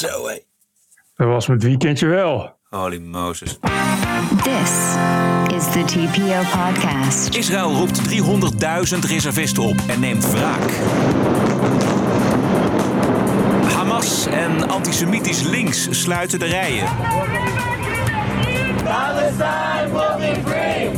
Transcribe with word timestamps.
Zo 0.00 0.26
hé. 0.26 0.38
Dat 1.16 1.26
was 1.28 1.46
met 1.46 1.62
weekendje 1.62 2.06
wel. 2.06 2.58
Holy 2.70 2.98
Moses. 2.98 3.58
This 4.42 4.96
is 5.56 5.64
the 5.72 5.82
TPO 5.86 6.58
podcast. 6.58 7.34
Israël 7.36 7.72
roept 7.72 8.00
300.000 8.94 8.98
reservisten 8.98 9.62
op 9.62 9.76
en 9.88 10.00
neemt 10.00 10.30
wraak. 10.30 10.70
Hamas 13.74 14.26
en 14.26 14.68
antisemitisch 14.68 15.42
links 15.42 15.88
sluiten 15.90 16.38
de 16.38 16.46
rijen. 16.46 16.88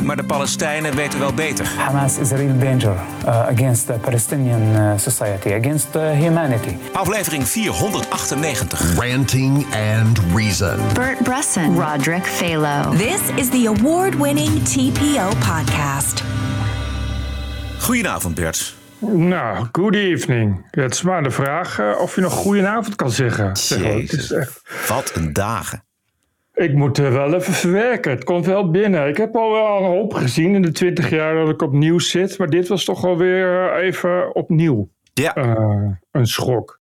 Maar 0.04 0.16
de 0.16 0.24
Palestijnen 0.24 0.94
weten 0.94 1.18
wel 1.18 1.34
beter. 1.34 1.66
Hamas 1.76 2.18
is 2.18 2.32
a 2.32 2.36
real 2.36 2.58
danger 2.58 2.94
uh, 3.24 3.46
against 3.46 3.86
the 3.86 3.92
Palestinian 3.92 4.62
uh, 4.62 4.92
society, 4.96 5.52
against 5.52 5.86
humanity. 5.92 6.76
Aflevering 6.92 7.46
498. 7.46 8.96
Ranting 8.98 9.66
and 9.74 10.20
Reason. 10.34 10.78
Bert 10.94 11.22
Bresson, 11.22 11.80
Roderick 11.80 12.24
Phalo. 12.26 12.96
This 12.96 13.20
is 13.36 13.48
the 13.48 13.66
award 13.66 14.14
winning 14.14 14.62
TPO 14.62 15.28
podcast. 15.38 16.22
Goedenavond 17.78 18.34
Bert. 18.34 18.74
Nou, 18.98 19.66
good 19.72 19.94
evening. 19.94 20.66
Het 20.70 20.94
is 20.94 21.02
maar 21.02 21.22
de 21.22 21.30
vraag 21.30 21.80
uh, 21.80 22.00
of 22.00 22.14
je 22.14 22.20
nog 22.20 22.32
goedenavond 22.32 22.96
kan 22.96 23.10
zeggen. 23.10 23.52
Jezus, 23.52 24.32
echt... 24.32 24.60
wat 24.88 25.12
een 25.14 25.32
dagen. 25.32 25.84
Ik 26.54 26.74
moet 26.74 26.98
er 26.98 27.12
wel 27.12 27.34
even 27.34 27.52
verwerken. 27.52 28.10
Het 28.10 28.24
komt 28.24 28.46
wel 28.46 28.70
binnen. 28.70 29.08
Ik 29.08 29.16
heb 29.16 29.36
al 29.36 29.52
wel 29.52 29.76
een 29.76 29.84
hoop 29.84 30.14
gezien 30.14 30.54
in 30.54 30.62
de 30.62 30.72
twintig 30.72 31.10
jaar 31.10 31.34
dat 31.34 31.48
ik 31.48 31.62
opnieuw 31.62 31.98
zit. 31.98 32.38
Maar 32.38 32.50
dit 32.50 32.68
was 32.68 32.84
toch 32.84 33.04
alweer 33.04 33.76
even 33.76 34.34
opnieuw. 34.34 34.88
Ja. 35.14 35.36
Uh, 35.36 35.90
een 36.10 36.26
schok. 36.26 36.80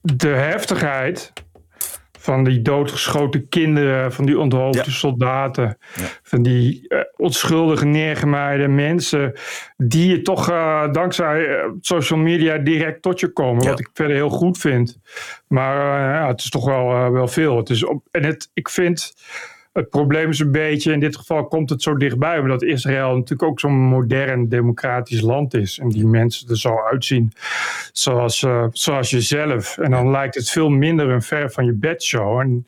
De 0.00 0.28
heftigheid 0.28 1.32
van 2.26 2.44
die 2.44 2.62
doodgeschoten 2.62 3.48
kinderen, 3.48 4.12
van 4.12 4.26
die 4.26 4.38
onthoofde 4.38 4.82
ja. 4.84 4.90
soldaten, 4.90 5.78
ja. 5.94 6.04
van 6.22 6.42
die 6.42 6.84
uh, 6.88 6.98
onschuldige 7.16 7.84
neergemaaide 7.84 8.68
mensen, 8.68 9.32
die 9.76 10.08
je 10.08 10.22
toch 10.22 10.50
uh, 10.50 10.92
dankzij 10.92 11.48
uh, 11.48 11.64
social 11.80 12.18
media 12.18 12.58
direct 12.58 13.02
tot 13.02 13.20
je 13.20 13.28
komen, 13.28 13.62
ja. 13.62 13.70
wat 13.70 13.80
ik 13.80 13.90
verder 13.92 14.16
heel 14.16 14.30
goed 14.30 14.58
vind. 14.58 14.98
Maar 15.48 15.76
ja, 16.14 16.26
het 16.26 16.40
is 16.40 16.50
toch 16.50 16.64
wel, 16.64 17.12
wel 17.12 17.28
veel. 17.28 17.56
Het 17.56 17.70
is 17.70 17.84
op, 17.84 18.06
en 18.10 18.22
het, 18.22 18.50
ik 18.54 18.68
vind. 18.68 19.14
Het 19.76 19.88
probleem 19.88 20.28
is 20.28 20.38
een 20.38 20.50
beetje, 20.50 20.92
in 20.92 21.00
dit 21.00 21.16
geval 21.16 21.46
komt 21.46 21.70
het 21.70 21.82
zo 21.82 21.96
dichtbij, 21.96 22.38
omdat 22.38 22.62
Israël 22.62 23.14
natuurlijk 23.14 23.42
ook 23.42 23.60
zo'n 23.60 23.78
modern 23.78 24.48
democratisch 24.48 25.20
land 25.20 25.54
is. 25.54 25.78
En 25.78 25.88
die 25.88 26.06
mensen 26.06 26.48
er 26.48 26.58
zo 26.58 26.76
uitzien 26.90 27.32
zoals, 27.92 28.42
uh, 28.42 28.66
zoals 28.70 29.10
jezelf. 29.10 29.78
En 29.78 29.90
dan 29.90 30.10
lijkt 30.10 30.34
het 30.34 30.50
veel 30.50 30.68
minder 30.68 31.08
een 31.08 31.22
ver 31.22 31.50
van 31.50 31.64
je 31.64 31.72
bedshow. 31.72 32.40
En 32.40 32.66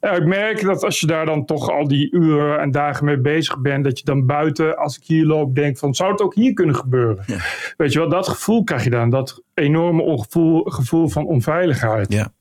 uh, 0.00 0.16
ik 0.16 0.24
merk 0.24 0.62
dat 0.62 0.84
als 0.84 1.00
je 1.00 1.06
daar 1.06 1.26
dan 1.26 1.44
toch 1.44 1.70
al 1.70 1.88
die 1.88 2.12
uren 2.12 2.60
en 2.60 2.70
dagen 2.70 3.04
mee 3.04 3.18
bezig 3.18 3.60
bent, 3.60 3.84
dat 3.84 3.98
je 3.98 4.04
dan 4.04 4.26
buiten, 4.26 4.76
als 4.76 4.96
ik 4.96 5.02
hier 5.04 5.24
loop, 5.24 5.54
denk 5.54 5.78
van, 5.78 5.94
zou 5.94 6.10
het 6.10 6.22
ook 6.22 6.34
hier 6.34 6.52
kunnen 6.52 6.74
gebeuren? 6.74 7.24
Ja. 7.26 7.38
Weet 7.76 7.92
je 7.92 7.98
wel, 7.98 8.08
dat 8.08 8.28
gevoel 8.28 8.64
krijg 8.64 8.84
je 8.84 8.90
dan. 8.90 9.10
Dat 9.10 9.42
enorme 9.54 10.02
ongevoel, 10.02 10.62
gevoel 10.64 11.08
van 11.08 11.26
onveiligheid. 11.26 12.12
Ja. 12.12 12.32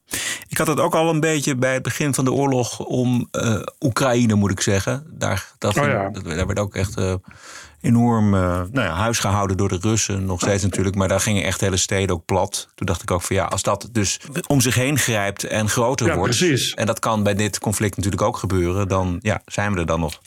Ik 0.47 0.57
had 0.57 0.67
het 0.67 0.79
ook 0.79 0.95
al 0.95 1.09
een 1.09 1.19
beetje 1.19 1.55
bij 1.55 1.73
het 1.73 1.83
begin 1.83 2.13
van 2.13 2.25
de 2.25 2.31
oorlog 2.31 2.79
om 2.79 3.29
uh, 3.31 3.61
Oekraïne, 3.79 4.35
moet 4.35 4.51
ik 4.51 4.61
zeggen. 4.61 5.05
Daar, 5.09 5.51
dat, 5.57 5.77
oh 5.77 5.85
ja. 5.85 6.09
dat, 6.09 6.23
daar 6.23 6.47
werd 6.47 6.59
ook 6.59 6.75
echt 6.75 6.99
uh, 6.99 7.13
enorm 7.81 8.33
uh, 8.33 8.41
nou 8.71 8.87
ja, 8.87 8.93
huis 8.93 9.19
gehouden 9.19 9.57
door 9.57 9.69
de 9.69 9.77
Russen. 9.81 10.25
Nog 10.25 10.39
steeds 10.39 10.63
natuurlijk, 10.63 10.95
maar 10.95 11.07
daar 11.07 11.19
gingen 11.19 11.43
echt 11.43 11.61
hele 11.61 11.77
steden 11.77 12.15
ook 12.15 12.25
plat. 12.25 12.69
Toen 12.75 12.87
dacht 12.87 13.01
ik 13.01 13.11
ook 13.11 13.21
van 13.21 13.35
ja, 13.35 13.45
als 13.45 13.63
dat 13.63 13.89
dus 13.91 14.19
om 14.47 14.61
zich 14.61 14.75
heen 14.75 14.97
grijpt 14.97 15.43
en 15.43 15.69
groter 15.69 16.07
ja, 16.07 16.15
wordt. 16.15 16.37
Precies. 16.37 16.73
En 16.73 16.85
dat 16.85 16.99
kan 16.99 17.23
bij 17.23 17.35
dit 17.35 17.59
conflict 17.59 17.95
natuurlijk 17.95 18.23
ook 18.23 18.37
gebeuren. 18.37 18.87
Dan 18.87 19.19
ja, 19.21 19.41
zijn 19.45 19.73
we 19.73 19.79
er 19.79 19.85
dan 19.85 19.99
nog. 19.99 20.19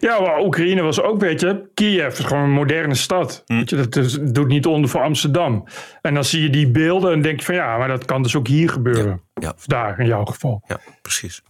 Ja, 0.00 0.20
maar 0.20 0.40
Oekraïne 0.40 0.82
was 0.82 1.00
ook, 1.00 1.20
weet 1.20 1.40
je, 1.40 1.70
Kiev 1.74 2.18
is 2.18 2.24
gewoon 2.24 2.42
een 2.42 2.50
moderne 2.50 2.94
stad. 2.94 3.42
Hm. 3.46 3.56
Weet 3.56 3.70
je, 3.70 3.76
dat 3.76 3.96
is, 3.96 4.18
doet 4.20 4.48
niet 4.48 4.66
onder 4.66 4.90
voor 4.90 5.02
Amsterdam. 5.02 5.64
En 6.02 6.14
dan 6.14 6.24
zie 6.24 6.42
je 6.42 6.50
die 6.50 6.70
beelden 6.70 7.12
en 7.12 7.22
denk 7.22 7.38
je 7.38 7.46
van 7.46 7.54
ja, 7.54 7.78
maar 7.78 7.88
dat 7.88 8.04
kan 8.04 8.22
dus 8.22 8.36
ook 8.36 8.46
hier 8.46 8.70
gebeuren. 8.70 9.20
Ja, 9.34 9.48
ja. 9.48 9.52
Of 9.56 9.66
daar 9.66 10.00
in 10.00 10.06
jouw 10.06 10.24
geval. 10.24 10.62
Ja, 10.66 10.78
precies. 11.02 11.42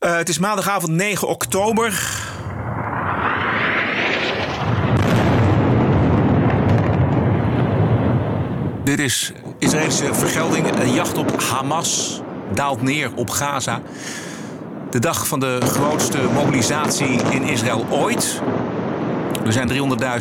Uh, 0.00 0.16
het 0.16 0.28
is 0.28 0.38
maandagavond 0.38 0.92
9 0.92 1.28
oktober. 1.28 2.20
Dit 8.84 8.98
is 8.98 9.32
Israëlische 9.58 10.14
vergelding. 10.14 10.80
Een 10.80 10.92
jacht 10.92 11.18
op 11.18 11.40
Hamas 11.40 12.22
daalt 12.54 12.82
neer 12.82 13.10
op 13.14 13.30
Gaza. 13.30 13.82
De 14.92 14.98
dag 14.98 15.26
van 15.26 15.40
de 15.40 15.58
grootste 15.62 16.22
mobilisatie 16.34 17.22
in 17.22 17.42
Israël 17.42 17.86
ooit. 17.90 18.42
Er 19.44 19.52
zijn 19.52 19.68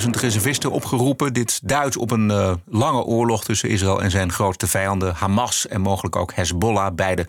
300.000 0.02 0.10
reservisten 0.10 0.72
opgeroepen. 0.72 1.34
Dit 1.34 1.60
duidt 1.64 1.98
op 1.98 2.12
een 2.12 2.30
uh, 2.30 2.54
lange 2.66 3.04
oorlog 3.04 3.44
tussen 3.44 3.70
Israël 3.70 4.02
en 4.02 4.12
zijn 4.12 4.32
grootste 4.32 4.68
vijanden 4.68 5.14
Hamas 5.16 5.68
en 5.68 5.82
mogelijk 5.82 6.16
ook 6.16 6.34
Hezbollah. 6.34 6.96
Beide 6.96 7.26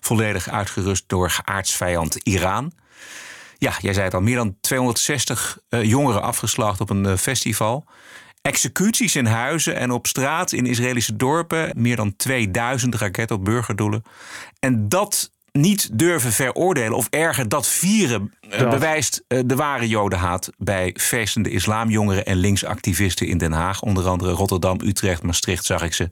volledig 0.00 0.48
uitgerust 0.48 1.04
door 1.06 1.40
aardsvijand 1.44 2.14
Iran. 2.14 2.72
Ja, 3.58 3.72
jij 3.78 3.92
zei 3.92 4.04
het 4.04 4.14
al, 4.14 4.20
meer 4.20 4.36
dan 4.36 4.56
260 4.60 5.58
uh, 5.70 5.82
jongeren 5.82 6.22
afgeslacht 6.22 6.80
op 6.80 6.90
een 6.90 7.04
uh, 7.04 7.16
festival. 7.16 7.84
Executies 8.42 9.16
in 9.16 9.26
huizen 9.26 9.76
en 9.76 9.90
op 9.90 10.06
straat 10.06 10.52
in 10.52 10.66
Israëlische 10.66 11.16
dorpen. 11.16 11.72
Meer 11.76 11.96
dan 11.96 12.16
2000 12.16 12.94
raketten 12.94 13.36
op 13.36 13.44
burgerdoelen. 13.44 14.04
En 14.60 14.88
dat 14.88 15.30
niet 15.52 15.98
durven 15.98 16.32
veroordelen 16.32 16.92
of 16.92 17.06
erger 17.10 17.48
dat 17.48 17.66
vieren 17.66 18.32
uh, 18.42 18.70
bewijst 18.70 19.24
uh, 19.28 19.40
de 19.46 19.54
ware 19.54 19.88
jodenhaat 19.88 20.50
bij 20.58 20.94
feestende 20.98 21.50
islamjongeren 21.50 22.26
en 22.26 22.36
linksactivisten 22.36 23.26
in 23.26 23.38
Den 23.38 23.52
Haag. 23.52 23.82
Onder 23.82 24.08
andere 24.08 24.32
Rotterdam, 24.32 24.78
Utrecht, 24.84 25.22
Maastricht 25.22 25.64
zag 25.64 25.82
ik 25.82 25.94
ze. 25.94 26.02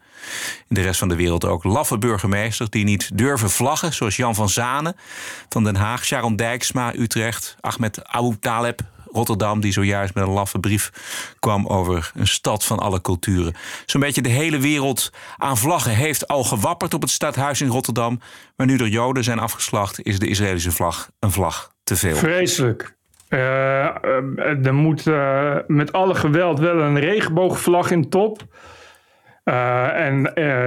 In 0.68 0.74
de 0.74 0.80
rest 0.80 0.98
van 0.98 1.08
de 1.08 1.16
wereld 1.16 1.44
ook 1.44 1.64
laffe 1.64 1.98
burgemeesters 1.98 2.70
die 2.70 2.84
niet 2.84 3.10
durven 3.14 3.50
vlaggen, 3.50 3.92
zoals 3.92 4.16
Jan 4.16 4.34
van 4.34 4.48
Zanen 4.48 4.96
van 5.48 5.64
Den 5.64 5.76
Haag, 5.76 6.04
Sharon 6.04 6.36
Dijksma, 6.36 6.94
Utrecht, 6.94 7.56
Ahmed 7.60 8.04
Abu 8.04 8.36
Taleb, 8.40 8.82
Rotterdam, 9.12 9.60
die 9.60 9.72
zojuist 9.72 10.14
met 10.14 10.24
een 10.24 10.32
laffe 10.32 10.58
brief 10.58 10.90
kwam 11.38 11.66
over 11.66 12.10
een 12.14 12.26
stad 12.26 12.64
van 12.64 12.78
alle 12.78 13.00
culturen. 13.00 13.54
Zo'n 13.86 14.00
beetje 14.00 14.22
de 14.22 14.28
hele 14.28 14.58
wereld 14.58 15.10
aan 15.36 15.56
vlaggen 15.56 15.94
heeft 15.94 16.28
al 16.28 16.44
gewapperd 16.44 16.94
op 16.94 17.02
het 17.02 17.10
stadhuis 17.10 17.60
in 17.60 17.68
Rotterdam. 17.68 18.20
Maar 18.56 18.66
nu 18.66 18.76
er 18.76 18.88
Joden 18.88 19.24
zijn 19.24 19.38
afgeslacht, 19.38 20.02
is 20.02 20.18
de 20.18 20.28
Israëlische 20.28 20.72
vlag 20.72 21.10
een 21.18 21.30
vlag 21.30 21.72
te 21.84 21.96
veel. 21.96 22.16
Vreselijk. 22.16 22.98
Uh, 23.28 24.04
er 24.66 24.74
moet 24.74 25.06
uh, 25.06 25.56
met 25.66 25.92
alle 25.92 26.14
geweld 26.14 26.58
wel 26.58 26.80
een 26.80 26.98
regenboogvlag 26.98 27.90
in 27.90 28.08
top. 28.08 28.42
Uh, 29.44 30.06
en 30.06 30.22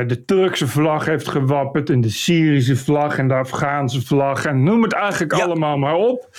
de 0.07 0.23
Turkse 0.25 0.67
vlag 0.67 1.05
heeft 1.05 1.27
gewapperd 1.27 1.89
en 1.89 2.01
de 2.01 2.09
Syrische 2.09 2.75
vlag 2.75 3.17
en 3.17 3.27
de 3.27 3.33
Afghaanse 3.33 4.05
vlag. 4.05 4.45
En 4.45 4.63
noem 4.63 4.83
het 4.83 4.93
eigenlijk 4.93 5.35
ja. 5.35 5.43
allemaal 5.43 5.77
maar 5.77 5.95
op. 5.95 6.29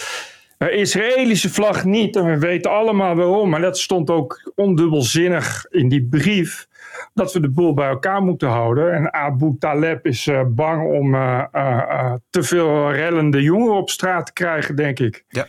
De 0.64 0.70
Israëlische 0.70 1.50
vlag 1.50 1.84
niet. 1.84 2.16
En 2.16 2.24
we 2.24 2.38
weten 2.38 2.70
allemaal 2.70 3.14
waarom. 3.14 3.50
Maar 3.50 3.60
dat 3.60 3.78
stond 3.78 4.10
ook 4.10 4.52
ondubbelzinnig 4.54 5.66
in 5.70 5.88
die 5.88 6.06
brief. 6.10 6.66
Dat 7.14 7.32
we 7.32 7.40
de 7.40 7.50
boel 7.50 7.74
bij 7.74 7.88
elkaar 7.88 8.22
moeten 8.22 8.48
houden. 8.48 8.92
En 8.92 9.12
Abu 9.12 9.56
Taleb 9.58 10.06
is 10.06 10.26
uh, 10.26 10.40
bang 10.46 10.92
om 10.92 11.14
uh, 11.14 11.44
uh, 11.52 12.12
te 12.30 12.42
veel 12.42 12.92
rellende 12.92 13.42
jongeren 13.42 13.76
op 13.76 13.90
straat 13.90 14.26
te 14.26 14.32
krijgen, 14.32 14.76
denk 14.76 14.98
ik. 14.98 15.24
Ja. 15.28 15.46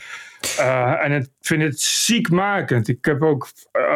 en 0.97 1.11
ik 1.11 1.27
vind 1.41 1.61
het 1.61 1.79
ziekmakend. 1.79 2.87
Ik 2.87 3.05
heb 3.05 3.21
ook 3.21 3.47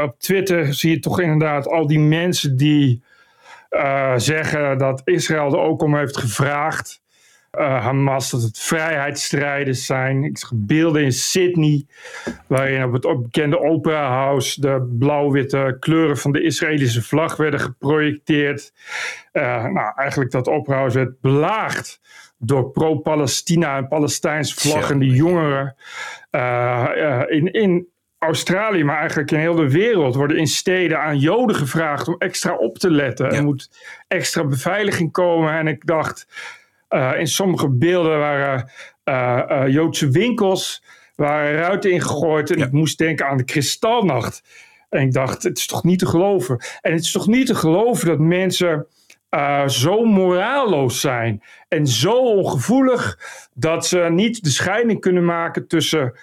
op 0.04 0.20
Twitter 0.20 0.74
zie 0.74 0.92
je 0.92 1.00
toch 1.00 1.20
inderdaad 1.20 1.68
al 1.68 1.88
die 1.88 2.00
mensen 2.00 2.58
die 2.58 3.04
zeggen 4.16 4.78
dat 4.78 5.02
Israël 5.06 5.54
er 5.54 5.60
ook 5.60 5.82
om 5.82 5.96
heeft 5.96 6.18
gevraagd. 6.18 7.02
Uh, 7.58 7.84
Hamas, 7.84 8.32
dat 8.32 8.42
het 8.42 8.60
vrijheidsstrijders 8.60 9.86
zijn. 9.86 10.24
Ik 10.24 10.38
zag 10.38 10.52
beelden 10.56 11.04
in 11.04 11.12
Sydney, 11.12 11.86
waarin 12.48 12.84
op 12.84 12.94
het 12.94 13.22
bekende 13.22 13.60
Opera 13.60 14.08
House 14.08 14.62
de 14.62 14.96
blauw-witte 15.00 15.78
kleuren 15.80 16.18
van 16.18 16.32
de 16.32 16.42
Israëlische 16.42 17.02
vlag 17.02 17.36
werden 17.36 17.60
geprojecteerd. 17.60 18.74
Uh, 19.34 19.66
nou, 19.66 19.92
eigenlijk 19.96 20.32
dat 20.32 20.48
Opera 20.48 20.76
House 20.76 20.98
werd 20.98 21.22
belaagd 21.22 22.02
door 22.38 22.72
pro-Palestina 22.72 23.78
en 23.78 23.88
Palestijnse 23.88 24.70
vlaggende 24.70 25.06
jongeren. 25.06 25.76
Uh, 26.32 27.24
in, 27.28 27.54
in 27.54 27.88
Australië, 28.18 28.84
maar 28.84 28.98
eigenlijk 28.98 29.32
in 29.32 29.40
heel 29.40 29.56
de 29.56 29.72
wereld, 29.72 30.16
worden 30.16 30.38
in 30.38 30.48
steden 30.48 31.00
aan 31.00 31.20
Joden 31.20 31.56
gevraagd 31.56 32.08
om 32.08 32.16
extra 32.18 32.56
op 32.56 32.78
te 32.78 32.92
letten. 32.92 33.32
Ja. 33.32 33.38
Er 33.38 33.44
moet 33.44 33.70
extra 34.08 34.44
beveiliging 34.44 35.12
komen. 35.12 35.54
En 35.54 35.68
ik 35.68 35.86
dacht. 35.86 36.28
Uh, 36.90 37.20
in 37.20 37.28
sommige 37.28 37.70
beelden 37.70 38.20
waren 38.20 38.72
uh, 39.06 39.44
uh, 39.50 39.68
Joodse 39.68 40.10
winkels, 40.10 40.84
waren 41.16 41.58
ruiten 41.58 41.92
ingegooid. 41.92 42.52
En 42.52 42.58
ja. 42.58 42.66
ik 42.66 42.72
moest 42.72 42.98
denken 42.98 43.28
aan 43.28 43.38
de 43.38 43.44
kristalnacht. 43.44 44.44
En 44.90 45.02
ik 45.02 45.14
dacht, 45.14 45.44
het 45.44 45.58
is 45.58 45.66
toch 45.66 45.84
niet 45.84 46.00
te 46.00 46.06
geloven. 46.06 46.60
En 46.82 46.92
het 46.92 47.02
is 47.02 47.12
toch 47.12 47.28
niet 47.28 47.48
te 47.48 47.56
geloven 47.56 48.08
dat 48.08 48.20
mensen 48.20 48.88
eh, 49.30 49.68
zo 49.68 50.06
moraalloos 50.06 51.00
zijn 51.00 51.44
en 51.68 51.88
zo 51.88 52.18
ongevoelig 52.18 53.20
dat 53.54 53.86
ze 53.86 54.08
niet 54.12 54.44
de 54.44 54.50
scheiding 54.50 55.00
kunnen 55.00 55.26
maken 55.26 55.68
tussen 55.68 56.14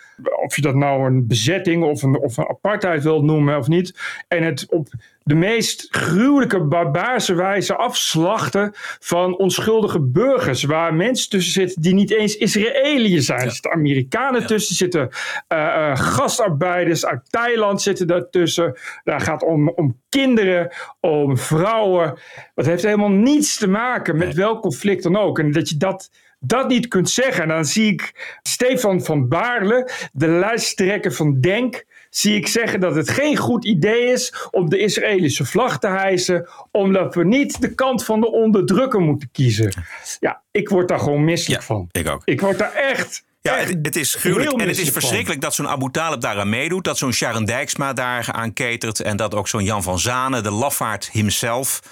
of 0.44 0.56
je 0.56 0.62
dat 0.62 0.74
nou 0.74 1.06
een 1.06 1.26
bezetting 1.26 1.84
of 1.84 2.02
een, 2.02 2.18
of 2.18 2.36
een 2.36 2.48
apartheid 2.48 3.02
wilt 3.02 3.22
noemen 3.22 3.58
of 3.58 3.68
niet, 3.68 3.98
en 4.28 4.42
het 4.42 4.66
op 4.68 4.88
de 5.26 5.34
meest 5.34 5.86
gruwelijke 5.90 6.60
barbaarse 6.60 7.34
wijze 7.34 7.76
afslachten 7.76 8.70
van 9.00 9.38
onschuldige 9.38 10.00
burgers, 10.00 10.64
waar 10.64 10.94
mensen 10.94 11.30
tussen 11.30 11.52
zitten 11.52 11.82
die 11.82 11.94
niet 11.94 12.10
eens 12.10 12.36
Israëliërs 12.36 13.26
zijn. 13.26 13.40
Er 13.40 13.50
zitten 13.50 13.72
Amerikanen 13.72 14.46
tussen, 14.46 14.74
zitten 14.74 15.08
eh, 15.48 15.90
eh, 15.90 15.96
gastarbeiders 15.96 17.06
uit 17.06 17.30
Thailand 17.30 17.82
zitten 17.82 18.06
daartussen. 18.06 18.78
Daar 19.04 19.20
gaat 19.20 19.42
om, 19.42 19.68
om 19.68 20.00
kinderen, 20.08 20.74
om 21.00 21.38
vrouwen. 21.38 22.18
Dat 22.54 22.66
heeft 22.66 22.82
helemaal 22.82 23.10
niets 23.10 23.58
te 23.58 23.68
maken 23.68 24.16
met 24.16 24.34
welk 24.34 24.62
conflict 24.62 25.02
dan 25.02 25.16
ook. 25.16 25.38
En 25.38 25.52
dat 25.52 25.68
je 25.68 25.76
dat 25.76 26.10
dat 26.38 26.68
niet 26.68 26.88
kunt 26.88 27.10
zeggen. 27.10 27.42
En 27.42 27.48
dan 27.48 27.64
zie 27.64 27.92
ik 27.92 28.36
Stefan 28.42 29.02
van 29.02 29.28
Baarle, 29.28 29.90
de 30.12 30.28
lijsttrekker 30.28 31.12
van 31.12 31.40
Denk, 31.40 31.84
zie 32.10 32.36
ik 32.36 32.46
zeggen 32.46 32.80
dat 32.80 32.94
het 32.94 33.10
geen 33.10 33.36
goed 33.36 33.64
idee 33.64 34.12
is 34.12 34.34
om 34.50 34.68
de 34.68 34.78
Israëlische 34.78 35.44
vlag 35.44 35.78
te 35.78 35.88
hijsen, 35.88 36.48
omdat 36.70 37.14
we 37.14 37.24
niet 37.24 37.60
de 37.60 37.74
kant 37.74 38.04
van 38.04 38.20
de 38.20 38.30
onderdrukker 38.30 39.00
moeten 39.00 39.28
kiezen. 39.32 39.84
Ja, 40.20 40.42
ik 40.50 40.68
word 40.68 40.88
daar 40.88 40.98
gewoon 40.98 41.24
misselijk 41.24 41.62
van. 41.62 41.88
Ik 41.92 42.08
ook. 42.08 42.22
Ik 42.24 42.40
word 42.40 42.58
daar 42.58 42.72
echt 42.72 43.24
Ja, 43.40 43.56
het, 43.56 43.78
het 43.82 43.96
is 43.96 44.14
gruwelijk. 44.14 44.60
En 44.60 44.68
het 44.68 44.78
is 44.78 44.90
verschrikkelijk 44.90 45.40
dat 45.40 45.54
zo'n 45.54 45.68
Abu 45.68 45.90
Talib 45.90 46.20
daaraan 46.20 46.48
meedoet. 46.48 46.84
Dat 46.84 46.98
zo'n 46.98 47.12
Sharon 47.12 47.44
Dijksma 47.44 47.92
daar 47.92 48.28
aan 48.32 48.52
ketert. 48.52 49.00
En 49.00 49.16
dat 49.16 49.34
ook 49.34 49.48
zo'n 49.48 49.64
Jan 49.64 49.82
van 49.82 49.98
Zanen, 49.98 50.42
de 50.42 50.50
lafaard 50.50 51.10
himself... 51.10 51.82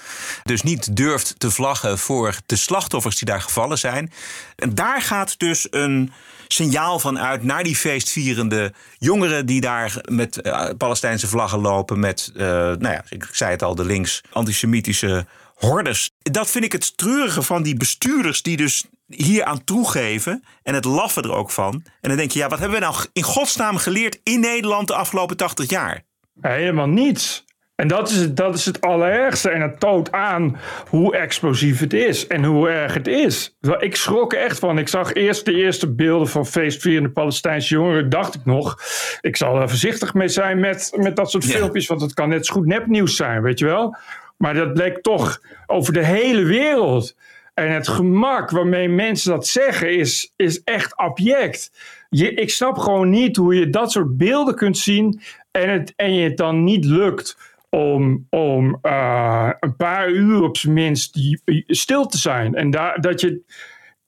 dus 0.43 0.63
niet 0.63 0.95
durft 0.95 1.33
te 1.37 1.51
vlaggen 1.51 1.97
voor 1.97 2.35
de 2.45 2.55
slachtoffers 2.55 3.15
die 3.15 3.27
daar 3.27 3.41
gevallen 3.41 3.77
zijn. 3.77 4.11
En 4.55 4.75
daar 4.75 5.01
gaat 5.01 5.39
dus 5.39 5.67
een 5.69 6.11
signaal 6.47 6.99
van 6.99 7.19
uit 7.19 7.43
naar 7.43 7.63
die 7.63 7.75
feestvierende 7.75 8.73
jongeren... 8.97 9.45
die 9.45 9.61
daar 9.61 10.01
met 10.09 10.41
eh, 10.41 10.69
Palestijnse 10.77 11.27
vlaggen 11.27 11.59
lopen. 11.59 11.99
Met, 11.99 12.31
eh, 12.35 12.45
nou 12.45 12.89
ja, 12.89 13.03
ik 13.09 13.27
zei 13.31 13.51
het 13.51 13.63
al, 13.63 13.75
de 13.75 13.85
links 13.85 14.21
antisemitische 14.31 15.25
hordes. 15.55 16.11
Dat 16.21 16.49
vind 16.49 16.63
ik 16.63 16.71
het 16.71 16.97
treurige 16.97 17.41
van 17.41 17.63
die 17.63 17.75
bestuurders 17.75 18.41
die 18.41 18.57
dus 18.57 18.85
hier 19.07 19.43
aan 19.43 19.63
toegeven 19.63 20.43
en 20.63 20.73
het 20.73 20.85
laffen 20.85 21.23
er 21.23 21.33
ook 21.33 21.51
van. 21.51 21.73
En 22.01 22.09
dan 22.09 22.17
denk 22.17 22.31
je, 22.31 22.39
ja, 22.39 22.47
wat 22.47 22.59
hebben 22.59 22.79
we 22.79 22.85
nou 22.85 22.95
in 23.13 23.23
godsnaam 23.23 23.77
geleerd 23.77 24.19
in 24.23 24.39
Nederland 24.39 24.87
de 24.87 24.95
afgelopen 24.95 25.37
80 25.37 25.69
jaar? 25.69 26.03
Helemaal 26.41 26.87
niets. 26.87 27.44
En 27.75 27.87
dat 27.87 28.09
is, 28.09 28.15
het, 28.15 28.37
dat 28.37 28.55
is 28.55 28.65
het 28.65 28.81
allerergste. 28.81 29.49
En 29.49 29.61
het 29.61 29.79
toont 29.79 30.11
aan 30.11 30.57
hoe 30.89 31.15
explosief 31.15 31.79
het 31.79 31.93
is 31.93 32.27
en 32.27 32.43
hoe 32.43 32.69
erg 32.69 32.93
het 32.93 33.07
is. 33.07 33.57
Ik 33.79 33.95
schrok 33.95 34.33
er 34.33 34.39
echt 34.39 34.59
van. 34.59 34.77
Ik 34.77 34.87
zag 34.87 35.13
eerst 35.13 35.45
de 35.45 35.53
eerste 35.53 35.93
beelden 35.93 36.27
van 36.27 36.45
feestvierende 36.45 37.09
Palestijnse 37.09 37.73
jongeren. 37.73 38.09
Dacht 38.09 38.35
ik 38.35 38.45
nog, 38.45 38.79
ik 39.21 39.35
zal 39.35 39.61
er 39.61 39.69
voorzichtig 39.69 40.13
mee 40.13 40.27
zijn 40.27 40.59
met, 40.59 40.93
met 40.95 41.15
dat 41.15 41.31
soort 41.31 41.45
filmpjes. 41.45 41.87
Want 41.87 42.01
het 42.01 42.13
kan 42.13 42.29
net 42.29 42.45
zo 42.45 42.53
goed 42.53 42.65
nepnieuws 42.65 43.15
zijn, 43.15 43.41
weet 43.41 43.59
je 43.59 43.65
wel. 43.65 43.95
Maar 44.37 44.53
dat 44.53 44.73
bleek 44.73 45.01
toch 45.01 45.41
over 45.65 45.93
de 45.93 46.05
hele 46.05 46.43
wereld. 46.43 47.15
En 47.53 47.71
het 47.71 47.87
gemak 47.87 48.49
waarmee 48.49 48.89
mensen 48.89 49.31
dat 49.31 49.47
zeggen 49.47 49.97
is, 49.97 50.33
is 50.35 50.63
echt 50.63 50.95
abject. 50.95 51.71
Je, 52.09 52.33
ik 52.33 52.49
snap 52.49 52.77
gewoon 52.77 53.09
niet 53.09 53.35
hoe 53.35 53.55
je 53.55 53.69
dat 53.69 53.91
soort 53.91 54.17
beelden 54.17 54.55
kunt 54.55 54.77
zien 54.77 55.21
en, 55.51 55.69
het, 55.69 55.93
en 55.95 56.13
je 56.13 56.23
het 56.23 56.37
dan 56.37 56.63
niet 56.63 56.85
lukt 56.85 57.37
om, 57.75 58.27
om 58.29 58.77
eh, 58.81 59.49
een 59.59 59.75
paar 59.75 60.09
uur 60.09 60.41
op 60.43 60.57
zijn 60.57 60.73
minst 60.73 61.19
stil 61.67 62.05
te 62.05 62.17
zijn. 62.17 62.55
En 62.55 62.69
daar, 62.69 63.01
dat 63.01 63.21
je 63.21 63.41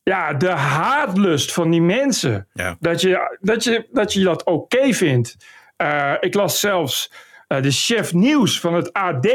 ja, 0.04 0.34
de 0.34 0.50
haatlust 0.50 1.54
van 1.54 1.69
die 1.72 1.81
mensen, 1.81 2.48
Ja. 2.54 2.78
dat, 2.80 3.02
je, 3.02 3.38
dat, 3.40 3.64
je, 3.64 3.88
dat 3.92 4.14
je 4.14 4.24
dat 4.24 4.44
oké 4.44 4.94
vindt. 4.94 5.36
Eh, 5.75 6.14
ik 6.19 6.34
las 6.34 6.60
zelfs 6.60 7.12
eh, 7.48 7.62
de 7.62 7.72
chef 7.72 8.14
nieuws 8.14 8.60
van 8.60 8.74
het 8.74 8.94
AD. 8.94 9.28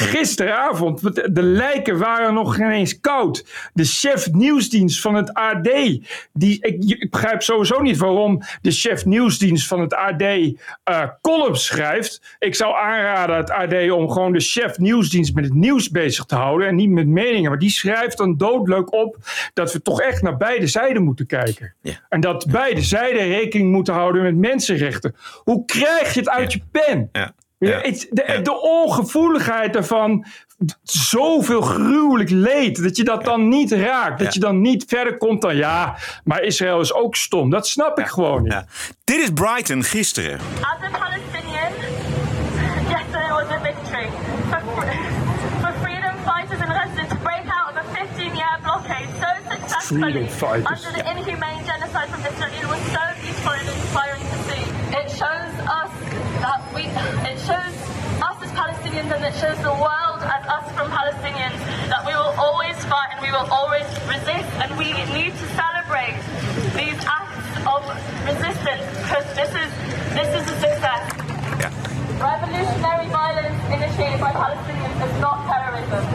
Gisteravond, 0.00 1.02
de 1.34 1.42
lijken 1.42 1.98
waren 1.98 2.34
nog 2.34 2.54
geen 2.54 2.70
eens 2.70 3.00
koud. 3.00 3.44
De 3.72 3.84
chef 3.84 4.32
nieuwsdienst 4.32 5.00
van 5.00 5.14
het 5.14 5.34
AD. 5.34 5.68
Die, 6.32 6.58
ik, 6.60 6.84
ik 6.84 7.10
begrijp 7.10 7.42
sowieso 7.42 7.80
niet 7.80 7.96
waarom 7.96 8.42
de 8.62 8.70
chef 8.70 9.04
nieuwsdienst 9.04 9.66
van 9.66 9.80
het 9.80 9.94
AD 9.94 10.22
eh 10.22 11.02
columns 11.20 11.64
schrijft. 11.64 12.36
Ik 12.38 12.54
zou 12.54 12.74
aanraden 12.76 13.36
het 13.36 13.50
AD 13.50 13.90
om 13.90 14.10
gewoon 14.10 14.32
de 14.32 14.40
chef 14.40 14.78
nieuwsdienst 14.78 15.34
met 15.34 15.44
het 15.44 15.54
nieuws 15.54 15.90
bezig 15.90 16.24
te 16.24 16.34
houden. 16.34 16.68
En 16.68 16.74
niet 16.74 16.90
met 16.90 17.06
meningen. 17.06 17.50
Maar 17.50 17.58
die 17.58 17.70
schrijft 17.70 18.16
dan 18.16 18.36
doodleuk 18.36 18.92
op 18.92 19.16
dat 19.54 19.72
we 19.72 19.82
toch 19.82 20.00
echt 20.00 20.22
naar 20.22 20.36
beide 20.36 20.66
zijden 20.66 21.02
moeten 21.02 21.26
kijken. 21.26 21.74
Ja. 21.82 21.92
En 22.08 22.20
dat 22.20 22.46
beide 22.50 22.82
zijden 22.82 23.28
rekening 23.28 23.72
moeten 23.72 23.94
houden 23.94 24.22
met 24.22 24.36
mensenrechten. 24.36 25.14
Hoe 25.44 25.64
krijg 25.64 26.14
je 26.14 26.20
het 26.20 26.28
uit 26.28 26.52
je 26.52 26.60
pen? 26.70 27.08
Ja. 27.12 27.34
Ja, 27.58 27.80
de, 28.10 28.40
de 28.42 28.60
ongevoeligheid 28.60 29.72
daarvan, 29.72 30.26
zoveel 30.82 31.60
gruwelijk 31.60 32.30
leed, 32.30 32.82
dat 32.82 32.96
je 32.96 33.04
dat 33.04 33.24
dan 33.24 33.48
niet 33.48 33.72
raakt. 33.72 34.18
Dat 34.18 34.26
Ja. 34.26 34.30
je 34.32 34.40
dan 34.40 34.60
niet 34.60 34.84
verder 34.88 35.16
komt 35.16 35.42
dan 35.42 35.56
ja, 35.56 35.96
maar 36.24 36.42
Israël 36.42 36.80
is 36.80 36.92
ook 36.92 37.16
stom. 37.16 37.50
Dat 37.50 37.66
snap 37.68 37.98
ik 37.98 38.06
gewoon 38.06 38.42
niet. 38.42 38.52
Ja. 38.52 38.64
Dit 39.04 39.18
is 39.18 39.30
Brighton 39.32 39.82
gisteren. 39.84 40.38
As 40.38 40.66
a 40.82 40.98
Palestinian, 40.98 41.72
yesterday 42.88 43.30
was 43.30 43.48
a 43.50 43.60
victory 43.62 44.08
for, 44.50 44.60
for 45.60 45.72
freedom 45.82 46.14
fighters 46.24 46.60
in 46.60 46.66
Gaza 46.66 47.06
to 47.08 47.16
break 47.22 47.44
out 47.58 47.70
of 47.70 47.76
a 47.76 47.84
15-year 47.96 48.58
blockade 48.62 49.08
so 49.20 49.26
successfully 49.54 50.00
Freedom 50.12 50.28
fighters. 50.28 50.86
under 50.86 51.02
the 51.02 51.10
inhumane 51.10 51.62
genocide 51.64 52.08
from 52.12 52.20
Israel 52.32 52.68
was 52.70 52.82
so 52.92 53.04
beautiful 53.22 53.77
and 59.06 59.24
it 59.24 59.34
shows 59.34 59.58
the 59.62 59.76
world 59.86 60.20
as 60.22 60.42
us 60.56 60.66
from 60.74 60.90
Palestinians 60.90 61.58
that 61.88 62.02
we 62.04 62.12
will 62.12 62.34
always 62.36 62.76
fight 62.84 63.08
and 63.12 63.20
we 63.22 63.30
will 63.30 63.48
always 63.58 63.86
resist 64.10 64.50
and 64.62 64.76
we 64.76 64.90
need 65.14 65.32
to 65.38 65.46
celebrate 65.54 66.18
these 66.74 66.98
acts 67.06 67.46
of 67.74 67.80
resistance 68.26 68.82
because 69.02 69.26
this 69.38 69.50
is 69.62 69.70
this 70.18 70.28
is 70.38 70.44
a 70.50 70.56
success. 70.66 71.02
Ja. 71.62 71.70
Revolutionary 72.18 73.08
violence 73.20 73.58
initiated 73.76 74.20
by 74.20 74.32
Palestinians 74.32 74.98
is 75.06 75.20
not 75.20 75.36
terrorism. 75.46 76.06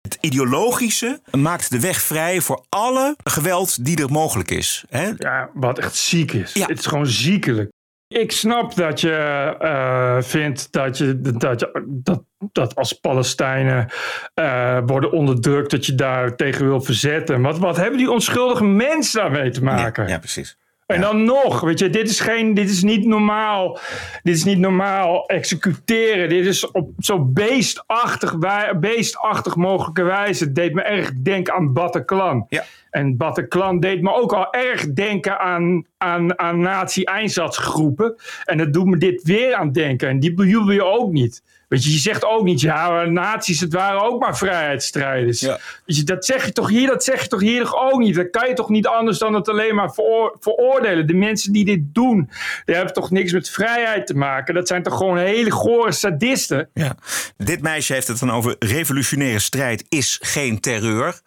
Het 0.00 0.18
ideologische 0.20 1.20
maakt 1.30 1.70
de 1.70 1.80
weg 1.80 2.00
vrij 2.00 2.40
voor 2.40 2.64
alle 2.68 3.16
geweld 3.24 3.84
die 3.84 4.02
er 4.02 4.10
mogelijk 4.10 4.50
is. 4.50 4.84
Hè? 4.88 5.12
Ja, 5.16 5.50
wat 5.54 5.78
echt 5.78 5.96
ziek 5.96 6.32
is. 6.32 6.52
Ja. 6.52 6.66
Het 6.66 6.78
is 6.78 6.86
gewoon 6.86 7.06
ziekelijk. 7.06 7.70
Ik 8.12 8.32
snap 8.32 8.74
dat 8.74 9.00
je 9.00 9.16
eh, 9.58 10.16
vindt 10.20 10.72
dat, 10.72 10.98
je, 10.98 11.20
dat, 11.20 11.60
je, 11.60 11.84
dat, 11.86 12.22
dat 12.52 12.74
als 12.74 12.92
Palestijnen 12.92 13.88
eh, 14.34 14.78
worden 14.86 15.12
onderdrukt, 15.12 15.70
dat 15.70 15.86
je 15.86 15.94
daar 15.94 16.36
tegen 16.36 16.66
wil 16.66 16.80
verzetten. 16.80 17.42
Wat, 17.42 17.58
wat 17.58 17.76
hebben 17.76 17.98
die 17.98 18.10
onschuldige 18.10 18.64
mensen 18.64 19.20
daarmee 19.20 19.50
te 19.50 19.62
maken? 19.62 20.08
Ja, 20.08 20.18
precies. 20.18 20.56
En 20.86 21.00
dan 21.00 21.24
nog, 21.24 21.60
weet 21.60 21.78
je, 21.78 21.90
dit 21.90 22.08
is, 22.08 22.20
geen, 22.20 22.54
dit 22.54 22.70
is 22.70 22.82
niet 22.82 23.06
normaal. 23.06 23.78
Dit 24.22 24.34
is 24.34 24.44
niet 24.44 24.58
normaal 24.58 25.26
executeren. 25.26 26.28
Dit 26.28 26.46
is 26.46 26.70
op 26.70 26.90
zo 26.98 27.24
beestachtig, 27.24 28.34
beestachtig 28.80 29.56
mogelijke 29.56 30.02
wijze. 30.02 30.44
Het 30.44 30.54
deed 30.54 30.74
me 30.74 30.82
erg 30.82 31.12
denken 31.22 31.54
aan 31.54 31.72
Bataclan. 31.72 32.46
Ja. 32.48 32.64
En 32.90 33.16
Bataclan 33.16 33.80
deed 33.80 34.02
me 34.02 34.12
ook 34.12 34.32
al 34.32 34.52
erg 34.52 34.92
denken 34.92 35.38
aan, 35.38 35.84
aan, 35.98 36.38
aan 36.38 36.60
nazi-einsatzgroepen. 36.60 38.14
En 38.44 38.58
dat 38.58 38.72
doet 38.72 38.86
me 38.86 38.96
dit 38.96 39.22
weer 39.22 39.54
aan 39.54 39.72
denken. 39.72 40.08
En 40.08 40.20
die 40.20 40.34
bejubel 40.34 40.70
je 40.70 40.84
ook 40.84 41.12
niet. 41.12 41.42
Weet 41.70 41.84
je, 41.84 41.92
je 41.92 41.98
zegt 41.98 42.24
ook 42.24 42.44
niet, 42.44 42.60
ja, 42.60 43.04
nazi's, 43.04 43.60
het 43.60 43.72
waren 43.72 44.02
ook 44.02 44.20
maar 44.20 44.36
vrijheidsstrijders. 44.36 45.40
Ja. 45.40 45.58
Weet 45.86 45.96
je, 45.96 46.02
dat 46.02 46.24
zeg 46.24 46.44
je 46.44 46.52
toch 46.52 46.68
hier, 46.68 46.86
dat 46.86 47.04
zeg 47.04 47.22
je 47.22 47.28
toch 47.28 47.40
hier 47.40 47.62
toch 47.62 47.74
ook 47.76 47.98
niet. 47.98 48.14
Dat 48.14 48.30
kan 48.30 48.48
je 48.48 48.54
toch 48.54 48.68
niet 48.68 48.86
anders 48.86 49.18
dan 49.18 49.34
het 49.34 49.48
alleen 49.48 49.74
maar 49.74 49.92
veroor- 49.92 50.36
veroordelen. 50.40 51.06
De 51.06 51.14
mensen 51.14 51.52
die 51.52 51.64
dit 51.64 51.80
doen, 51.94 52.30
die 52.64 52.74
hebben 52.74 52.94
toch 52.94 53.10
niks 53.10 53.32
met 53.32 53.50
vrijheid 53.50 54.06
te 54.06 54.14
maken. 54.14 54.54
Dat 54.54 54.68
zijn 54.68 54.82
toch 54.82 54.96
gewoon 54.96 55.18
hele 55.18 55.50
gore 55.50 55.92
sadisten. 55.92 56.68
Ja. 56.74 56.96
Dit 57.36 57.62
meisje 57.62 57.92
heeft 57.92 58.08
het 58.08 58.18
dan 58.18 58.30
over 58.30 58.56
revolutionaire 58.58 59.38
strijd 59.38 59.84
is 59.88 60.18
geen 60.22 60.60
terreur. 60.60 61.20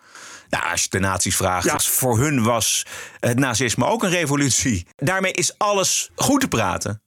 Nou, 0.60 0.72
als 0.72 0.82
je 0.84 0.90
de 0.90 1.00
nazi's 1.00 1.36
vraagt, 1.36 1.66
Ja. 1.66 1.80
voor 1.80 2.20
hun 2.20 2.44
was 2.44 2.86
het 3.20 3.40
nazisme 3.40 3.86
ook 3.86 4.04
een 4.04 4.10
revolutie. 4.10 4.86
Daarmee 4.96 5.32
is 5.32 5.58
alles 5.58 6.12
goed 6.16 6.42
te 6.42 6.48
praten. 6.48 7.02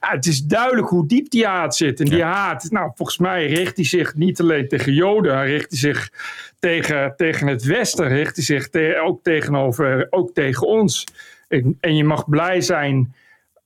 Ja, 0.00 0.10
het 0.10 0.26
is 0.26 0.42
duidelijk 0.44 0.88
hoe 0.88 1.06
diep 1.06 1.30
die 1.30 1.46
haat 1.46 1.76
zit. 1.76 2.00
En 2.00 2.06
die 2.06 2.22
haat, 2.22 2.66
nou, 2.70 2.90
volgens 2.94 3.18
mij 3.18 3.46
richt 3.46 3.76
hij 3.76 3.84
zich 3.84 4.14
niet 4.14 4.40
alleen 4.40 4.68
tegen 4.68 4.92
Joden, 4.92 5.34
hij 5.36 5.46
richt 5.46 5.70
hij 5.70 5.78
zich 5.78 6.10
tegen, 6.58 7.14
tegen 7.16 7.46
het 7.46 7.62
Westen, 7.64 8.08
richt 8.08 8.36
hij 8.36 8.44
zich 8.44 8.68
te- 8.68 9.00
ook, 9.04 9.22
tegenover, 9.22 10.06
ook 10.10 10.34
tegen 10.34 10.66
ons. 10.66 11.04
En, 11.48 11.76
en 11.80 11.96
je 11.96 12.04
mag 12.04 12.28
blij 12.28 12.60
zijn 12.60 13.14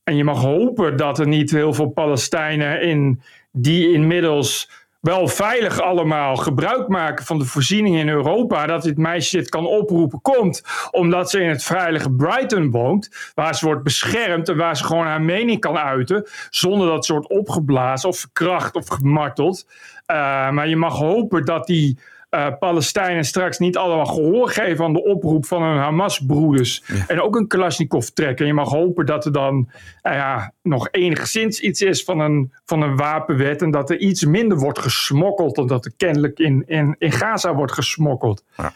en 0.05 0.17
je 0.17 0.25
mag 0.25 0.41
hopen 0.41 0.97
dat 0.97 1.19
er 1.19 1.27
niet 1.29 1.51
heel 1.51 1.73
veel 1.75 1.89
Palestijnen 1.89 2.81
in 2.83 3.23
die 3.53 3.93
inmiddels 3.93 4.71
wel 5.07 5.29
veilig 5.29 5.81
allemaal 5.81 6.37
gebruik 6.37 6.89
maken 6.89 7.25
van 7.25 7.39
de 7.39 7.45
voorzieningen 7.45 8.01
in 8.01 8.09
Europa. 8.09 8.67
Dat 8.67 8.83
dit 8.83 8.99
meisje 8.99 9.37
dit 9.37 9.49
kan 9.49 9.67
oproepen 9.67 10.21
komt 10.21 10.63
omdat 10.91 11.31
ze 11.31 11.41
in 11.41 11.49
het 11.49 11.63
veilige 11.63 12.11
Brighton 12.11 12.71
woont. 12.71 13.31
Waar 13.35 13.55
ze 13.55 13.67
wordt 13.67 13.83
beschermd 13.83 14.49
en 14.49 14.57
waar 14.57 14.77
ze 14.77 14.85
gewoon 14.85 15.07
haar 15.07 15.23
mening 15.23 15.61
kan 15.61 15.77
uiten. 15.77 16.27
Zonder 16.51 16.87
dat 16.87 17.07
ze 17.07 17.13
wordt 17.13 17.29
opgeblazen 17.29 18.09
of 18.09 18.19
verkracht 18.19 18.75
of 18.75 18.89
gemarteld. 18.89 19.67
Uh, 20.07 20.17
maar 20.51 20.69
je 20.69 20.77
mag 20.77 20.99
hopen 20.99 21.45
dat 21.45 21.67
die 21.67 21.99
uh, 22.31 22.47
Palestijnen 22.59 23.25
straks 23.25 23.59
niet 23.59 23.77
allemaal 23.77 24.07
gehoor 24.07 24.49
geven 24.49 24.85
aan 24.85 24.93
de 24.93 25.05
oproep 25.05 25.47
van 25.47 25.63
hun 25.63 25.79
Hamas-broeders. 25.79 26.83
En 27.07 27.21
ook 27.21 27.37
een 27.37 27.47
Kalashnikov 27.47 28.07
trekken. 28.07 28.39
En 28.39 28.47
je 28.47 28.55
mag 28.55 28.69
hopen 28.69 29.07
dat 29.07 29.25
er 29.25 29.33
dan 29.33 29.69
uh, 30.03 30.13
ja, 30.13 30.53
nog 30.63 30.89
enigszins 30.91 31.61
iets 31.61 31.81
is 31.81 32.05
van 32.05 32.21
een, 32.21 32.53
van 32.65 32.83
een 32.83 32.97
wapenwet. 32.97 33.63
En 33.63 33.71
dat 33.71 33.91
er 33.91 33.99
iets 33.99 34.25
minder 34.25 34.59
wordt 34.59 34.79
gesmokkeld 34.79 35.55
dan 35.55 35.67
dat 35.67 35.85
er 35.85 35.93
kennelijk 35.97 36.39
in, 36.39 36.65
in, 36.67 36.97
in 36.99 37.13
Gaza 37.13 37.55
wordt 37.55 37.73
gesmokkeld. 37.73 38.45
Ja. 38.57 38.73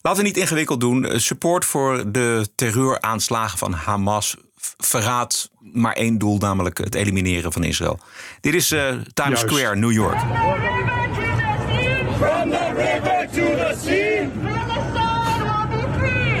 Laten 0.00 0.22
we 0.22 0.26
niet 0.26 0.36
ingewikkeld 0.36 0.80
doen. 0.80 1.20
Support 1.20 1.64
voor 1.64 2.12
de 2.12 2.48
terreuraanslagen 2.54 3.58
van 3.58 3.72
Hamas 3.72 4.36
verraadt 4.76 5.50
maar 5.58 5.92
één 5.92 6.18
doel, 6.18 6.38
namelijk 6.38 6.78
het 6.78 6.94
elimineren 6.94 7.52
van 7.52 7.64
Israël. 7.64 7.98
Dit 8.40 8.54
is 8.54 8.72
uh, 8.72 8.88
Times 8.88 9.04
Juist. 9.14 9.40
Square, 9.40 9.76
New 9.76 9.92
York. 9.92 10.18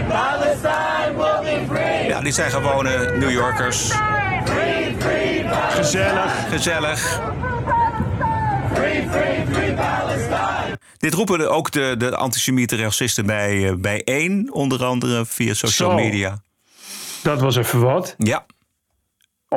Palestine 0.08 1.16
will 1.16 1.42
be 1.42 1.64
free. 1.68 2.06
Ja, 2.08 2.20
dit 2.20 2.34
zijn 2.34 2.50
gewone 2.50 3.16
New 3.16 3.30
Yorkers. 3.30 3.90
Free, 4.44 4.94
free, 4.98 5.44
gezellig. 5.70 6.48
Gezellig. 6.48 7.20
Free, 8.74 9.08
free, 9.10 9.44
free 9.52 9.74
Palestine. 9.74 10.78
Dit 10.96 11.14
roepen 11.14 11.50
ook 11.50 11.70
de, 11.70 11.94
de 11.98 12.16
antisemieten 12.16 12.78
racisten 12.78 13.26
bij, 13.26 13.76
bij 13.78 14.04
één, 14.04 14.52
onder 14.52 14.84
andere 14.84 15.26
via 15.26 15.54
social 15.54 15.90
Zo. 15.90 15.96
media. 15.96 16.42
Dat 17.22 17.40
was 17.40 17.56
even 17.56 17.80
wat. 17.80 18.14
Ja. 18.18 18.46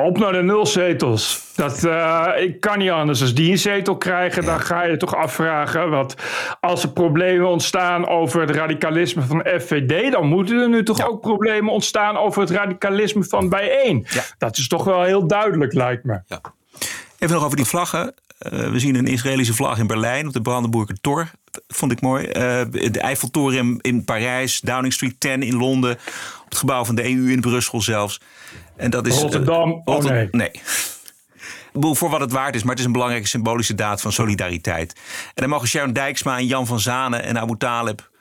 Op 0.02 0.18
naar 0.18 0.32
de 0.32 0.42
nul 0.42 0.66
zetels. 0.66 1.52
Dat 1.54 1.82
uh, 1.84 2.28
ik 2.36 2.60
kan 2.60 2.78
niet 2.78 2.90
anders. 2.90 3.20
Als 3.20 3.34
die 3.34 3.50
een 3.50 3.58
zetel 3.58 3.96
krijgen, 3.96 4.44
dan 4.44 4.60
ga 4.60 4.82
je 4.82 4.96
toch 4.96 5.14
afvragen. 5.14 5.90
Want 5.90 6.14
als 6.60 6.82
er 6.82 6.88
problemen 6.88 7.48
ontstaan 7.48 8.08
over 8.08 8.40
het 8.40 8.50
radicalisme 8.50 9.22
van 9.22 9.46
FVD, 9.60 10.12
dan 10.12 10.26
moeten 10.26 10.58
er 10.60 10.68
nu 10.68 10.82
toch 10.84 10.98
ja. 10.98 11.04
ook 11.04 11.20
problemen 11.20 11.72
ontstaan 11.72 12.16
over 12.16 12.40
het 12.40 12.50
radicalisme 12.50 13.24
van 13.24 13.48
bijeen. 13.48 14.06
Ja. 14.08 14.22
Dat 14.38 14.56
is 14.56 14.68
toch 14.68 14.84
wel 14.84 15.02
heel 15.02 15.26
duidelijk, 15.26 15.72
lijkt 15.72 16.04
me. 16.04 16.20
Ja. 16.26 16.40
Even 17.18 17.34
nog 17.34 17.44
over 17.44 17.56
die 17.56 17.66
vlaggen. 17.66 18.14
Uh, 18.52 18.70
we 18.70 18.78
zien 18.78 18.94
een 18.94 19.06
Israëlische 19.06 19.54
vlag 19.54 19.78
in 19.78 19.86
Berlijn 19.86 20.26
op 20.26 20.32
de 20.32 20.40
Brandenburger 20.40 21.00
Tor. 21.00 21.30
Vond 21.68 21.92
ik 21.92 22.00
mooi. 22.00 22.26
Uh, 22.26 22.32
de 22.70 23.00
Eiffeltoren 23.00 23.58
in, 23.58 23.78
in 23.80 24.04
Parijs, 24.04 24.60
Downing 24.60 24.92
Street 24.92 25.20
10 25.20 25.42
in 25.42 25.56
Londen. 25.56 25.92
Op 26.44 26.48
het 26.48 26.58
gebouw 26.58 26.84
van 26.84 26.94
de 26.94 27.04
EU 27.04 27.30
in 27.30 27.40
Brussel 27.40 27.82
zelfs. 27.82 28.20
En 28.76 28.90
dat 28.90 29.06
is, 29.06 29.18
Rotterdam. 29.18 29.70
Uh, 29.70 29.80
Rotter 29.84 30.10
oh 30.10 30.16
nee. 30.16 30.28
nee. 30.30 30.50
Voor 31.94 32.10
wat 32.10 32.20
het 32.20 32.32
waard 32.32 32.54
is, 32.54 32.62
maar 32.62 32.70
het 32.70 32.78
is 32.78 32.86
een 32.86 32.92
belangrijke 32.92 33.28
symbolische 33.28 33.74
daad 33.74 34.00
van 34.00 34.12
solidariteit. 34.12 34.92
En 35.26 35.32
dan 35.34 35.48
mogen 35.48 35.68
Sharon 35.68 35.92
Dijksma 35.92 36.38
en 36.38 36.46
Jan 36.46 36.66
van 36.66 36.80
Zanen 36.80 37.22
en 37.22 37.38
Abu 37.38 37.56
Talib 37.56 38.12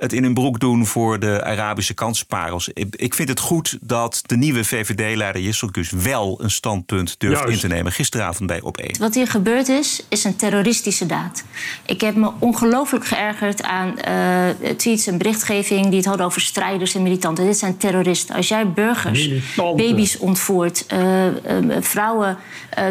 het 0.00 0.12
in 0.12 0.22
hun 0.22 0.34
broek 0.34 0.60
doen 0.60 0.86
voor 0.86 1.18
de 1.18 1.44
Arabische 1.44 1.94
kansenparels. 1.94 2.68
Ik 2.90 3.14
vind 3.14 3.28
het 3.28 3.40
goed 3.40 3.78
dat 3.80 4.22
de 4.26 4.36
nieuwe 4.36 4.64
VVD-leider 4.64 5.42
Jesselkus 5.42 5.90
wel 5.90 6.38
een 6.42 6.50
standpunt 6.50 7.14
durft 7.18 7.40
Juist. 7.40 7.54
in 7.54 7.68
te 7.68 7.74
nemen. 7.74 7.92
Gisteravond 7.92 8.48
bij 8.48 8.60
Op 8.60 8.76
1. 8.76 8.98
Wat 8.98 9.14
hier 9.14 9.26
gebeurd 9.26 9.68
is, 9.68 10.02
is 10.08 10.24
een 10.24 10.36
terroristische 10.36 11.06
daad. 11.06 11.44
Ik 11.86 12.00
heb 12.00 12.14
me 12.14 12.30
ongelooflijk 12.38 13.06
geërgerd 13.06 13.62
aan 13.62 13.94
uh, 14.08 14.70
tweets 14.76 15.06
en 15.06 15.18
berichtgeving 15.18 15.86
die 15.86 15.96
het 15.96 16.04
hadden 16.04 16.26
over 16.26 16.40
strijders 16.40 16.94
en 16.94 17.02
militanten. 17.02 17.44
Dit 17.44 17.58
zijn 17.58 17.76
terroristen. 17.76 18.34
Als 18.34 18.48
jij 18.48 18.68
burgers, 18.72 19.28
Militanten. 19.28 19.86
baby's 19.86 20.18
ontvoert, 20.18 20.84
uh, 20.92 21.26
uh, 21.26 21.32
vrouwen 21.80 22.38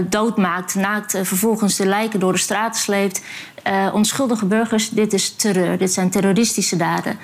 doodmaakt, 0.09 0.75
naakt, 0.75 1.17
vervolgens 1.23 1.75
de 1.75 1.85
lijken 1.85 2.19
door 2.19 2.31
de 2.31 2.39
straten 2.39 2.81
sleept. 2.81 3.21
Uh, 3.67 3.89
onschuldige 3.93 4.45
burgers, 4.45 4.89
dit 4.89 5.13
is 5.13 5.35
terreur. 5.35 5.77
Dit 5.77 5.93
zijn 5.93 6.09
terroristische 6.09 6.75
daden. 6.75 7.17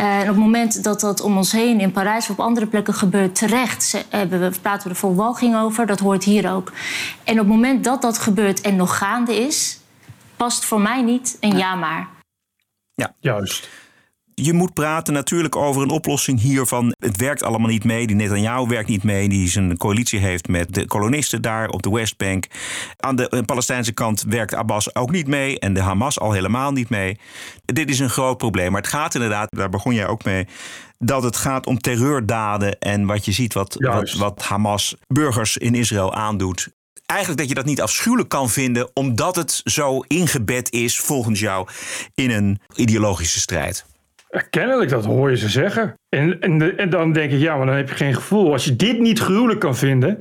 Uh, 0.00 0.14
en 0.14 0.20
op 0.20 0.26
het 0.26 0.36
moment 0.36 0.84
dat 0.84 1.00
dat 1.00 1.20
om 1.20 1.36
ons 1.36 1.52
heen 1.52 1.80
in 1.80 1.92
Parijs 1.92 2.24
of 2.24 2.30
op 2.30 2.40
andere 2.40 2.66
plekken 2.66 2.94
gebeurt, 2.94 3.34
terecht 3.34 3.82
ze, 3.82 4.02
hebben 4.08 4.40
we, 4.40 4.50
praten 4.62 4.82
we 4.82 4.94
er 4.94 5.00
vol 5.00 5.14
walging 5.14 5.56
over. 5.56 5.86
Dat 5.86 6.00
hoort 6.00 6.24
hier 6.24 6.52
ook. 6.52 6.72
En 7.24 7.32
op 7.32 7.38
het 7.38 7.46
moment 7.46 7.84
dat 7.84 8.02
dat 8.02 8.18
gebeurt 8.18 8.60
en 8.60 8.76
nog 8.76 8.98
gaande 8.98 9.36
is, 9.36 9.80
past 10.36 10.64
voor 10.64 10.80
mij 10.80 11.02
niet 11.02 11.36
een 11.40 11.56
ja 11.56 11.74
maar. 11.74 12.08
Ja, 12.94 13.14
juist. 13.20 13.68
Je 14.42 14.52
moet 14.52 14.74
praten 14.74 15.14
natuurlijk 15.14 15.56
over 15.56 15.82
een 15.82 15.90
oplossing 15.90 16.40
hiervan. 16.40 16.94
Het 16.98 17.16
werkt 17.16 17.42
allemaal 17.42 17.68
niet 17.68 17.84
mee. 17.84 18.06
Die 18.06 18.16
Netanyahu 18.16 18.66
werkt 18.66 18.88
niet 18.88 19.02
mee. 19.02 19.28
Die 19.28 19.48
zijn 19.48 19.76
coalitie 19.76 20.18
heeft 20.18 20.48
met 20.48 20.74
de 20.74 20.86
kolonisten 20.86 21.42
daar 21.42 21.68
op 21.68 21.82
de 21.82 21.90
Westbank. 21.90 22.46
Aan 22.96 23.16
de 23.16 23.42
Palestijnse 23.46 23.92
kant 23.92 24.24
werkt 24.28 24.54
Abbas 24.54 24.94
ook 24.94 25.10
niet 25.10 25.26
mee. 25.26 25.58
En 25.58 25.74
de 25.74 25.80
Hamas 25.80 26.20
al 26.20 26.32
helemaal 26.32 26.72
niet 26.72 26.88
mee. 26.88 27.18
Dit 27.64 27.90
is 27.90 27.98
een 27.98 28.10
groot 28.10 28.38
probleem. 28.38 28.72
Maar 28.72 28.80
het 28.80 28.90
gaat 28.90 29.14
inderdaad, 29.14 29.48
daar 29.50 29.68
begon 29.68 29.94
jij 29.94 30.06
ook 30.06 30.24
mee. 30.24 30.46
Dat 30.98 31.22
het 31.22 31.36
gaat 31.36 31.66
om 31.66 31.78
terreurdaden. 31.78 32.78
En 32.78 33.06
wat 33.06 33.24
je 33.24 33.32
ziet 33.32 33.54
wat, 33.54 33.76
wat, 33.78 34.12
wat 34.12 34.42
Hamas 34.42 34.96
burgers 35.06 35.56
in 35.56 35.74
Israël 35.74 36.14
aandoet 36.14 36.74
eigenlijk 37.06 37.40
dat 37.40 37.48
je 37.48 37.54
dat 37.54 37.64
niet 37.64 37.80
afschuwelijk 37.80 38.28
kan 38.28 38.50
vinden, 38.50 38.90
omdat 38.94 39.36
het 39.36 39.60
zo 39.64 40.00
ingebed 40.00 40.72
is, 40.72 41.00
volgens 41.00 41.40
jou, 41.40 41.68
in 42.14 42.30
een 42.30 42.60
ideologische 42.74 43.40
strijd. 43.40 43.84
Kennelijk, 44.50 44.90
dat 44.90 45.04
hoor 45.04 45.30
je 45.30 45.36
ze 45.36 45.48
zeggen. 45.48 45.94
En, 46.08 46.40
en, 46.40 46.78
en, 46.78 46.90
dan 46.90 47.12
denk 47.12 47.32
ik, 47.32 47.40
ja, 47.40 47.56
maar 47.56 47.66
dan 47.66 47.76
heb 47.76 47.88
je 47.88 47.94
geen 47.94 48.14
gevoel. 48.14 48.52
Als 48.52 48.64
je 48.64 48.76
dit 48.76 48.98
niet 48.98 49.18
gruwelijk 49.18 49.60
kan 49.60 49.76
vinden, 49.76 50.18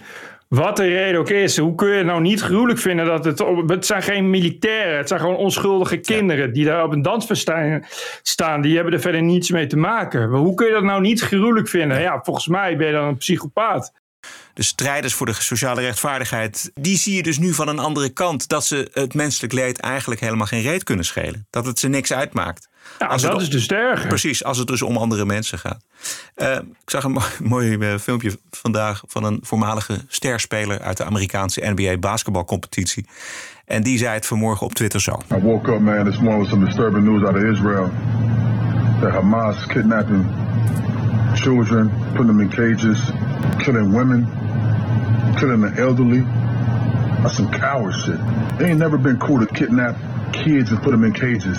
wat 0.48 0.78
de 0.78 0.88
reden 0.88 1.20
ook 1.20 1.30
is, 1.30 1.58
hoe 1.58 1.76
kun 1.76 1.90
je 1.90 2.04
nou 2.04 2.22
niet 2.22 2.42
gruwelijk 2.42 2.80
vinden 2.80 3.06
dat 3.06 3.26
het. 3.26 3.44
Het 3.68 3.86
zijn 3.86 4.04
geen 4.04 4.30
militairen, 4.30 4.98
het 4.98 5.08
zijn 5.08 5.20
gewoon 5.20 5.36
onschuldige 5.36 5.98
kinderen 5.98 6.54
die 6.54 6.66
daar 6.66 6.84
op 6.84 6.92
een 6.92 7.02
dansfestijn 7.02 7.86
staan. 8.22 8.62
Die 8.62 8.76
hebben 8.76 8.94
er 8.94 9.00
verder 9.00 9.22
niets 9.22 9.52
mee 9.52 9.68
te 9.68 9.78
maken. 9.78 10.30
Maar 10.30 10.40
hoe 10.40 10.54
kun 10.54 10.68
je 10.68 10.74
dat 10.74 10.84
nou 10.84 11.02
niet 11.02 11.22
gruwelijk 11.22 11.68
vinden? 11.68 12.02
Ja, 12.02 12.20
volgens 12.24 12.48
mij 12.48 12.78
ben 12.78 12.88
je 12.88 12.94
dan 12.94 13.08
een 13.08 13.18
psychopaat 13.18 13.92
de 14.54 14.64
strijders 14.64 15.14
voor 15.14 15.26
de 15.26 15.34
sociale 15.34 15.82
rechtvaardigheid, 15.82 16.72
die 16.74 16.98
zie 16.98 17.16
je 17.16 17.24
dus 17.24 17.38
nu 17.38 17.54
van 17.54 17.68
een 17.68 17.80
andere 17.80 18.10
kant. 18.10 18.48
Dat 18.48 18.66
ze 18.66 18.90
het 18.94 19.14
menselijk 19.14 19.54
leed 19.54 19.80
eigenlijk 19.80 20.22
helemaal 20.22 20.46
geen 20.46 20.62
reet 20.62 20.84
kunnen 20.84 21.06
schelen. 21.06 21.48
Dat 21.50 21.66
het 21.66 21.80
ze 21.80 21.88
niks 21.88 22.14
uitmaakt. 22.14 22.70
Ja, 23.00 23.06
als 23.06 23.22
dat 23.22 23.32
het, 23.32 23.42
is 23.42 23.50
dus 23.50 23.68
erger. 23.68 24.08
Precies, 24.08 24.44
als 24.44 24.58
het 24.58 24.68
dus 24.68 24.82
om 24.82 24.98
andere 24.98 25.26
mensen 25.26 25.60
gaat. 25.60 25.84
Uh, 26.36 26.56
ik 26.56 26.90
zag 26.90 27.04
een 27.04 27.12
mooi, 27.20 27.28
mooi 27.44 27.78
uh, 27.78 27.98
filmpje 27.98 28.38
vandaag 28.52 29.04
van 29.08 29.24
een 29.24 29.40
voormalige 29.42 29.98
sterspeler 30.08 30.82
uit 30.82 30.98
de 30.98 31.04
Amerikaanse 31.04 31.74
NBA 31.76 31.98
basketbalcompetitie. 31.98 33.06
En 33.66 33.84
die 33.84 33.98
zei 33.98 34.14
het 34.14 34.26
vanmorgen 34.26 34.66
op 34.66 34.74
Twitter 34.74 35.02
zo. 35.02 35.20
I 35.36 35.40
woke 35.40 35.72
up 35.72 35.80
man 35.80 36.06
this 36.06 36.20
morning 36.20 36.42
with 36.42 36.50
some 36.50 36.66
disturbing 36.66 37.04
news 37.04 37.24
out 37.24 37.36
of 37.36 37.44
Israel. 37.44 37.90
The 39.00 39.10
Hamas 39.10 39.68
kidnapping 39.68 40.26
children, 41.36 41.92
putting 42.14 42.28
them 42.28 42.40
in 42.40 42.50
cages, 42.50 43.00
killing 43.58 43.92
women, 43.92 44.28
killing 45.36 45.62
the 45.62 45.82
elderly. 45.82 46.24
That's 47.22 47.36
some 47.36 47.50
coward 47.50 47.94
shit. 47.94 48.20
It 48.60 48.70
ain't 48.70 48.80
never 48.80 48.98
been 48.98 49.18
cool 49.18 49.40
to 49.40 49.54
kidnap 49.54 49.96
kids 50.32 50.72
and 50.72 50.82
put 50.82 50.92
them 50.92 51.04
in 51.04 51.14
cages. 51.14 51.58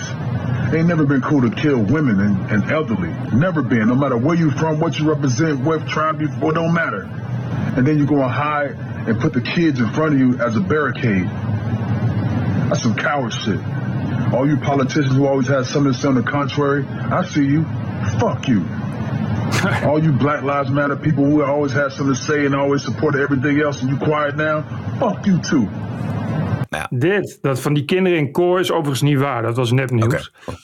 It 0.67 0.75
ain't 0.75 0.87
never 0.87 1.05
been 1.05 1.21
cool 1.21 1.41
to 1.41 1.49
kill 1.49 1.79
women 1.79 2.19
and, 2.19 2.51
and 2.51 2.71
elderly. 2.71 3.09
Never 3.31 3.61
been. 3.61 3.87
No 3.87 3.95
matter 3.95 4.17
where 4.17 4.35
you 4.35 4.51
from, 4.51 4.79
what 4.81 4.99
you 4.99 5.07
represent, 5.09 5.61
what 5.61 5.87
tribe 5.87 6.21
you, 6.21 6.27
it 6.27 6.53
don't 6.53 6.73
matter. 6.73 7.03
And 7.77 7.87
then 7.87 7.97
you 7.97 8.05
go 8.05 8.21
and 8.21 8.31
hide 8.31 8.71
and 9.07 9.17
put 9.19 9.31
the 9.31 9.39
kids 9.39 9.79
in 9.79 9.89
front 9.93 10.15
of 10.15 10.19
you 10.19 10.37
as 10.39 10.57
a 10.57 10.59
barricade. 10.59 11.25
That's 12.67 12.83
some 12.83 12.95
coward 12.95 13.31
shit. 13.31 13.61
All 14.33 14.45
you 14.45 14.57
politicians 14.57 15.15
who 15.15 15.25
always 15.25 15.47
had 15.47 15.65
something 15.65 15.93
to 15.93 15.97
say 15.97 16.09
on 16.09 16.15
the 16.15 16.23
contrary, 16.23 16.85
I 16.85 17.23
see 17.25 17.45
you. 17.45 17.63
Fuck 18.19 18.49
you. 18.49 18.65
All 19.87 20.03
you 20.03 20.11
Black 20.11 20.43
Lives 20.43 20.69
Matter 20.69 20.97
people 20.97 21.23
who 21.23 21.41
always 21.43 21.71
have 21.71 21.93
something 21.93 22.13
to 22.13 22.21
say 22.21 22.45
and 22.45 22.53
always 22.53 22.83
support 22.83 23.15
everything 23.15 23.61
else 23.61 23.81
and 23.81 23.89
you 23.89 23.97
quiet 23.97 24.35
now, 24.35 24.63
fuck 24.99 25.25
you 25.25 25.41
too. 25.41 25.69
Ja. 26.69 26.87
Dit, 26.89 27.37
dat 27.41 27.61
van 27.61 27.73
die 27.73 27.85
kinderen 27.85 28.17
in 28.17 28.31
koor 28.31 28.59
is 28.59 28.71
overigens 28.71 29.01
niet 29.01 29.19
waar. 29.19 29.41
Dat 29.41 29.55
was 29.55 29.71
nepnieuws. 29.71 30.31
Okay. 30.45 30.55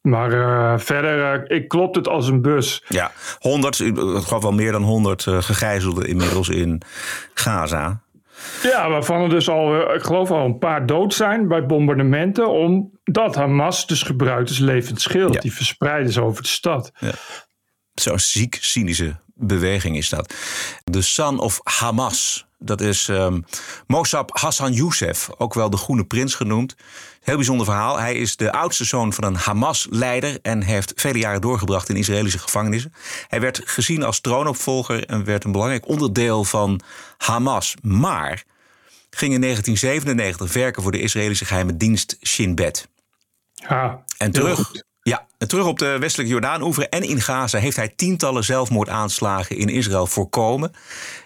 Maar 0.00 0.32
uh, 0.32 0.78
verder, 0.78 1.48
uh, 1.48 1.56
ik 1.56 1.68
klopt 1.68 1.96
het 1.96 2.08
als 2.08 2.28
een 2.28 2.42
bus. 2.42 2.84
Ja, 2.88 3.12
100, 3.38 3.80
ik 3.80 3.94
wel 4.40 4.52
meer 4.52 4.72
dan 4.72 4.82
100 4.82 5.26
uh, 5.26 5.42
gegijzelden 5.42 6.08
inmiddels 6.08 6.48
in 6.48 6.82
Gaza. 7.34 8.00
Ja, 8.62 8.88
waarvan 8.88 9.22
er 9.22 9.28
dus 9.28 9.48
al, 9.48 9.94
ik 9.94 10.02
geloof 10.02 10.30
al 10.30 10.44
een 10.44 10.58
paar 10.58 10.86
dood 10.86 11.14
zijn 11.14 11.48
bij 11.48 11.66
bombardementen. 11.66 12.50
Omdat 12.50 13.34
Hamas 13.34 13.86
dus 13.86 14.02
gebruikt 14.02 14.48
als 14.48 14.58
levend 14.58 15.00
schild. 15.00 15.34
Ja. 15.34 15.40
Die 15.40 15.52
verspreiden 15.52 16.12
ze 16.12 16.22
over 16.22 16.42
de 16.42 16.48
stad. 16.48 16.92
Ja. 16.98 17.12
Zo'n 17.94 18.18
ziek 18.18 18.58
cynische 18.60 19.16
beweging 19.42 19.96
is 19.96 20.08
dat. 20.08 20.34
The 20.84 21.02
Son 21.02 21.38
of 21.38 21.60
Hamas. 21.62 22.46
Dat 22.58 22.80
is 22.80 23.08
um, 23.08 23.44
Mossab 23.86 24.38
Hassan 24.38 24.72
Youssef, 24.72 25.28
ook 25.38 25.54
wel 25.54 25.70
de 25.70 25.76
Groene 25.76 26.04
Prins 26.04 26.34
genoemd. 26.34 26.76
Heel 27.20 27.36
bijzonder 27.36 27.66
verhaal. 27.66 27.98
Hij 27.98 28.14
is 28.14 28.36
de 28.36 28.52
oudste 28.52 28.84
zoon 28.84 29.12
van 29.12 29.24
een 29.24 29.36
Hamas-leider 29.36 30.38
en 30.42 30.62
heeft 30.62 30.92
vele 30.96 31.18
jaren 31.18 31.40
doorgebracht 31.40 31.88
in 31.88 31.96
Israëlische 31.96 32.38
gevangenissen. 32.38 32.92
Hij 33.28 33.40
werd 33.40 33.60
gezien 33.64 34.02
als 34.02 34.20
troonopvolger 34.20 35.06
en 35.06 35.24
werd 35.24 35.44
een 35.44 35.52
belangrijk 35.52 35.88
onderdeel 35.88 36.44
van 36.44 36.80
Hamas. 37.16 37.74
Maar 37.82 38.44
ging 39.10 39.34
in 39.34 39.40
1997 39.40 40.52
werken 40.52 40.82
voor 40.82 40.92
de 40.92 41.00
Israëlische 41.00 41.44
geheime 41.44 41.76
dienst 41.76 42.16
Shin 42.22 42.54
Bet. 42.54 42.88
Ja, 43.52 44.04
en 44.18 44.30
terug, 44.32 44.72
ja, 45.02 45.26
terug 45.38 45.66
op 45.66 45.78
de 45.78 45.98
westelijke 45.98 46.32
Jordaan-oever 46.32 46.88
en 46.88 47.02
in 47.02 47.20
Gaza 47.20 47.58
heeft 47.58 47.76
hij 47.76 47.88
tientallen 47.88 48.44
zelfmoordaanslagen 48.44 49.56
in 49.56 49.68
Israël 49.68 50.06
voorkomen. 50.06 50.72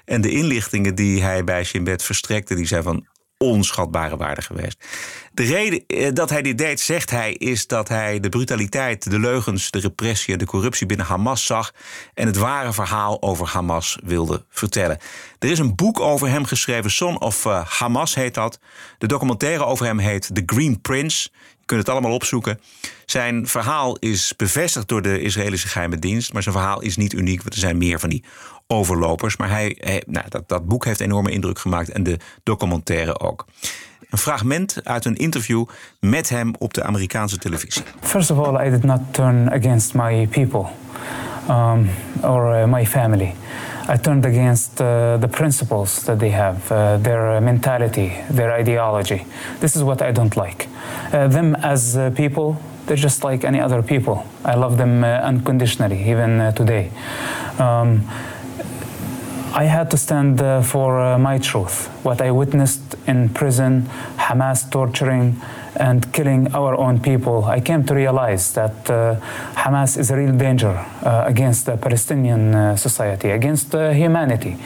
En 0.05 0.21
de 0.21 0.31
inlichtingen 0.31 0.95
die 0.95 1.23
hij 1.23 1.45
bij 1.45 1.65
Shin 1.65 1.85
Bet 1.85 2.03
verstrekte, 2.03 2.55
die 2.55 2.67
zijn 2.67 2.83
van 2.83 3.07
onschatbare 3.39 4.17
waarde 4.17 4.43
geweest. 4.43 4.85
De 5.33 5.43
reden 5.43 5.87
eh, 5.87 6.13
dat 6.13 6.31
hij 6.31 6.43
dit 6.43 6.59
deed, 6.59 6.81
zegt 6.81 7.11
hij, 7.11 7.33
is 7.33 7.67
dat 7.67 7.89
hij 7.89 8.21
de 8.21 8.29
brutaliteit, 8.29 9.11
de 9.11 9.19
leugens, 9.19 9.71
de 9.71 9.79
repressie 9.79 10.33
en 10.33 10.39
de 10.39 10.47
corruptie 10.47 10.87
binnen 10.87 11.07
Hamas 11.07 11.47
zag 11.47 11.75
en 12.15 12.27
het 12.27 12.37
ware 12.37 12.73
verhaal 12.73 13.23
over 13.23 13.47
Hamas 13.47 13.99
wilde 14.05 14.45
vertellen. 14.49 14.99
Er 15.39 15.51
is 15.51 15.59
een 15.59 15.75
boek 15.75 16.01
over 16.01 16.29
hem 16.29 16.45
geschreven, 16.45 16.91
Son 16.91 17.21
of 17.21 17.47
eh, 17.47 17.67
Hamas 17.67 18.15
heet 18.15 18.35
dat. 18.35 18.59
De 18.99 19.07
documentaire 19.07 19.65
over 19.65 19.87
hem 19.87 19.99
heet 19.99 20.31
The 20.35 20.43
Green 20.47 20.81
Prince. 20.81 21.29
Kunt 21.67 21.81
het 21.81 21.89
allemaal 21.89 22.13
opzoeken. 22.13 22.61
Zijn 23.07 23.47
verhaal 23.47 23.97
is 23.97 24.35
bevestigd 24.37 24.89
door 24.89 25.03
de 25.03 25.21
Israëlische 25.21 25.69
geheime 25.69 25.99
dienst, 25.99 26.33
maar 26.33 26.43
zijn 26.43 26.55
verhaal 26.55 26.81
is 26.81 26.97
niet 26.97 27.13
uniek, 27.13 27.43
want 27.43 27.55
er 27.55 27.61
zijn 27.61 27.79
meer 27.79 28.01
van 28.01 28.09
die 28.09 28.25
overlopers. 28.67 29.37
Maar 29.37 29.51
hij, 29.51 29.77
hij 29.81 30.03
nou, 30.07 30.27
dat, 30.29 30.49
dat 30.49 30.67
boek 30.67 30.85
heeft 30.85 31.01
enorme 31.01 31.31
indruk 31.31 31.59
gemaakt 31.59 31.91
en 31.91 32.03
de 32.03 32.19
documentaire 32.43 33.21
ook. 33.21 33.47
Een 34.11 34.19
fragment 34.19 34.81
uit 34.85 35.05
een 35.05 35.17
interview 35.17 35.65
met 36.01 36.29
hem 36.29 36.55
op 36.59 36.75
de 36.75 36.83
Amerikaanse 36.83 37.39
televisie. 37.39 37.83
First 38.01 38.31
of 38.31 38.39
all, 38.39 38.67
I 38.67 38.71
did 38.71 38.83
not 38.83 39.01
turn 39.11 39.53
against 39.53 39.95
my 39.95 40.27
people 40.27 40.67
um, 41.49 41.91
or 42.23 42.53
uh, 42.53 42.67
my 42.67 42.85
family. 42.85 43.35
I 43.89 43.97
turned 43.97 44.27
against 44.27 44.81
uh, 44.81 45.17
the 45.17 45.29
principles 45.29 46.05
that 46.07 46.19
they 46.19 46.31
have, 46.31 46.73
uh, 46.73 46.97
their 46.97 47.41
mentality, 47.41 48.13
their 48.31 48.53
ideology. 48.53 49.25
This 49.61 49.77
is 49.77 49.85
what 49.85 50.03
I 50.03 50.11
don't 50.11 50.37
like. 50.37 50.69
Uh, 51.13 51.29
them 51.29 51.55
as 51.57 51.97
uh, 51.97 52.11
people, 52.11 52.61
they're 52.87 52.97
just 52.97 53.23
like 53.23 53.45
any 53.45 53.61
other 53.61 53.83
people. 53.83 54.27
I 54.45 54.55
love 54.57 54.77
them 54.77 55.05
uh, 55.05 55.19
unconditionally, 55.23 56.11
even 56.11 56.53
today. 56.55 56.91
Um, 57.59 58.09
I 59.57 59.65
had 59.65 59.91
to 59.93 59.97
stand 59.97 60.43
uh, 60.43 60.61
for 60.61 61.01
uh, 61.01 61.19
my 61.19 61.39
truth. 61.39 61.89
What 62.05 62.21
I 62.21 62.31
witnessed 62.31 62.95
in 63.07 63.31
prison, 63.31 63.89
Hamas 64.19 64.71
torturing 64.71 65.41
and 65.79 66.13
killing 66.13 66.55
our 66.55 66.75
own 66.77 67.01
people, 67.01 67.45
I 67.45 67.61
came 67.61 67.85
to 67.85 67.95
realize 67.95 68.53
that 68.55 68.91
uh, 68.91 69.17
Hamas 69.55 69.99
is 69.99 70.11
a 70.11 70.17
real 70.17 70.33
danger 70.37 70.71
uh, 71.03 71.25
against 71.27 71.67
the 71.67 71.77
Palestinian 71.77 72.55
uh, 72.55 72.77
society, 72.77 73.31
against 73.31 73.75
uh, 73.75 73.91
humanity. 73.91 74.57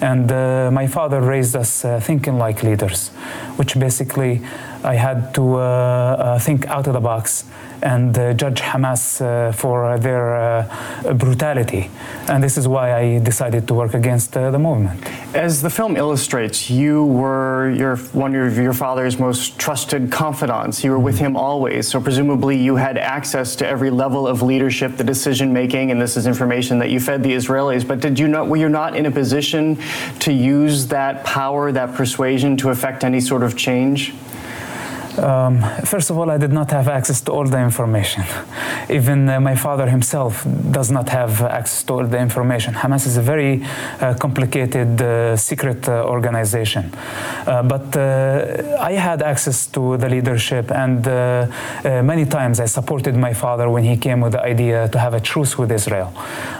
And 0.00 0.28
my 0.72 0.86
father 0.86 1.20
raised 1.20 1.56
us 1.56 1.84
thinking 2.00 2.38
like 2.38 2.62
leaders, 2.62 3.08
which 3.56 3.76
basically 3.78 4.40
I 4.84 4.94
had 4.94 5.34
to 5.34 6.38
think 6.40 6.66
out 6.66 6.86
of 6.86 6.94
the 6.94 7.00
box 7.00 7.44
and 7.82 8.18
uh, 8.18 8.32
judge 8.34 8.60
Hamas 8.60 9.20
uh, 9.20 9.52
for 9.52 9.98
their 9.98 10.36
uh, 10.36 11.14
brutality. 11.14 11.90
And 12.28 12.42
this 12.42 12.56
is 12.58 12.66
why 12.66 12.94
I 12.94 13.18
decided 13.18 13.68
to 13.68 13.74
work 13.74 13.94
against 13.94 14.32
the 14.32 14.58
movement. 14.58 15.04
As 15.34 15.62
the 15.62 15.70
film 15.70 15.96
illustrates, 15.96 16.70
you 16.70 17.04
were 17.04 17.70
your, 17.70 17.96
one 17.96 18.34
of 18.34 18.56
your 18.56 18.72
father's 18.72 19.18
most 19.18 19.58
trusted 19.58 20.10
confidants. 20.10 20.82
You 20.82 20.90
were 20.90 20.98
with 20.98 21.18
him 21.18 21.36
always. 21.36 21.88
So 21.88 22.00
presumably 22.00 22.56
you 22.56 22.76
had 22.76 22.98
access 22.98 23.54
to 23.56 23.66
every 23.66 23.90
level 23.90 24.26
of 24.26 24.42
leadership, 24.42 24.96
the 24.96 25.04
decision 25.04 25.52
making, 25.52 25.90
and 25.90 26.00
this 26.00 26.16
is 26.16 26.26
information 26.26 26.78
that 26.78 26.90
you 26.90 27.00
fed 27.00 27.22
the 27.22 27.32
Israelis. 27.32 27.86
But 27.86 28.00
did 28.00 28.18
you 28.18 28.28
not, 28.28 28.48
were 28.48 28.56
you 28.56 28.68
not 28.68 28.96
in 28.96 29.06
a 29.06 29.10
position 29.10 29.78
to 30.20 30.32
use 30.32 30.86
that 30.88 31.24
power, 31.24 31.72
that 31.72 31.94
persuasion 31.94 32.56
to 32.58 32.70
affect 32.70 33.04
any 33.04 33.20
sort 33.20 33.42
of 33.42 33.56
change? 33.56 34.14
Um, 35.18 35.62
first 35.84 36.10
of 36.10 36.18
all, 36.18 36.30
I 36.30 36.38
did 36.38 36.52
not 36.52 36.70
have 36.70 36.88
access 36.88 37.20
to 37.22 37.32
all 37.32 37.44
the 37.44 37.58
information. 37.58 38.24
Even 38.88 39.28
uh, 39.28 39.40
my 39.40 39.56
father 39.56 39.88
himself 39.88 40.46
does 40.70 40.90
not 40.90 41.08
have 41.08 41.42
access 41.42 41.82
to 41.84 41.92
all 41.94 42.06
the 42.06 42.18
information. 42.18 42.74
Hamas 42.74 43.06
is 43.06 43.16
a 43.16 43.22
very 43.22 43.62
uh, 44.00 44.14
complicated 44.14 45.00
uh, 45.02 45.36
secret 45.36 45.88
uh, 45.88 46.04
organization. 46.04 46.90
Uh, 47.46 47.62
but 47.62 47.96
uh, 47.96 48.76
I 48.80 48.92
had 48.92 49.22
access 49.22 49.66
to 49.68 49.96
the 49.96 50.08
leadership, 50.08 50.70
and 50.70 51.04
many 52.06 52.24
times 52.26 52.60
I 52.60 52.66
supported 52.66 53.16
my 53.16 53.34
father 53.34 53.68
when 53.70 53.84
he 53.84 53.96
came 53.96 54.20
with 54.20 54.32
the 54.32 54.42
idea 54.42 54.88
to 54.88 54.98
have 54.98 55.14
a 55.14 55.20
truce 55.20 55.58
with 55.58 55.70
Israel. 55.72 56.12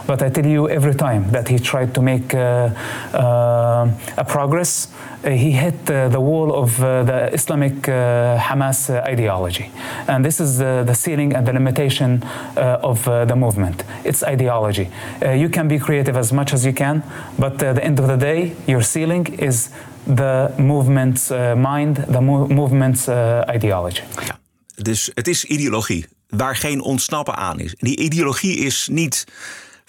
But 0.09 0.23
I 0.23 0.29
tell 0.31 0.45
you, 0.47 0.67
every 0.67 0.95
time 0.95 1.29
that 1.29 1.49
he 1.49 1.59
tried 1.59 1.93
to 1.93 2.01
make 2.01 2.33
uh, 2.33 2.71
uh, 3.13 3.87
a 4.17 4.25
progress, 4.25 4.87
uh, 5.23 5.29
he 5.29 5.51
hit 5.51 5.85
the 5.85 6.19
wall 6.19 6.51
of 6.51 6.77
the 6.79 7.29
Islamic 7.31 7.73
Hamas 7.83 8.89
uh, 8.89 9.03
ideology. 9.05 9.69
And 10.07 10.25
this 10.25 10.39
is 10.39 10.57
the, 10.57 10.95
ceiling 10.95 11.35
and 11.35 11.45
the 11.45 11.53
limitation 11.53 12.23
uh, 12.57 12.79
of 12.81 13.07
uh, 13.07 13.25
the 13.25 13.35
movement. 13.35 13.83
It's 14.03 14.23
ideology. 14.23 14.89
you 15.21 15.47
can 15.47 15.67
be 15.67 15.77
creative 15.77 16.17
as 16.17 16.31
much 16.31 16.53
as 16.53 16.65
you 16.65 16.73
can, 16.73 17.03
but 17.37 17.61
at 17.61 17.75
the 17.75 17.83
end 17.83 17.99
of 17.99 18.07
the 18.07 18.17
day, 18.17 18.55
your 18.65 18.81
ceiling 18.81 19.27
is 19.37 19.69
the 20.07 20.51
movement's 20.57 21.29
mind, 21.55 21.97
the 21.97 22.21
mo 22.21 22.47
movement's 22.47 23.07
ideology. 23.55 24.03
Ja, 24.25 24.39
dus 24.75 25.11
het 25.13 25.27
is 25.27 25.45
ideologie 25.45 26.05
waar 26.29 26.55
geen 26.55 26.81
ontsnappen 26.81 27.35
aan 27.35 27.59
is. 27.59 27.75
Die 27.77 27.97
ideologie 27.99 28.57
is 28.57 28.87
niet 28.91 29.25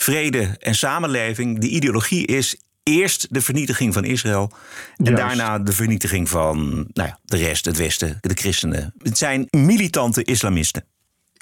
vrede 0.03 0.57
en 0.59 0.75
samenleving. 0.75 1.59
Die 1.59 1.71
ideologie 1.71 2.27
is 2.27 2.61
eerst 2.83 3.35
de 3.35 3.41
vernietiging 3.41 3.95
van 3.95 4.05
Israël. 4.05 4.53
En 4.97 5.15
daarna 5.15 5.59
de 5.59 5.73
vernietiging 5.73 6.29
van 6.29 6.69
nou 6.93 7.09
ja, 7.09 7.19
de 7.25 7.37
rest, 7.37 7.65
het 7.65 7.77
Westen, 7.77 8.19
de 8.21 8.35
christenen. 8.35 8.95
Het 9.03 9.19
zijn 9.19 9.47
militante 9.51 10.25
islamisten. 10.25 10.85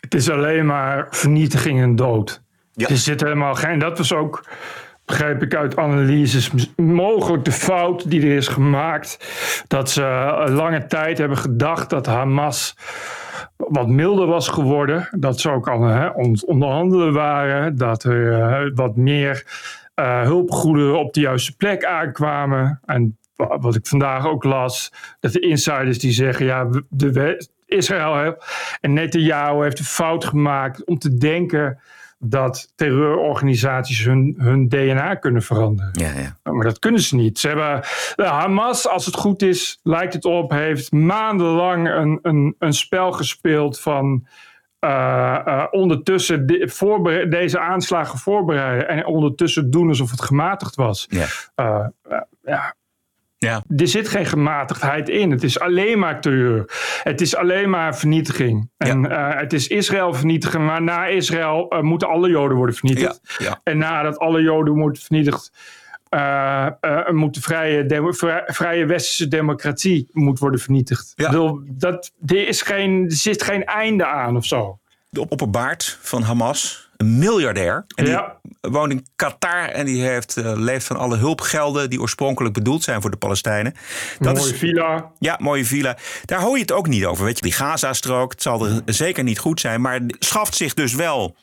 Het 0.01 0.14
is 0.14 0.31
alleen 0.31 0.66
maar 0.66 1.07
vernietiging 1.11 1.81
en 1.81 1.97
dood. 1.97 2.42
Ja. 2.73 2.88
Er 2.88 2.97
zit 2.97 3.21
helemaal 3.21 3.55
geen. 3.55 3.79
Dat 3.79 3.99
was 3.99 4.12
ook, 4.12 4.49
begrijp 5.05 5.42
ik 5.42 5.55
uit 5.55 5.77
analyses, 5.77 6.51
mogelijk 6.77 7.44
de 7.44 7.53
fout 7.53 8.11
die 8.11 8.23
er 8.23 8.37
is 8.37 8.49
gemaakt. 8.49 9.18
Dat 9.66 9.90
ze 9.90 10.03
lange 10.49 10.87
tijd 10.87 11.18
hebben 11.18 11.38
gedacht 11.38 11.90
dat 11.90 12.07
Hamas 12.07 12.75
wat 13.59 13.88
milder 13.88 14.27
was 14.27 14.49
geworden. 14.49 15.09
Dat 15.11 15.40
ze 15.40 15.51
ook 15.51 15.68
aan 15.68 15.83
het 15.83 16.44
onderhandelen 16.44 17.12
waren. 17.12 17.77
Dat 17.77 18.05
er 18.05 18.38
uh, 18.66 18.71
wat 18.75 18.97
meer 18.97 19.47
uh, 19.97 20.23
hulpgoederen 20.23 20.99
op 20.99 21.14
de 21.14 21.21
juiste 21.21 21.57
plek 21.57 21.85
aankwamen. 21.85 22.81
En 22.85 23.18
wat 23.37 23.75
ik 23.75 23.87
vandaag 23.87 24.27
ook 24.27 24.44
las, 24.44 24.92
dat 25.21 25.33
de 25.33 25.40
insiders 25.40 25.99
die 25.99 26.12
zeggen, 26.12 26.47
ja, 26.47 26.68
de 26.88 27.47
Israël 27.66 28.37
en 28.81 28.92
Netanyahu 28.92 29.62
heeft 29.62 29.79
een 29.79 29.85
fout 29.85 30.25
gemaakt 30.25 30.85
om 30.85 30.99
te 30.99 31.14
denken 31.14 31.81
dat 32.18 32.72
terreurorganisaties 32.74 34.04
hun, 34.04 34.35
hun 34.38 34.68
DNA 34.68 35.14
kunnen 35.14 35.42
veranderen. 35.42 35.90
Ja, 35.92 36.12
ja. 36.18 36.52
Maar 36.52 36.64
dat 36.64 36.78
kunnen 36.78 37.00
ze 37.00 37.16
niet. 37.16 37.38
Ze 37.38 37.48
hebben, 37.48 37.85
Hamas, 38.16 38.88
als 38.88 39.07
het 39.07 39.14
goed 39.14 39.42
is, 39.42 39.81
lijkt 39.83 40.12
het 40.12 40.24
op, 40.24 40.50
heeft 40.50 40.92
maandenlang 40.92 41.88
een, 41.88 42.18
een, 42.22 42.54
een 42.59 42.72
spel 42.72 43.12
gespeeld 43.12 43.81
van 43.81 44.26
uh, 44.81 45.38
uh, 45.46 45.64
ondertussen 45.70 46.46
de, 46.46 47.26
deze 47.28 47.59
aanslagen 47.59 48.18
voorbereiden 48.18 48.88
en 48.88 49.07
ondertussen 49.07 49.70
doen 49.70 49.88
alsof 49.88 50.11
het 50.11 50.22
gematigd 50.22 50.74
was. 50.74 51.07
Ja. 51.09 51.26
Uh, 51.57 51.87
ja. 52.42 52.74
Ja. 53.38 53.62
Er 53.77 53.88
zit 53.88 54.09
geen 54.09 54.27
gematigdheid 54.27 55.09
in. 55.09 55.31
Het 55.31 55.42
is 55.42 55.61
alleen 55.61 55.98
maar 55.98 56.20
terreur. 56.20 56.70
Het 57.03 57.20
is 57.20 57.37
alleen 57.37 57.70
maar 57.70 57.96
vernietiging. 57.96 58.70
En 58.77 59.03
ja. 59.03 59.37
het 59.37 59.53
is 59.53 59.66
Israël 59.66 60.14
vernietigen, 60.14 60.64
maar 60.64 60.83
na 60.83 61.07
Israël 61.07 61.77
moeten 61.81 62.09
alle 62.09 62.29
Joden 62.29 62.57
worden 62.57 62.74
vernietigd. 62.74 63.20
Ja. 63.38 63.44
Ja. 63.46 63.61
En 63.62 63.79
nadat 63.79 64.18
alle 64.18 64.42
Joden 64.42 64.74
worden 64.74 65.03
vernietigd, 65.03 65.53
uh, 66.11 66.66
moet 67.11 67.35
de 67.35 67.40
vrije, 67.40 68.44
vrije 68.46 68.87
westerse 68.87 69.29
democratie 69.29 70.09
moet 70.12 70.38
worden 70.38 70.61
vernietigd. 70.61 71.12
Ja. 71.14 71.31
Bedoel, 71.31 71.61
dat, 71.66 72.12
er, 72.27 72.48
is 72.48 72.62
geen, 72.62 73.05
er 73.05 73.12
zit 73.12 73.42
geen 73.42 73.64
einde 73.64 74.07
aan 74.07 74.37
of 74.37 74.44
zo. 74.44 74.79
De 75.11 75.29
opperbaard 75.29 75.98
van 76.01 76.22
Hamas, 76.22 76.88
een 76.98 77.18
miljardair. 77.18 77.84
En 77.94 78.04
die 78.04 78.12
ja. 78.12 78.37
woont 78.61 78.90
in 78.90 79.06
Qatar 79.16 79.68
en 79.68 79.87
die 79.87 80.02
heeft, 80.02 80.37
uh, 80.37 80.52
leeft 80.54 80.87
van 80.87 80.96
alle 80.96 81.16
hulpgelden 81.16 81.90
die 81.90 82.00
oorspronkelijk 82.00 82.54
bedoeld 82.54 82.82
zijn 82.82 83.00
voor 83.00 83.11
de 83.11 83.16
Palestijnen. 83.16 83.74
Dat 84.18 84.37
mooie 84.37 84.52
is, 84.52 84.58
villa. 84.58 85.12
Ja, 85.18 85.37
mooie 85.40 85.64
villa. 85.64 85.96
Daar 86.24 86.40
hoor 86.40 86.54
je 86.54 86.62
het 86.62 86.72
ook 86.72 86.88
niet 86.88 87.04
over. 87.04 87.24
Weet 87.24 87.37
je, 87.37 87.42
die 87.42 87.52
Gaza-strook, 87.52 88.30
het 88.30 88.42
zal 88.42 88.66
er 88.66 88.82
zeker 88.87 89.24
niet 89.24 89.38
goed 89.38 89.61
zijn, 89.61 89.80
maar 89.80 90.00
schaft 90.18 90.54
zich 90.54 90.74
dus 90.74 90.94
wel 90.94 91.37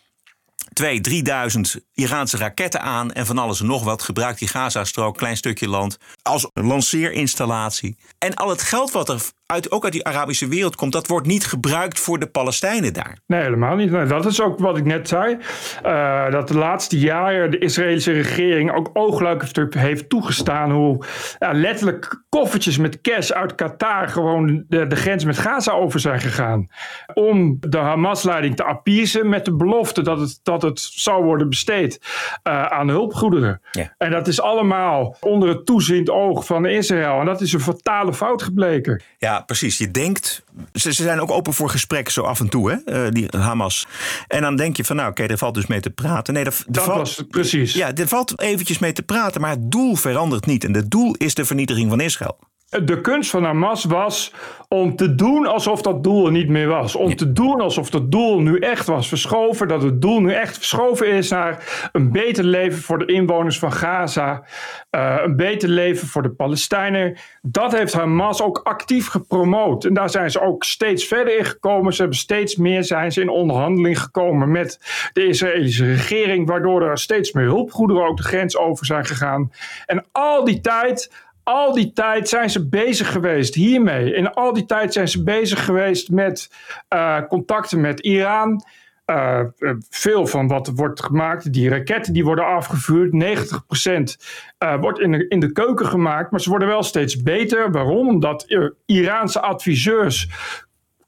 2, 0.73 1.01
3000 1.01 1.79
Iraanse 1.93 2.37
raketten 2.37 2.81
aan 2.81 3.11
en 3.11 3.25
van 3.25 3.37
alles 3.37 3.59
en 3.59 3.65
nog 3.65 3.83
wat. 3.83 4.03
Gebruikt 4.03 4.39
die 4.39 4.47
Gazastrook, 4.47 5.17
klein 5.17 5.37
stukje 5.37 5.69
land, 5.69 5.97
als 6.21 6.49
lanceerinstallatie. 6.53 7.97
En 8.17 8.33
al 8.33 8.49
het 8.49 8.61
geld 8.61 8.91
wat 8.91 9.09
er 9.09 9.21
uit, 9.45 9.71
ook 9.71 9.83
uit 9.83 9.93
die 9.93 10.05
Arabische 10.05 10.47
wereld 10.47 10.75
komt, 10.75 10.91
dat 10.91 11.07
wordt 11.07 11.27
niet 11.27 11.45
gebruikt 11.45 11.99
voor 11.99 12.19
de 12.19 12.27
Palestijnen 12.27 12.93
daar. 12.93 13.17
Nee, 13.27 13.41
helemaal 13.41 13.75
niet. 13.75 13.91
Nee, 13.91 14.05
dat 14.05 14.25
is 14.25 14.41
ook 14.41 14.59
wat 14.59 14.77
ik 14.77 14.85
net 14.85 15.07
zei. 15.07 15.37
Uh, 15.85 16.31
dat 16.31 16.47
de 16.47 16.57
laatste 16.57 16.99
jaren 16.99 17.51
de 17.51 17.57
Israëlische 17.57 18.11
regering 18.11 18.75
ook 18.75 18.89
oogluikend 18.93 19.73
heeft 19.73 20.09
toegestaan 20.09 20.71
hoe 20.71 21.05
letterlijk 21.39 22.23
koffertjes 22.29 22.77
met 22.77 23.01
cash 23.01 23.31
uit 23.31 23.55
Qatar 23.55 24.07
gewoon 24.07 24.63
de, 24.67 24.87
de 24.87 24.95
grens 24.95 25.23
met 25.23 25.37
Gaza 25.37 25.71
over 25.71 25.99
zijn 25.99 26.19
gegaan. 26.19 26.67
Om 27.13 27.57
de 27.59 27.77
Hamas-leiding 27.77 28.55
te 28.55 28.63
appiezen 28.63 29.29
met 29.29 29.45
de 29.45 29.55
belofte 29.55 30.01
dat 30.01 30.19
het, 30.19 30.39
dat 30.43 30.61
het 30.61 30.79
zou 30.79 31.23
worden 31.23 31.49
besteed 31.49 31.99
uh, 32.43 32.65
aan 32.65 32.89
hulpgoederen. 32.89 33.61
Ja. 33.71 33.93
En 33.97 34.11
dat 34.11 34.27
is 34.27 34.41
allemaal 34.41 35.17
onder 35.19 35.49
het 35.49 35.65
toeziend 35.65 36.09
oog 36.09 36.45
van 36.45 36.65
Israël. 36.65 37.19
En 37.19 37.25
dat 37.25 37.41
is 37.41 37.53
een 37.53 37.59
fatale 37.59 38.13
fout 38.13 38.41
gebleken. 38.41 39.03
Ja, 39.17 39.34
precies. 39.39 39.77
Je 39.77 39.91
denkt, 39.91 40.43
ze, 40.73 40.93
ze 40.93 41.03
zijn 41.03 41.21
ook 41.21 41.31
open 41.31 41.53
voor 41.53 41.69
gesprek 41.69 42.09
zo 42.09 42.21
af 42.21 42.39
en 42.39 42.49
toe, 42.49 42.71
hè, 42.71 43.05
uh, 43.05 43.11
die 43.11 43.27
Hamas. 43.37 43.87
En 44.27 44.41
dan 44.41 44.55
denk 44.55 44.77
je 44.77 44.85
van, 44.85 44.95
nou 44.95 45.09
oké, 45.09 45.21
okay, 45.21 45.33
er 45.33 45.39
valt 45.39 45.53
dus 45.53 45.67
mee 45.67 45.79
te 45.79 45.89
praten. 45.89 46.33
Nee, 46.33 46.43
er 46.43 46.63
dat 46.67 46.83
valt, 46.83 46.97
was 46.97 47.17
het, 47.17 47.29
precies. 47.29 47.73
Ja, 47.73 47.93
er 47.93 48.07
valt 48.07 48.41
eventjes 48.41 48.79
mee 48.79 48.93
te 48.93 49.03
praten, 49.03 49.41
maar 49.41 49.49
het 49.49 49.71
doel 49.71 49.95
verandert 49.95 50.45
niet. 50.45 50.63
En 50.63 50.73
het 50.73 50.91
doel 50.91 51.15
is 51.15 51.33
de 51.33 51.45
vernietiging 51.45 51.89
van 51.89 51.99
Israël. 51.99 52.39
De 52.83 53.01
kunst 53.01 53.29
van 53.29 53.43
Hamas 53.43 53.83
was 53.83 54.33
om 54.67 54.95
te 54.95 55.15
doen 55.15 55.45
alsof 55.45 55.81
dat 55.81 56.03
doel 56.03 56.25
er 56.25 56.31
niet 56.31 56.49
meer 56.49 56.67
was. 56.67 56.95
Om 56.95 57.15
te 57.15 57.31
doen 57.31 57.61
alsof 57.61 57.89
dat 57.89 58.11
doel 58.11 58.39
nu 58.39 58.59
echt 58.59 58.87
was 58.87 59.07
verschoven. 59.07 59.67
Dat 59.67 59.81
het 59.81 60.01
doel 60.01 60.21
nu 60.21 60.33
echt 60.33 60.57
verschoven 60.57 61.07
is 61.07 61.29
naar 61.29 61.89
een 61.91 62.11
beter 62.11 62.43
leven 62.43 62.81
voor 62.81 62.97
de 62.97 63.05
inwoners 63.05 63.59
van 63.59 63.71
Gaza. 63.71 64.43
eh, 64.89 65.15
een 65.23 65.35
beter 65.35 65.69
leven 65.69 66.07
voor 66.07 66.21
de 66.21 66.29
Palestijnen. 66.29 67.17
Dat 67.41 67.77
heeft 67.77 67.93
Hamas 67.93 68.41
ook 68.41 68.57
actief 68.63 69.07
gepromoot. 69.07 69.85
En 69.85 69.93
daar 69.93 70.09
zijn 70.09 70.31
ze 70.31 70.41
ook 70.41 70.63
steeds 70.63 71.05
verder 71.05 71.37
in 71.37 71.45
gekomen. 71.45 71.93
Ze 71.93 72.01
hebben 72.01 72.19
steeds 72.19 72.55
meer 72.55 72.83
zijn 72.83 73.11
ze 73.11 73.21
in 73.21 73.29
onderhandeling 73.29 73.99
gekomen 73.99 74.51
met 74.51 74.79
de 75.13 75.27
Israëlische 75.27 75.85
regering. 75.85 76.47
Waardoor 76.47 76.81
er 76.81 76.97
steeds 76.97 77.31
meer 77.31 77.45
hulpgoederen 77.45 78.07
ook 78.07 78.17
de 78.17 78.23
grens 78.23 78.57
over 78.57 78.85
zijn 78.85 79.05
gegaan. 79.05 79.51
En 79.85 80.05
al 80.11 80.43
die 80.43 80.61
tijd 80.61 81.11
al 81.45 81.73
die 81.73 81.93
tijd 81.93 82.29
zijn 82.29 82.49
ze 82.49 82.67
bezig 82.67 83.11
geweest 83.11 83.55
hiermee. 83.55 84.13
In 84.13 84.33
al 84.33 84.53
die 84.53 84.65
tijd 84.65 84.93
zijn 84.93 85.07
ze 85.07 85.23
bezig 85.23 85.65
geweest 85.65 86.09
met 86.09 86.51
eh, 86.87 87.21
contacten 87.27 87.81
met 87.81 87.99
Iran. 87.99 88.63
Eh, 89.05 89.39
eh, 89.39 89.47
veel 89.89 90.27
van 90.27 90.47
wat 90.47 90.71
wordt 90.75 91.03
gemaakt, 91.03 91.53
die 91.53 91.69
raketten 91.69 92.13
die 92.13 92.23
worden 92.23 92.45
afgevuurd, 92.45 93.11
90% 93.13 94.17
eh, 94.57 94.79
wordt 94.79 94.99
in 94.99 95.11
de, 95.11 95.27
in 95.27 95.39
de 95.39 95.51
keuken 95.51 95.85
gemaakt, 95.85 96.31
maar 96.31 96.41
ze 96.41 96.49
worden 96.49 96.67
wel 96.67 96.83
steeds 96.83 97.23
beter. 97.23 97.71
Waarom? 97.71 98.07
Omdat 98.07 98.45
Iraanse 98.85 99.41
adviseurs 99.41 100.29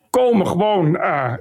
komen 0.09 0.47
gewoon 0.47 0.91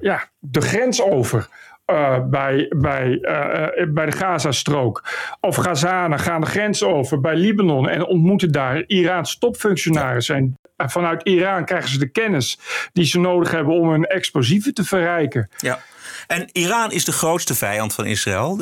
ja, 0.01 0.29
de 0.39 0.61
grens 0.61 1.03
over. 1.03 1.49
Eh, 1.87 2.18
bij, 2.25 2.72
bij, 2.77 3.18
eh, 3.20 3.83
eh, 3.83 3.88
bij 3.92 4.07
de 4.07 4.12
Gazastrook. 4.12 5.05
Of 5.40 5.57
Gazanen 5.57 6.18
gaan 6.18 6.40
de 6.40 6.46
grens 6.46 6.83
over 6.83 7.20
bij 7.20 7.37
Libanon 7.37 7.88
en 7.88 8.07
ontmoeten 8.07 8.53
daar 8.53 8.85
Iraanse 8.87 9.38
topfunctionarissen. 9.38 10.57
En 10.77 10.90
vanuit 10.90 11.22
Iran 11.22 11.64
krijgen 11.64 11.90
ze 11.90 11.99
de 11.99 12.09
kennis 12.09 12.59
die 12.92 13.05
ze 13.05 13.20
nodig 13.20 13.51
hebben 13.51 13.75
om 13.75 13.90
hun 13.90 14.05
explosieven 14.05 14.75
te 14.75 14.85
verrijken. 14.85 15.51
Ja. 15.57 15.81
En 16.27 16.49
Iran 16.53 16.92
is 16.92 17.05
de 17.05 17.12
grootste 17.12 17.55
vijand 17.55 17.94
van 17.94 18.07
Israël. 18.07 18.61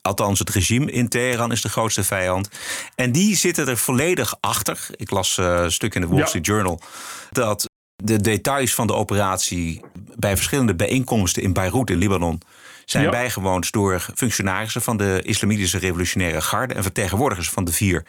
Althans, 0.00 0.38
het 0.38 0.50
regime 0.50 0.90
in 0.90 1.08
Teheran 1.08 1.52
is 1.52 1.62
de 1.62 1.68
grootste 1.68 2.04
vijand. 2.04 2.48
En 2.94 3.12
die 3.12 3.36
zitten 3.36 3.68
er 3.68 3.76
volledig 3.76 4.36
achter. 4.40 4.86
Ik 4.90 5.10
las 5.10 5.36
een 5.36 5.72
stuk 5.72 5.94
in 5.94 6.00
de 6.00 6.06
Wall 6.06 6.18
Ja. 6.18 6.26
Street 6.26 6.46
Journal 6.46 6.80
dat 7.30 7.70
de 8.04 8.20
details 8.20 8.74
van 8.74 8.86
de 8.86 8.94
operatie 8.94 9.80
bij 10.22 10.36
verschillende 10.36 10.74
bijeenkomsten 10.74 11.42
in 11.42 11.52
Beirut 11.52 11.90
in 11.90 11.96
Libanon 11.96 12.40
zijn 12.84 13.04
Ja. 13.04 13.10
bijgewoond 13.10 13.72
door 13.72 14.00
functionarissen 14.14 14.82
van 14.82 14.96
de 14.96 15.20
Islamitische 15.24 15.78
Revolutionaire 15.78 16.40
Garde 16.40 16.74
en 16.74 16.82
vertegenwoordigers 16.82 17.50
van 17.50 17.64
de 17.64 17.72
vier 17.72 18.04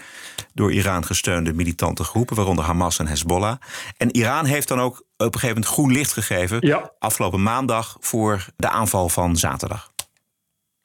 door 0.53 0.71
Iran 0.71 1.05
gesteunde 1.05 1.53
militante 1.53 2.03
groepen, 2.03 2.35
waaronder 2.35 2.65
Hamas 2.65 2.99
en 2.99 3.07
Hezbollah. 3.07 3.55
En 3.97 4.15
Iran 4.15 4.45
heeft 4.45 4.67
dan 4.67 4.79
ook 4.79 4.95
op 4.97 5.05
een 5.17 5.39
gegeven 5.39 5.47
moment 5.47 5.65
groen 5.73 5.91
licht 5.91 6.13
gegeven 6.13 6.57
Ja. 6.61 6.91
afgelopen 6.99 7.43
maandag 7.43 7.97
voor 7.99 8.45
de 8.55 8.69
aanval 8.69 9.09
van 9.09 9.37
zaterdag. 9.37 9.91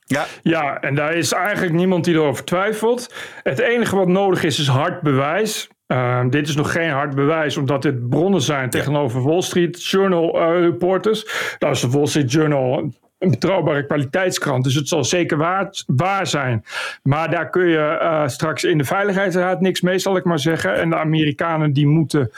Ja, 0.07 0.27
Ja, 0.43 0.81
en 0.81 0.95
daar 0.95 1.14
is 1.14 1.33
eigenlijk 1.33 1.75
niemand 1.75 2.05
die 2.05 2.14
erover 2.14 2.45
twijfelt. 2.45 3.14
Het 3.43 3.59
enige 3.59 3.97
wat 3.97 4.09
nodig 4.09 4.43
is, 4.45 4.59
is 4.59 4.69
hard 4.69 5.01
bewijs. 5.03 5.69
Uh, 5.88 6.24
dit 6.31 6.48
is 6.48 6.57
nog 6.57 6.72
geen 6.72 6.90
hard 6.90 7.14
bewijs, 7.14 7.57
omdat 7.57 7.83
dit 7.83 8.09
bronnen 8.09 8.40
zijn 8.40 8.70
tegenover 8.70 9.22
Wall 9.22 9.40
Street 9.40 9.85
Journal 9.85 10.37
uh, 10.37 10.61
reporters. 10.61 11.55
Dat 11.59 11.70
is 11.70 11.81
de 11.81 11.90
Wall 11.90 12.07
Street 12.07 12.33
Journal 12.33 12.92
een 13.18 13.31
betrouwbare 13.31 13.87
kwaliteitskrant, 13.87 14.64
dus 14.64 14.74
het 14.74 14.88
zal 14.88 15.05
zeker 15.05 15.37
waar, 15.37 15.70
waar 15.87 16.27
zijn. 16.27 16.64
Maar 17.03 17.31
daar 17.31 17.51
kun 17.51 17.66
je 17.66 17.98
uh, 18.03 18.29
straks 18.29 18.64
in 18.64 18.79
de 18.79 18.85
Veiligheidsraad 18.85 19.61
niks 19.61 19.81
mee, 19.81 19.98
zal 19.98 20.16
ik 20.16 20.24
maar 20.24 20.38
zeggen. 20.38 20.74
En 20.74 20.90
de 20.90 20.96
Amerikanen 20.96 21.72
die 21.72 21.87
moeten, 21.87 22.31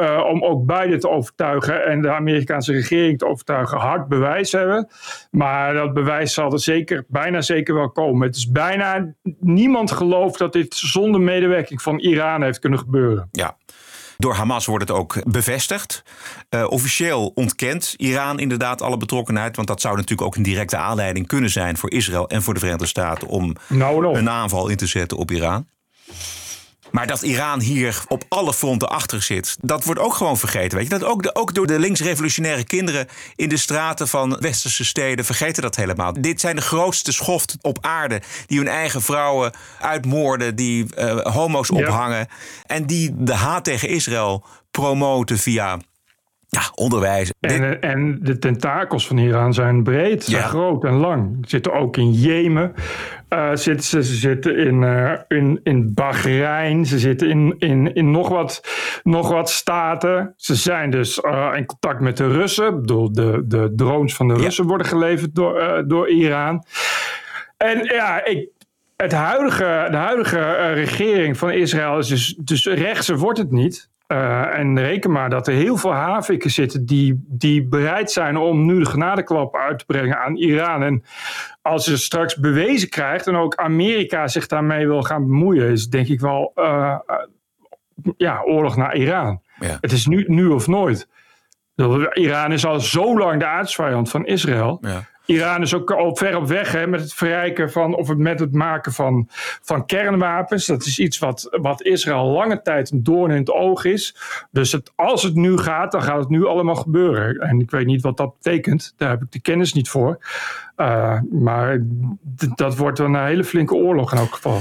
uh, 0.00 0.24
om 0.30 0.44
ook 0.44 0.66
beide 0.66 0.98
te 0.98 1.08
overtuigen 1.08 1.84
en 1.86 2.02
de 2.02 2.10
Amerikaanse 2.10 2.72
regering 2.72 3.18
te 3.18 3.26
overtuigen, 3.26 3.78
hard 3.78 4.08
bewijs 4.08 4.52
hebben. 4.52 4.88
Maar 5.30 5.74
dat 5.74 5.92
bewijs 5.92 6.34
zal 6.34 6.52
er 6.52 6.60
zeker, 6.60 7.04
bijna 7.08 7.40
zeker 7.40 7.74
wel 7.74 7.90
komen. 7.90 8.26
Het 8.26 8.36
is 8.36 8.50
bijna 8.50 9.12
niemand 9.40 9.92
gelooft 9.92 10.38
dat 10.38 10.52
dit 10.52 10.74
zonder 10.74 11.20
medewerking 11.20 11.82
van 11.82 11.98
Iran 11.98 12.42
heeft 12.42 12.58
kunnen 12.58 12.78
gebeuren. 12.78 13.28
Ja. 13.32 13.56
Door 14.18 14.34
Hamas 14.34 14.66
wordt 14.66 14.88
het 14.88 14.98
ook 14.98 15.22
bevestigd. 15.24 16.02
Uh, 16.50 16.66
officieel 16.68 17.32
ontkent 17.34 17.94
Iran 17.96 18.38
inderdaad 18.38 18.82
alle 18.82 18.96
betrokkenheid. 18.96 19.56
Want 19.56 19.68
dat 19.68 19.80
zou 19.80 19.94
natuurlijk 19.94 20.28
ook 20.28 20.36
een 20.36 20.42
directe 20.42 20.76
aanleiding 20.76 21.26
kunnen 21.26 21.50
zijn 21.50 21.76
voor 21.76 21.90
Israël 21.90 22.28
en 22.28 22.42
voor 22.42 22.54
de 22.54 22.60
Verenigde 22.60 22.86
Staten 22.86 23.28
om 23.28 23.54
nou, 23.68 24.00
no. 24.00 24.14
een 24.14 24.30
aanval 24.30 24.68
in 24.68 24.76
te 24.76 24.86
zetten 24.86 25.16
op 25.16 25.30
Iran. 25.30 25.66
Maar 26.96 27.06
dat 27.06 27.22
Iran 27.22 27.60
hier 27.60 28.02
op 28.08 28.24
alle 28.28 28.54
fronten 28.54 28.88
achter 28.88 29.22
zit, 29.22 29.56
dat 29.60 29.84
wordt 29.84 30.00
ook 30.00 30.14
gewoon 30.14 30.38
vergeten. 30.38 30.78
Weet 30.78 30.86
je? 30.90 30.98
Dat 30.98 31.08
ook, 31.08 31.22
de, 31.22 31.34
ook 31.34 31.54
door 31.54 31.66
de 31.66 31.78
linksrevolutionaire 31.78 32.64
kinderen 32.64 33.08
in 33.34 33.48
de 33.48 33.56
straten 33.56 34.08
van 34.08 34.36
westerse 34.40 34.84
steden 34.84 35.24
vergeten 35.24 35.62
dat 35.62 35.76
helemaal. 35.76 36.12
Dit 36.20 36.40
zijn 36.40 36.56
de 36.56 36.62
grootste 36.62 37.12
schoft 37.12 37.56
op 37.60 37.78
aarde 37.80 38.22
die 38.46 38.58
hun 38.58 38.68
eigen 38.68 39.02
vrouwen 39.02 39.52
uitmoorden, 39.80 40.56
die 40.56 40.86
uh, 40.98 41.20
homo's 41.20 41.70
ophangen 41.70 42.18
ja. 42.18 42.28
en 42.66 42.86
die 42.86 43.14
de 43.16 43.34
haat 43.34 43.64
tegen 43.64 43.88
Israël 43.88 44.44
promoten 44.70 45.38
via 45.38 45.78
ja, 46.48 46.60
onderwijs. 46.74 47.32
En, 47.40 47.80
en, 47.80 48.18
de 48.22 48.38
tentakels 48.38 49.06
van 49.06 49.18
Iran 49.18 49.54
zijn 49.54 49.82
breed, 49.82 50.24
zijn 50.24 50.42
ja. 50.42 50.48
groot 50.48 50.84
en 50.84 50.94
lang. 50.94 51.36
Ze 51.40 51.48
zitten 51.48 51.72
ook 51.72 51.96
in 51.96 52.12
Jemen. 52.12 52.74
Uh, 53.30 53.50
zitten, 53.54 53.84
ze, 53.84 54.04
ze 54.04 54.14
zitten 54.14 54.56
in, 54.56 54.82
uh, 54.82 55.12
in, 55.28 55.60
in 55.62 55.94
Bahrein. 55.94 56.86
Ze 56.86 56.98
zitten 56.98 57.28
in, 57.28 57.54
in, 57.58 57.94
in 57.94 58.10
nog, 58.10 58.28
wat, 58.28 58.60
nog 59.02 59.28
wat 59.28 59.50
staten. 59.50 60.32
Ze 60.36 60.54
zijn 60.54 60.90
dus 60.90 61.18
uh, 61.18 61.52
in 61.54 61.66
contact 61.66 62.00
met 62.00 62.16
de 62.16 62.28
Russen. 62.28 62.82
De, 62.82 63.08
de, 63.12 63.42
de 63.46 63.72
drones 63.76 64.14
van 64.14 64.28
de 64.28 64.34
Russen 64.34 64.66
worden 64.66 64.86
geleverd 64.86 65.34
door, 65.34 65.84
door 65.86 66.08
Iran. 66.08 66.64
En 67.56 67.84
ja, 67.84 68.24
ik, 68.24 68.48
het 68.96 69.12
huidige, 69.12 69.88
de 69.90 69.96
huidige 69.96 70.72
regering 70.72 71.38
van 71.38 71.50
Israël 71.50 71.98
is 71.98 72.08
dus, 72.08 72.38
dus 72.38 72.66
rechtse 72.66 73.16
wordt 73.16 73.38
het 73.38 73.50
niet. 73.50 73.88
Uh, 74.12 74.58
en 74.58 74.78
reken 74.78 75.12
maar 75.12 75.30
dat 75.30 75.46
er 75.46 75.54
heel 75.54 75.76
veel 75.76 75.92
haviken 75.92 76.50
zitten 76.50 76.86
die, 76.86 77.24
die 77.28 77.68
bereid 77.68 78.10
zijn 78.10 78.36
om 78.36 78.66
nu 78.66 78.78
de 78.78 78.86
genadeklap 78.86 79.56
uit 79.56 79.78
te 79.78 79.84
brengen 79.84 80.18
aan 80.18 80.36
Iran. 80.36 80.82
En 80.82 81.04
als 81.62 81.84
je 81.86 81.96
straks 81.96 82.36
bewezen 82.36 82.88
krijgt 82.88 83.26
en 83.26 83.36
ook 83.36 83.56
Amerika 83.56 84.28
zich 84.28 84.46
daarmee 84.46 84.86
wil 84.86 85.02
gaan 85.02 85.26
bemoeien, 85.26 85.70
is 85.70 85.88
denk 85.88 86.08
ik 86.08 86.20
wel 86.20 86.52
uh, 86.54 86.98
uh, 87.06 87.16
ja, 88.16 88.42
oorlog 88.42 88.76
naar 88.76 88.96
Iran. 88.96 89.40
Ja. 89.58 89.78
Het 89.80 89.92
is 89.92 90.06
nu, 90.06 90.24
nu 90.26 90.46
of 90.46 90.66
nooit. 90.66 91.08
Iran 92.12 92.52
is 92.52 92.66
al 92.66 92.80
zo 92.80 93.18
lang 93.18 93.40
de 93.40 93.46
aardsvijand 93.46 94.10
van 94.10 94.26
Israël. 94.26 94.78
Ja. 94.80 95.04
Iran 95.26 95.62
is 95.62 95.74
ook 95.74 95.90
al 95.90 96.16
ver 96.16 96.36
op 96.36 96.48
weg 96.48 96.72
hè, 96.72 96.86
met 96.86 97.00
het 97.00 97.14
verrijken 97.14 97.72
van, 97.72 97.94
of 97.94 98.16
met 98.16 98.40
het 98.40 98.52
maken 98.52 98.92
van, 98.92 99.26
van 99.62 99.86
kernwapens. 99.86 100.66
Dat 100.66 100.84
is 100.84 100.98
iets 100.98 101.18
wat, 101.18 101.48
wat 101.50 101.82
Israël 101.82 102.24
lange 102.24 102.62
tijd 102.62 102.90
een 102.90 103.02
doorn 103.02 103.30
in 103.30 103.36
het 103.38 103.50
oog 103.50 103.84
is. 103.84 104.16
Dus 104.50 104.78
als 104.94 105.22
het 105.22 105.34
nu 105.34 105.58
gaat, 105.58 105.92
dan 105.92 106.02
gaat 106.02 106.18
het 106.18 106.28
nu 106.28 106.46
allemaal 106.46 106.74
gebeuren. 106.74 107.36
En 107.36 107.60
ik 107.60 107.70
weet 107.70 107.86
niet 107.86 108.02
wat 108.02 108.16
dat 108.16 108.32
betekent. 108.42 108.94
Daar 108.96 109.10
heb 109.10 109.22
ik 109.22 109.32
de 109.32 109.40
kennis 109.40 109.72
niet 109.72 109.88
voor. 109.88 110.18
Uh, 110.76 111.20
maar 111.30 111.78
dat 112.54 112.76
wordt 112.76 112.98
een 112.98 113.24
hele 113.24 113.44
flinke 113.44 113.74
oorlog 113.74 114.12
in 114.12 114.18
elk 114.18 114.34
geval. 114.34 114.60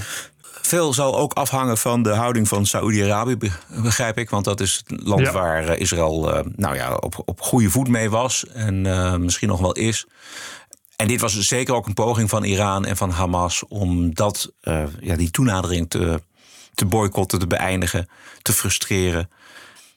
Veel 0.66 0.94
zal 0.94 1.18
ook 1.18 1.34
afhangen 1.34 1.78
van 1.78 2.04
de 2.04 2.14
houding 2.14 2.48
van 2.48 2.66
Saoedi-Arabië, 2.66 3.38
begrijp 3.82 4.18
ik. 4.18 4.30
Want 4.30 4.46
dat 4.46 4.60
is 4.60 4.84
het 4.86 5.02
land 5.04 5.22
ja. 5.22 5.32
waar 5.32 5.70
uh, 5.70 5.80
Israël 5.80 6.38
uh, 6.38 6.46
nou 6.56 6.76
ja, 6.76 6.96
op, 6.96 7.22
op 7.26 7.42
goede 7.42 7.70
voet 7.70 7.88
mee 7.88 8.10
was. 8.10 8.46
En 8.54 8.86
uh, 8.86 9.16
misschien 9.16 9.48
nog 9.48 9.60
wel 9.60 9.74
is. 9.74 10.06
En 10.96 11.08
dit 11.08 11.22
was 11.22 11.34
dus 11.34 11.48
zeker 11.48 11.74
ook 11.74 11.88
een 11.88 11.94
poging 11.94 12.30
van 12.30 12.44
Iran 12.44 12.86
en 12.86 12.98
van 12.98 13.10
Hamas 13.10 13.64
om 13.68 14.14
dat, 14.14 14.52
uh, 14.64 14.84
ja, 15.00 15.16
die 15.16 15.32
toenadering 15.32 15.90
te, 15.90 16.22
te 16.74 16.86
boycotten, 16.86 17.40
te 17.40 17.48
beëindigen, 17.48 18.10
te 18.42 18.54
frustreren. 18.54 19.30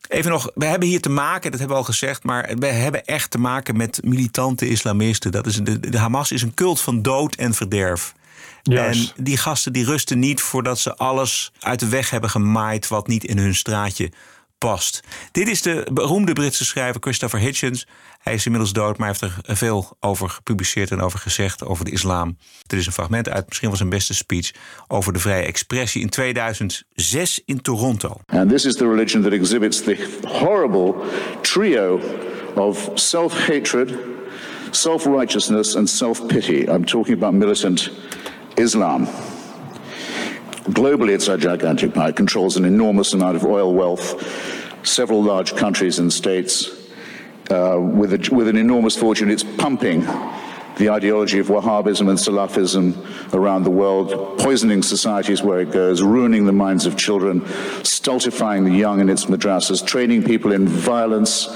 Even 0.08 0.30
nog, 0.30 0.50
we 0.54 0.64
hebben 0.64 0.88
hier 0.88 1.00
te 1.00 1.08
maken, 1.08 1.50
dat 1.50 1.60
hebben 1.60 1.76
we 1.76 1.82
al 1.82 1.88
gezegd, 1.92 2.24
maar 2.24 2.54
we 2.58 2.66
hebben 2.66 3.04
echt 3.04 3.30
te 3.30 3.38
maken 3.38 3.76
met 3.76 4.00
militante 4.04 4.68
islamisten. 4.68 5.32
Dat 5.32 5.46
is, 5.46 5.56
de, 5.56 5.80
de 5.80 5.98
Hamas 5.98 6.32
is 6.32 6.42
een 6.42 6.54
cult 6.54 6.80
van 6.80 7.02
dood 7.02 7.34
en 7.34 7.54
verderf. 7.54 8.14
Juist. 8.62 9.14
En 9.16 9.24
die 9.24 9.36
gasten 9.36 9.72
die 9.72 9.84
rusten 9.84 10.18
niet 10.18 10.40
voordat 10.40 10.78
ze 10.78 10.96
alles 10.96 11.52
uit 11.60 11.80
de 11.80 11.88
weg 11.88 12.10
hebben 12.10 12.30
gemaaid 12.30 12.88
wat 12.88 13.06
niet 13.06 13.24
in 13.24 13.38
hun 13.38 13.54
straatje 13.54 14.10
past. 14.58 15.00
Dit 15.32 15.48
is 15.48 15.62
de 15.62 15.86
beroemde 15.92 16.32
Britse 16.32 16.64
schrijver 16.64 17.00
Christopher 17.00 17.40
Hitchens. 17.40 17.86
Hij 18.18 18.34
is 18.34 18.44
inmiddels 18.44 18.72
dood, 18.72 18.98
maar 18.98 19.08
heeft 19.08 19.20
er 19.20 19.56
veel 19.56 19.96
over 20.00 20.28
gepubliceerd 20.28 20.90
en 20.90 21.00
over 21.00 21.18
gezegd 21.18 21.64
over 21.64 21.84
de 21.84 21.90
islam. 21.90 22.38
Er 22.66 22.76
is 22.76 22.86
een 22.86 22.92
fragment 22.92 23.28
uit 23.28 23.46
misschien 23.46 23.68
wel 23.68 23.76
zijn 23.76 23.88
beste 23.88 24.14
speech 24.14 24.50
over 24.86 25.12
de 25.12 25.18
vrije 25.18 25.44
expressie 25.44 26.02
in 26.02 26.08
2006 26.08 27.42
in 27.44 27.60
Toronto. 27.60 28.20
And 28.26 28.50
this 28.50 28.64
is 28.64 28.76
the 28.76 28.88
religion 28.88 29.22
that 29.22 29.32
exhibits 29.32 29.82
the 29.82 30.18
horrible 30.22 30.94
trio 31.40 32.00
of 32.54 32.90
self-hatred, 32.94 33.94
self-righteousness 34.70 35.76
and 35.76 35.90
self-pity. 35.90 36.66
I'm 36.68 36.84
talking 36.84 37.16
about 37.16 37.32
militant 37.32 37.90
Islam. 38.58 39.06
Globally, 40.66 41.14
it's 41.14 41.28
a 41.28 41.38
gigantic 41.38 41.94
power. 41.94 42.10
It 42.10 42.16
controls 42.16 42.56
an 42.56 42.64
enormous 42.64 43.14
amount 43.14 43.36
of 43.36 43.44
oil 43.44 43.72
wealth, 43.72 44.86
several 44.86 45.22
large 45.22 45.56
countries 45.56 45.98
and 45.98 46.12
states, 46.12 46.68
uh, 47.50 47.78
with, 47.80 48.12
a, 48.12 48.34
with 48.34 48.48
an 48.48 48.56
enormous 48.56 48.96
fortune. 48.96 49.30
It's 49.30 49.44
pumping 49.44 50.06
the 50.76 50.90
ideology 50.90 51.38
of 51.38 51.48
Wahhabism 51.48 52.08
and 52.08 52.18
Salafism 52.18 53.34
around 53.34 53.64
the 53.64 53.70
world, 53.70 54.38
poisoning 54.38 54.82
societies 54.82 55.42
where 55.42 55.60
it 55.60 55.72
goes, 55.72 56.02
ruining 56.02 56.44
the 56.44 56.52
minds 56.52 56.86
of 56.86 56.96
children, 56.96 57.44
stultifying 57.84 58.64
the 58.64 58.72
young 58.72 59.00
in 59.00 59.08
its 59.08 59.24
madrasas, 59.24 59.84
training 59.84 60.22
people 60.22 60.52
in 60.52 60.68
violence, 60.68 61.48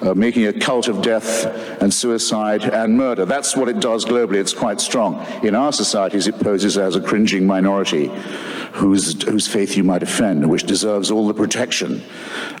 uh, 0.00 0.14
making 0.14 0.46
a 0.46 0.52
cult 0.52 0.88
of 0.88 1.02
death 1.02 1.46
and 1.80 1.92
suicide 1.92 2.64
and 2.64 2.96
murder. 2.96 3.24
That's 3.24 3.56
what 3.56 3.68
it 3.68 3.80
does 3.80 4.04
globally. 4.04 4.36
It's 4.36 4.54
quite 4.54 4.80
strong. 4.80 5.24
In 5.44 5.54
our 5.54 5.72
societies, 5.72 6.26
it 6.26 6.38
poses 6.40 6.78
as 6.78 6.96
a 6.96 7.00
cringing 7.00 7.46
minority 7.46 8.10
whose, 8.72 9.22
whose 9.22 9.46
faith 9.46 9.76
you 9.76 9.84
might 9.84 10.02
offend, 10.02 10.48
which 10.48 10.64
deserves 10.64 11.10
all 11.10 11.26
the 11.26 11.34
protection 11.34 12.02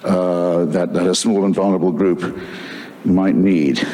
uh, 0.04 0.64
that, 0.66 0.92
that 0.92 1.06
a 1.06 1.14
small 1.14 1.44
and 1.44 1.54
vulnerable 1.54 1.92
group 1.92 2.38
might 3.04 3.34
need. 3.34 3.86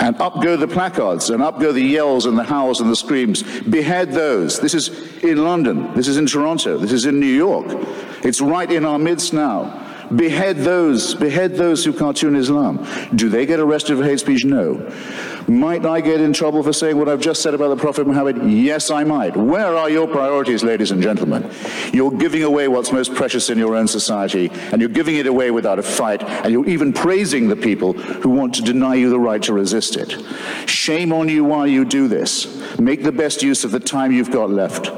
And 0.00 0.16
up 0.20 0.42
go 0.42 0.56
the 0.56 0.68
placards, 0.68 1.30
and 1.30 1.42
up 1.42 1.60
go 1.60 1.72
the 1.72 1.80
yells 1.80 2.26
and 2.26 2.36
the 2.36 2.44
howls 2.44 2.80
and 2.80 2.90
the 2.90 2.96
screams. 2.96 3.42
Behead 3.62 4.12
those. 4.12 4.60
This 4.60 4.74
is 4.74 4.88
in 5.22 5.42
London. 5.44 5.94
This 5.94 6.08
is 6.08 6.16
in 6.18 6.26
Toronto. 6.26 6.76
This 6.76 6.92
is 6.92 7.06
in 7.06 7.20
New 7.20 7.26
York. 7.26 7.66
It's 8.24 8.40
right 8.40 8.70
in 8.70 8.84
our 8.84 8.98
midst 8.98 9.32
now. 9.32 9.81
Behead 10.16 10.58
those, 10.58 11.14
behead 11.14 11.54
those 11.54 11.84
who 11.84 11.92
cartoon 11.92 12.36
Islam. 12.36 12.86
Do 13.14 13.28
they 13.28 13.46
get 13.46 13.60
arrested 13.60 13.96
for 13.96 14.04
hate 14.04 14.20
speech? 14.20 14.44
No. 14.44 14.90
Might 15.48 15.84
I 15.84 16.00
get 16.00 16.20
in 16.20 16.32
trouble 16.32 16.62
for 16.62 16.72
saying 16.72 16.96
what 16.96 17.08
I've 17.08 17.20
just 17.20 17.42
said 17.42 17.54
about 17.54 17.68
the 17.68 17.76
Prophet 17.76 18.06
Muhammad? 18.06 18.50
Yes, 18.50 18.90
I 18.90 19.04
might. 19.04 19.36
Where 19.36 19.76
are 19.76 19.90
your 19.90 20.06
priorities, 20.06 20.62
ladies 20.62 20.90
and 20.90 21.02
gentlemen? 21.02 21.50
You're 21.92 22.12
giving 22.12 22.42
away 22.42 22.68
what's 22.68 22.92
most 22.92 23.14
precious 23.14 23.50
in 23.50 23.58
your 23.58 23.74
own 23.74 23.88
society, 23.88 24.50
and 24.70 24.80
you're 24.80 24.90
giving 24.90 25.16
it 25.16 25.26
away 25.26 25.50
without 25.50 25.78
a 25.78 25.82
fight, 25.82 26.22
and 26.22 26.52
you're 26.52 26.68
even 26.68 26.92
praising 26.92 27.48
the 27.48 27.56
people 27.56 27.94
who 27.94 28.30
want 28.30 28.54
to 28.54 28.62
deny 28.62 28.94
you 28.94 29.10
the 29.10 29.20
right 29.20 29.42
to 29.42 29.52
resist 29.52 29.96
it. 29.96 30.14
Shame 30.68 31.12
on 31.12 31.28
you 31.28 31.44
while 31.44 31.66
you 31.66 31.84
do 31.84 32.06
this. 32.08 32.78
Make 32.78 33.02
the 33.02 33.12
best 33.12 33.42
use 33.42 33.64
of 33.64 33.70
the 33.70 33.80
time 33.80 34.12
you've 34.12 34.30
got 34.30 34.50
left. 34.50 34.90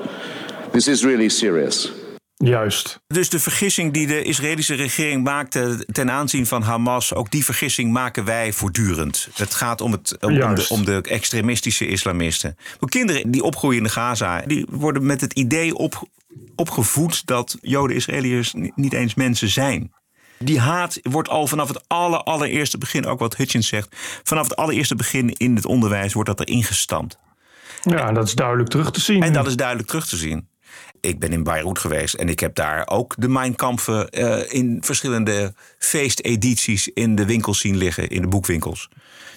This 0.72 0.88
is 0.88 1.04
really 1.04 1.28
serious. 1.28 2.03
Juist. 2.46 3.00
Dus 3.06 3.28
de 3.28 3.38
vergissing 3.38 3.92
die 3.92 4.06
de 4.06 4.22
Israëlische 4.22 4.74
regering 4.74 5.24
maakte 5.24 5.86
ten 5.92 6.10
aanzien 6.10 6.46
van 6.46 6.62
Hamas, 6.62 7.14
ook 7.14 7.30
die 7.30 7.44
vergissing 7.44 7.92
maken 7.92 8.24
wij 8.24 8.52
voortdurend. 8.52 9.28
Het 9.34 9.54
gaat 9.54 9.80
om, 9.80 9.92
het, 9.92 10.16
om, 10.20 10.42
om 10.42 10.54
de, 10.54 10.66
om 10.68 10.84
de 10.84 11.00
extremistische 11.02 11.86
islamisten. 11.86 12.56
De 12.80 12.88
kinderen 12.88 13.30
die 13.30 13.42
opgroeien 13.42 13.78
in 13.78 13.84
de 13.84 13.90
Gaza, 13.90 14.40
die 14.46 14.66
worden 14.70 15.06
met 15.06 15.20
het 15.20 15.32
idee 15.32 15.74
op, 15.74 16.08
opgevoed 16.56 17.26
dat 17.26 17.58
Joden 17.60 17.96
Israëliërs 17.96 18.54
niet 18.74 18.92
eens 18.92 19.14
mensen 19.14 19.48
zijn. 19.48 19.92
Die 20.38 20.60
haat 20.60 20.98
wordt 21.02 21.28
al 21.28 21.46
vanaf 21.46 21.68
het 21.68 21.88
aller, 21.88 22.22
allereerste 22.22 22.78
begin, 22.78 23.06
ook 23.06 23.18
wat 23.18 23.36
Hutchins 23.36 23.68
zegt, 23.68 23.96
vanaf 24.22 24.48
het 24.48 24.56
allereerste 24.56 24.94
begin 24.94 25.32
in 25.32 25.56
het 25.56 25.66
onderwijs 25.66 26.12
wordt 26.12 26.28
dat 26.28 26.40
er 26.40 26.48
ingestampt. 26.48 27.18
Ja, 27.82 28.12
dat 28.12 28.26
is 28.26 28.34
duidelijk 28.34 28.68
terug 28.68 28.90
te 28.90 29.00
zien. 29.00 29.22
En 29.22 29.32
dat 29.32 29.46
is 29.46 29.56
duidelijk 29.56 29.88
terug 29.88 30.06
te 30.06 30.16
zien 30.16 30.48
ik 31.00 31.18
ben 31.18 31.32
in 31.32 31.42
Beirut 31.42 31.78
geweest 31.78 32.14
en 32.14 32.28
ik 32.28 32.40
heb 32.40 32.54
daar 32.54 32.88
ook 32.88 33.14
de 33.18 33.28
Mein 33.28 33.54
Kampfen 33.54 34.08
uh, 34.10 34.52
in 34.52 34.78
verschillende 34.80 35.54
feestedities 35.78 36.88
in 36.88 37.14
de 37.14 37.26
winkels 37.26 37.60
zien 37.60 37.76
liggen, 37.76 38.08
in 38.08 38.22
de 38.22 38.28
boekwinkels. 38.28 38.88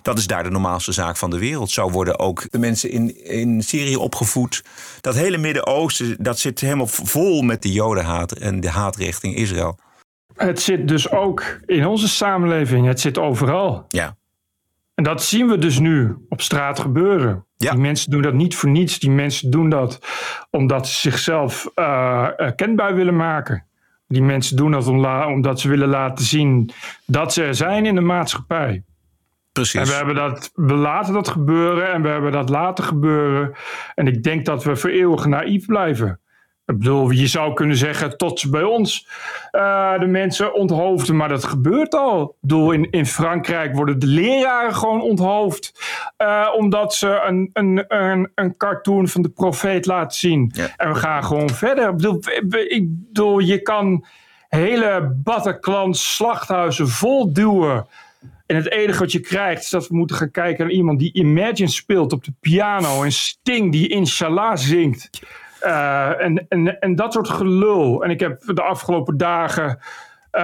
Dat 0.02 0.18
is 0.18 0.28
daar 0.28 0.44
de 0.44 0.50
normaalste 0.50 0.92
zaak 0.92 1.18
van 1.18 1.30
de 1.30 1.40
wereld. 1.40 1.72
Zo 1.72 1.90
worden 1.90 2.20
ook 2.20 2.52
de 2.52 2.60
mensen 2.60 2.90
in, 2.92 3.26
in 3.26 3.62
Syrië 3.64 3.96
opgevoed. 3.96 4.64
Dat 5.02 5.16
hele 5.16 5.38
Midden-Oosten, 5.38 6.16
dat 6.20 6.40
zit 6.40 6.60
helemaal 6.60 6.88
vol 6.88 7.42
met 7.42 7.62
de 7.62 7.72
jodenhaat 7.72 8.32
en 8.32 8.60
de 8.60 8.70
haat 8.70 8.96
richting 8.96 9.36
Israël. 9.36 9.80
Het 10.36 10.62
zit 10.62 10.88
dus 10.88 11.12
ook 11.12 11.60
in 11.66 11.86
onze 11.86 12.08
samenleving. 12.08 12.88
Het 12.88 13.00
zit 13.00 13.18
overal. 13.18 13.86
Ja. 13.88 14.18
En 14.98 15.04
dat 15.04 15.24
zien 15.24 15.48
we 15.48 15.58
dus 15.58 15.80
nu 15.80 16.16
op 16.30 16.42
straat 16.42 16.80
gebeuren. 16.80 17.46
Ja. 17.58 17.72
Die 17.72 17.80
mensen 17.80 18.12
doen 18.12 18.22
dat 18.22 18.34
niet 18.34 18.56
voor 18.56 18.70
niets. 18.70 19.00
Die 19.00 19.10
mensen 19.10 19.52
doen 19.52 19.70
dat 19.70 20.00
omdat 20.50 20.88
ze 20.88 21.00
zichzelf 21.00 21.72
uh, 21.76 22.30
kenbaar 22.56 22.96
willen 22.96 23.16
maken. 23.16 23.66
Die 24.08 24.22
mensen 24.22 24.56
doen 24.56 24.72
dat 24.72 24.88
om 24.88 25.06
omdat 25.06 25.60
ze 25.60 25.70
willen 25.70 25.88
laten 25.88 26.26
zien 26.26 26.72
dat 27.06 27.34
ze 27.34 27.44
er 27.44 27.56
zijn 27.56 27.86
in 27.86 27.96
de 27.96 28.02
maatschappij. 28.02 28.84
Precies. 29.52 29.80
En 29.80 29.86
we, 29.86 29.94
hebben 29.94 30.16
dat, 30.16 30.52
we 30.54 30.74
laten 30.74 31.14
dat 31.14 31.28
gebeuren 31.28 31.92
en 31.92 32.02
we 32.02 32.08
hebben 32.08 32.32
dat 32.32 32.50
laten 32.50 32.84
gebeuren. 32.84 33.56
En 33.96 34.08
ik 34.08 34.24
denk 34.24 34.46
dat 34.46 34.64
we 34.64 34.76
voor 34.76 34.90
eeuwig 34.90 35.26
naïef 35.26 35.66
blijven. 35.66 36.20
Ik 36.68 36.78
bedoel, 36.78 37.10
je 37.10 37.28
zou 37.28 37.54
kunnen 37.54 37.78
zeggen 37.78 38.18
tot 38.18 38.40
ze 38.40 38.50
bij 38.50 38.64
ons 38.64 39.08
uh, 39.52 40.00
de 40.00 40.06
mensen 40.06 40.54
onthoofden, 40.54 41.16
maar 41.16 41.30
dat 41.30 41.44
gebeurt 41.44 41.96
al. 41.96 42.24
Ik 42.24 42.36
bedoel, 42.42 42.72
in, 42.72 42.90
in 42.92 43.06
Frankrijk 43.06 43.76
worden 43.76 44.00
de 44.00 44.08
leraren 44.08 44.76
gewoon 44.76 45.02
onthoofd, 45.02 45.74
uh, 46.18 46.48
omdat 46.58 46.94
ze 46.94 47.22
een, 47.26 47.50
een, 47.54 47.86
een, 47.88 48.32
een 48.36 48.58
cartoon 48.58 49.08
van 49.08 49.22
de 49.22 49.30
profeet 49.30 49.86
laten 49.86 50.18
zien. 50.18 50.52
Ja. 50.56 50.68
En 50.78 50.90
we 50.94 50.96
gaan 50.96 51.24
gewoon 51.24 51.50
verder. 51.50 51.90
Ik 51.90 51.96
bedoel, 51.96 52.20
ik 52.68 52.86
bedoel 52.88 53.40
je 53.40 53.62
kan 53.62 54.06
hele 54.50 55.20
Bataclan 55.24 55.94
slachthuizen 55.94 56.88
vol 56.88 57.34
duwen. 57.34 57.88
En 58.46 58.56
het 58.56 58.72
enige 58.72 59.00
wat 59.00 59.12
je 59.12 59.20
krijgt 59.20 59.62
is 59.62 59.70
dat 59.70 59.88
we 59.88 59.96
moeten 59.96 60.16
gaan 60.16 60.32
kijken 60.32 60.66
naar 60.66 60.74
iemand 60.74 61.00
die 61.00 61.14
Imagine 61.14 61.70
speelt 61.70 62.14
op 62.14 62.24
de 62.24 62.34
piano 62.40 63.04
en 63.04 63.12
Sting 63.12 63.72
die 63.72 63.88
Inshallah 63.88 64.56
zingt. 64.56 65.10
Uh, 65.64 66.22
en, 66.22 66.48
en, 66.80 66.96
dat 66.96 67.14
soort 67.14 67.30
gelul. 67.30 68.04
En 68.04 68.10
ik 68.10 68.20
heb 68.20 68.42
de 68.46 68.62
afgelopen 68.62 69.18
dagen. 69.18 69.80
Uh, 70.32 70.44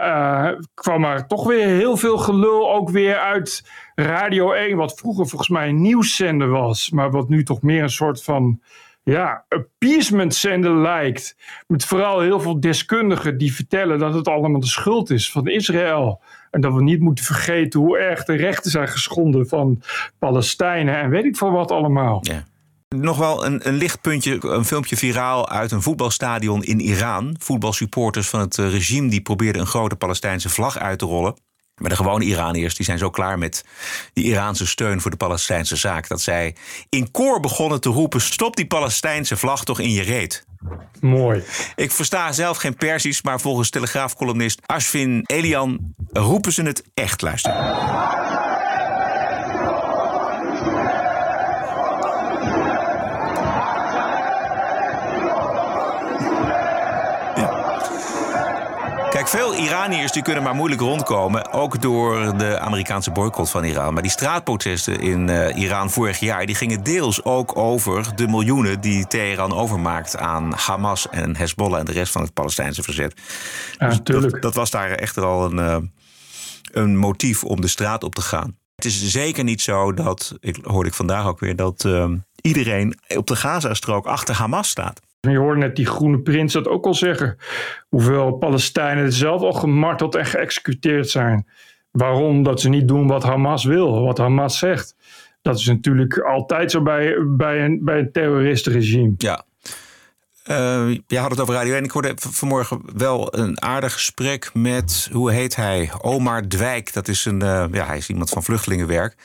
uh, 0.00 0.48
kwam 0.74 1.04
er 1.04 1.26
toch 1.26 1.46
weer 1.46 1.66
heel 1.66 1.96
veel 1.96 2.18
gelul. 2.18 2.72
Ook 2.72 2.90
weer 2.90 3.18
uit 3.18 3.70
Radio 3.94 4.52
1. 4.52 4.76
Wat 4.76 4.94
vroeger 4.94 5.26
volgens 5.26 5.50
mij 5.50 5.68
een 5.68 5.80
nieuwszender 5.80 6.48
was. 6.48 6.90
Maar 6.90 7.10
wat 7.10 7.28
nu 7.28 7.42
toch 7.42 7.62
meer 7.62 7.82
een 7.82 7.90
soort 7.90 8.22
van. 8.22 8.60
Ja, 9.02 9.44
appeasement 9.48 10.34
zender 10.34 10.76
lijkt. 10.76 11.36
Met 11.66 11.84
vooral 11.84 12.20
heel 12.20 12.40
veel 12.40 12.60
deskundigen 12.60 13.38
die 13.38 13.54
vertellen 13.54 13.98
dat 13.98 14.14
het 14.14 14.28
allemaal 14.28 14.60
de 14.60 14.66
schuld 14.66 15.10
is 15.10 15.30
van 15.30 15.46
Israël. 15.46 16.20
En 16.50 16.60
dat 16.60 16.74
we 16.74 16.82
niet 16.82 17.00
moeten 17.00 17.24
vergeten 17.24 17.80
hoe 17.80 17.98
erg 17.98 18.24
de 18.24 18.36
rechten 18.36 18.70
zijn 18.70 18.88
geschonden 18.88 19.48
van 19.48 19.82
Palestijnen. 20.18 20.96
En 20.96 21.10
weet 21.10 21.24
ik 21.24 21.36
veel 21.36 21.50
wat 21.50 21.70
allemaal. 21.70 22.18
Ja. 22.22 22.44
Nog 23.00 23.16
wel 23.16 23.46
een, 23.46 23.68
een 23.68 23.74
lichtpuntje, 23.74 24.46
een 24.46 24.64
filmpje 24.64 24.96
viraal 24.96 25.48
uit 25.48 25.72
een 25.72 25.82
voetbalstadion 25.82 26.64
in 26.64 26.80
Iran. 26.80 27.36
Voetbalsupporters 27.38 28.28
van 28.28 28.40
het 28.40 28.56
regime 28.56 29.08
die 29.08 29.20
probeerden 29.20 29.60
een 29.60 29.66
grote 29.66 29.96
Palestijnse 29.96 30.48
vlag 30.48 30.78
uit 30.78 30.98
te 30.98 31.04
rollen. 31.04 31.34
Maar 31.74 31.90
de 31.90 31.96
gewone 31.96 32.24
Iraniërs 32.24 32.74
die 32.74 32.84
zijn 32.84 32.98
zo 32.98 33.10
klaar 33.10 33.38
met 33.38 33.64
die 34.12 34.24
Iraanse 34.24 34.66
steun 34.66 35.00
voor 35.00 35.10
de 35.10 35.16
Palestijnse 35.16 35.76
zaak... 35.76 36.08
dat 36.08 36.20
zij 36.20 36.56
in 36.88 37.10
koor 37.10 37.40
begonnen 37.40 37.80
te 37.80 37.88
roepen... 37.88 38.20
stop 38.20 38.56
die 38.56 38.66
Palestijnse 38.66 39.36
vlag 39.36 39.64
toch 39.64 39.80
in 39.80 39.90
je 39.90 40.02
reet. 40.02 40.44
Mooi. 41.00 41.42
Ik 41.74 41.90
versta 41.90 42.32
zelf 42.32 42.56
geen 42.56 42.74
Persisch, 42.74 43.22
maar 43.22 43.40
volgens 43.40 43.70
telegraafcolumnist 43.70 44.60
Ashvin 44.66 45.22
Elian... 45.26 45.94
roepen 46.12 46.52
ze 46.52 46.62
het 46.62 46.84
echt, 46.94 47.22
luister. 47.22 47.52
Kijk, 59.24 59.36
veel 59.36 59.54
Iraniërs 59.54 60.12
die 60.12 60.22
kunnen 60.22 60.42
maar 60.42 60.54
moeilijk 60.54 60.80
rondkomen. 60.80 61.52
Ook 61.52 61.82
door 61.82 62.38
de 62.38 62.58
Amerikaanse 62.58 63.10
boycott 63.10 63.50
van 63.50 63.64
Iran. 63.64 63.92
Maar 63.92 64.02
die 64.02 64.10
straatprotesten 64.10 65.00
in 65.00 65.28
uh, 65.28 65.56
Iran 65.56 65.90
vorig 65.90 66.18
jaar... 66.18 66.46
die 66.46 66.54
gingen 66.54 66.82
deels 66.82 67.24
ook 67.24 67.56
over 67.56 68.16
de 68.16 68.28
miljoenen 68.28 68.80
die 68.80 69.06
Teheran 69.06 69.52
overmaakt... 69.52 70.16
aan 70.16 70.52
Hamas 70.52 71.08
en 71.08 71.36
Hezbollah 71.36 71.78
en 71.78 71.84
de 71.84 71.92
rest 71.92 72.12
van 72.12 72.22
het 72.22 72.32
Palestijnse 72.32 72.82
verzet. 72.82 73.20
Ja, 73.78 73.88
Dus 73.88 73.98
natuurlijk. 73.98 74.32
dat, 74.32 74.42
dat 74.42 74.54
was 74.54 74.70
daar 74.70 74.90
echt 74.90 75.18
al 75.18 75.44
een, 75.44 75.56
uh, 75.56 75.76
een 76.72 76.96
motief 76.96 77.44
om 77.44 77.60
de 77.60 77.68
straat 77.68 78.04
op 78.04 78.14
te 78.14 78.22
gaan. 78.22 78.56
Het 78.74 78.84
is 78.84 79.06
zeker 79.06 79.44
niet 79.44 79.62
zo 79.62 79.92
dat, 79.92 80.36
ik 80.40 80.58
hoorde 80.62 80.88
ik 80.88 80.94
vandaag 80.94 81.26
ook 81.26 81.40
weer... 81.40 81.56
dat 81.56 81.84
uh, 81.84 82.10
iedereen 82.40 82.98
op 83.16 83.26
de 83.26 83.36
Gazastrook 83.36 84.06
achter 84.06 84.34
Hamas 84.34 84.68
staat. 84.68 85.00
Je 85.32 85.38
hoorde 85.38 85.60
net 85.60 85.76
die 85.76 85.86
groene 85.86 86.20
prins 86.20 86.52
dat 86.52 86.68
ook 86.68 86.86
al 86.86 86.94
zeggen. 86.94 87.36
Hoeveel 87.88 88.32
Palestijnen 88.32 89.12
zelf 89.12 89.42
al 89.42 89.52
gemarteld 89.52 90.14
en 90.14 90.26
geëxecuteerd 90.26 91.10
zijn. 91.10 91.46
Waarom? 91.90 92.42
Dat 92.42 92.60
ze 92.60 92.68
niet 92.68 92.88
doen 92.88 93.06
wat 93.06 93.22
Hamas 93.22 93.64
wil, 93.64 94.04
wat 94.04 94.18
Hamas 94.18 94.58
zegt. 94.58 94.96
Dat 95.42 95.58
is 95.58 95.66
natuurlijk 95.66 96.18
altijd 96.18 96.70
zo 96.70 96.82
bij, 96.82 97.16
bij, 97.26 97.64
een, 97.64 97.84
bij 97.84 97.98
een 97.98 98.12
terroristenregime. 98.12 99.14
Ja. 99.16 99.44
Uh, 100.50 100.98
jij 101.06 101.20
had 101.20 101.30
het 101.30 101.40
over 101.40 101.54
Radio 101.54 101.74
1. 101.74 101.84
Ik 101.84 101.90
hoorde 101.90 102.12
vanmorgen 102.16 102.82
wel 102.96 103.36
een 103.38 103.62
aardig 103.62 103.92
gesprek 103.92 104.50
met, 104.52 105.08
hoe 105.12 105.32
heet 105.32 105.56
hij? 105.56 105.90
Omar 106.00 106.48
Dwijk. 106.48 106.92
Dat 106.92 107.08
is 107.08 107.24
een, 107.24 107.42
uh, 107.42 107.64
ja, 107.70 107.86
hij 107.86 107.96
is 107.96 108.08
iemand 108.08 108.30
van 108.30 108.42
vluchtelingenwerk. 108.42 109.16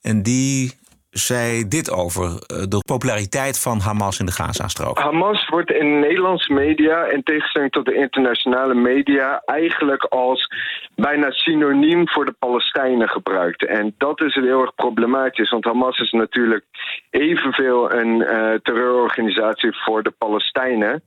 En 0.00 0.22
die 0.22 0.74
zei 1.14 1.68
dit 1.68 1.90
over 1.90 2.28
de 2.68 2.82
populariteit 2.86 3.60
van 3.60 3.78
Hamas 3.78 4.18
in 4.18 4.26
de 4.26 4.32
Gazastrook. 4.32 4.98
Hamas 4.98 5.48
wordt 5.48 5.70
in 5.70 6.00
Nederlandse 6.00 6.52
media, 6.52 7.04
in 7.04 7.22
tegenstelling 7.22 7.72
tot 7.72 7.84
de 7.84 7.94
internationale 7.94 8.74
media, 8.74 9.42
eigenlijk 9.44 10.04
als 10.04 10.48
bijna 10.96 11.30
synoniem 11.30 12.08
voor 12.08 12.24
de 12.24 12.34
Palestijnen 12.38 13.08
gebruikt. 13.08 13.66
En 13.66 13.94
dat 13.98 14.20
is 14.22 14.34
heel 14.34 14.60
erg 14.60 14.74
problematisch, 14.74 15.50
want 15.50 15.64
Hamas 15.64 15.98
is 15.98 16.10
natuurlijk 16.10 16.64
evenveel 17.10 17.92
een 17.92 18.20
uh, 18.20 18.54
terreurorganisatie 18.62 19.76
voor 19.84 20.02
de 20.02 20.10
Palestijnen, 20.18 21.02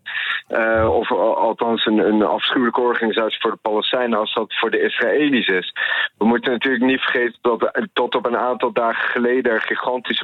uh, 0.50 0.89
of 0.91 1.12
althans 1.12 1.86
een, 1.86 1.98
een 1.98 2.24
afschuwelijke 2.24 2.82
organisatie 2.82 3.39
voor 3.39 3.52
de 3.52 3.70
Palestijnen, 3.70 4.20
als 4.20 4.34
dat 4.34 4.54
voor 4.60 4.72
de 4.72 4.82
Israëli's 4.82 5.48
is. 5.48 5.74
We 6.17 6.26
moeten 6.26 6.52
natuurlijk 6.52 6.84
niet 6.84 7.02
vergeten 7.02 7.38
dat 7.41 7.88
tot 7.93 8.15
op 8.15 8.26
een 8.26 8.38
aantal 8.38 8.72
dagen 8.72 9.10
geleden 9.10 9.52
er 9.52 9.62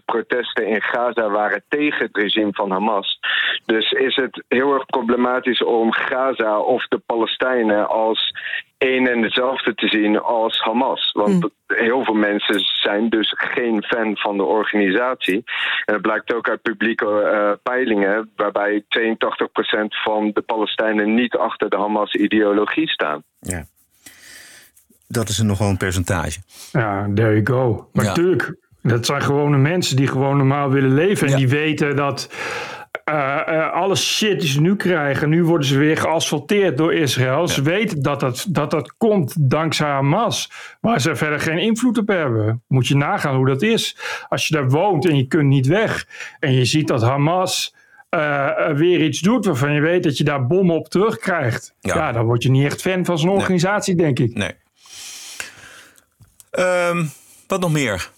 protesten 0.06 0.68
in 0.68 0.82
Gaza 0.82 1.30
waren 1.30 1.64
tegen 1.68 2.06
het 2.06 2.18
regime 2.18 2.54
van 2.54 2.72
Hamas. 2.72 3.20
Dus 3.66 3.92
is 3.92 4.16
het 4.16 4.44
heel 4.48 4.74
erg 4.74 4.86
problematisch 4.86 5.64
om 5.64 5.94
Gaza 5.94 6.60
of 6.60 6.88
de 6.88 6.98
Palestijnen 6.98 7.90
als 7.90 8.32
een 8.78 9.08
en 9.08 9.22
dezelfde 9.22 9.76
te 9.76 9.88
zien 9.88 10.22
als 10.22 10.60
Hamas. 10.60 11.12
Want 11.12 11.42
mm. 11.44 11.52
heel 11.68 12.04
veel 12.04 12.14
mensen 12.14 12.60
zijn 12.60 13.10
dus 13.10 13.34
geen 13.38 13.84
fan 13.84 14.18
van 14.18 14.38
de 14.38 14.44
organisatie. 14.44 15.44
En 15.86 15.94
dat 15.94 16.02
blijkt 16.02 16.34
ook 16.34 16.50
uit 16.50 16.62
publieke 16.62 17.06
uh, 17.06 17.52
peilingen, 17.64 18.32
waarbij 18.36 18.84
82% 18.84 18.86
van 20.04 20.32
de 20.34 20.42
Palestijnen 20.42 21.14
niet 21.14 21.36
achter 21.36 21.70
de 21.70 21.78
Hamas-ideologie 21.78 22.90
staan. 22.90 23.24
Ja. 23.40 23.66
Dat 25.08 25.30
is 25.30 25.38
een 25.38 25.46
nogal 25.46 25.70
een 25.70 25.78
percentage. 25.78 26.40
Ja, 26.72 27.10
there 27.16 27.42
you 27.42 27.46
go. 27.46 27.90
Maar 27.94 28.06
Ja. 28.06 28.14
Dat 28.84 29.06
zijn 29.06 29.22
gewone 29.22 29.58
mensen 29.58 29.96
die 29.96 30.08
gewoon 30.08 30.38
normaal 30.38 30.70
willen 30.70 30.94
leven. 30.94 31.26
En 31.28 31.32
Ja. 31.32 31.38
die 31.38 31.50
weten 31.50 31.96
dat 31.96 32.30
eh, 33.04 33.40
eh, 33.48 33.72
alle 33.74 33.96
shit 33.96 34.40
die 34.40 34.50
ze 34.50 34.62
nu 34.62 34.76
krijgen, 34.76 35.30
nu 35.30 35.44
worden 35.44 35.68
ze 35.68 35.78
weer 35.78 35.98
geasfalteerd 35.98 36.78
door 36.78 36.94
Israël. 36.94 37.48
Ze 37.48 37.62
weten 37.62 38.02
dat 38.02 38.20
dat, 38.20 38.46
dat 38.50 38.72
dat 38.72 38.94
komt 38.98 39.50
dankzij 39.50 39.88
Hamas, 39.90 40.52
waar 40.82 41.02
ze 41.02 41.16
verder 41.16 41.40
geen 41.40 41.58
invloed 41.58 41.98
op 41.98 42.08
hebben. 42.08 42.64
Moet 42.68 42.88
je 42.88 42.96
nagaan 42.96 43.36
hoe 43.36 43.46
dat 43.46 43.62
is. 43.62 43.98
Als 44.30 44.48
je 44.48 44.54
daar 44.54 44.70
woont 44.70 45.06
en 45.06 45.18
je 45.18 45.28
kunt 45.28 45.48
niet 45.48 45.68
weg 45.68 46.08
en 46.40 46.54
je 46.54 46.66
ziet 46.66 46.88
dat 46.88 47.02
Hamas 47.02 47.76
eh, 48.10 48.50
weer 48.74 49.04
iets 49.04 49.20
doet 49.20 49.46
waarvan 49.46 49.74
je 49.74 49.82
weet 49.82 50.04
dat 50.04 50.18
je 50.18 50.24
daar 50.24 50.48
bommen 50.48 50.76
op 50.76 50.90
terugkrijgt. 50.90 51.76
Ja. 51.80 51.96
Ja, 51.96 52.12
dan 52.12 52.26
word 52.26 52.44
je 52.44 52.50
niet 52.50 52.66
echt 52.66 52.82
fan 52.82 53.06
van 53.06 53.20
zo'n 53.20 53.30
organisatie, 53.30 53.96
denk 53.96 54.20
ik. 54.20 54.36
Nee. 54.36 54.52
Ehm, 56.52 57.06
wat 57.48 57.60
nog 57.60 57.72
meer? 57.72 58.10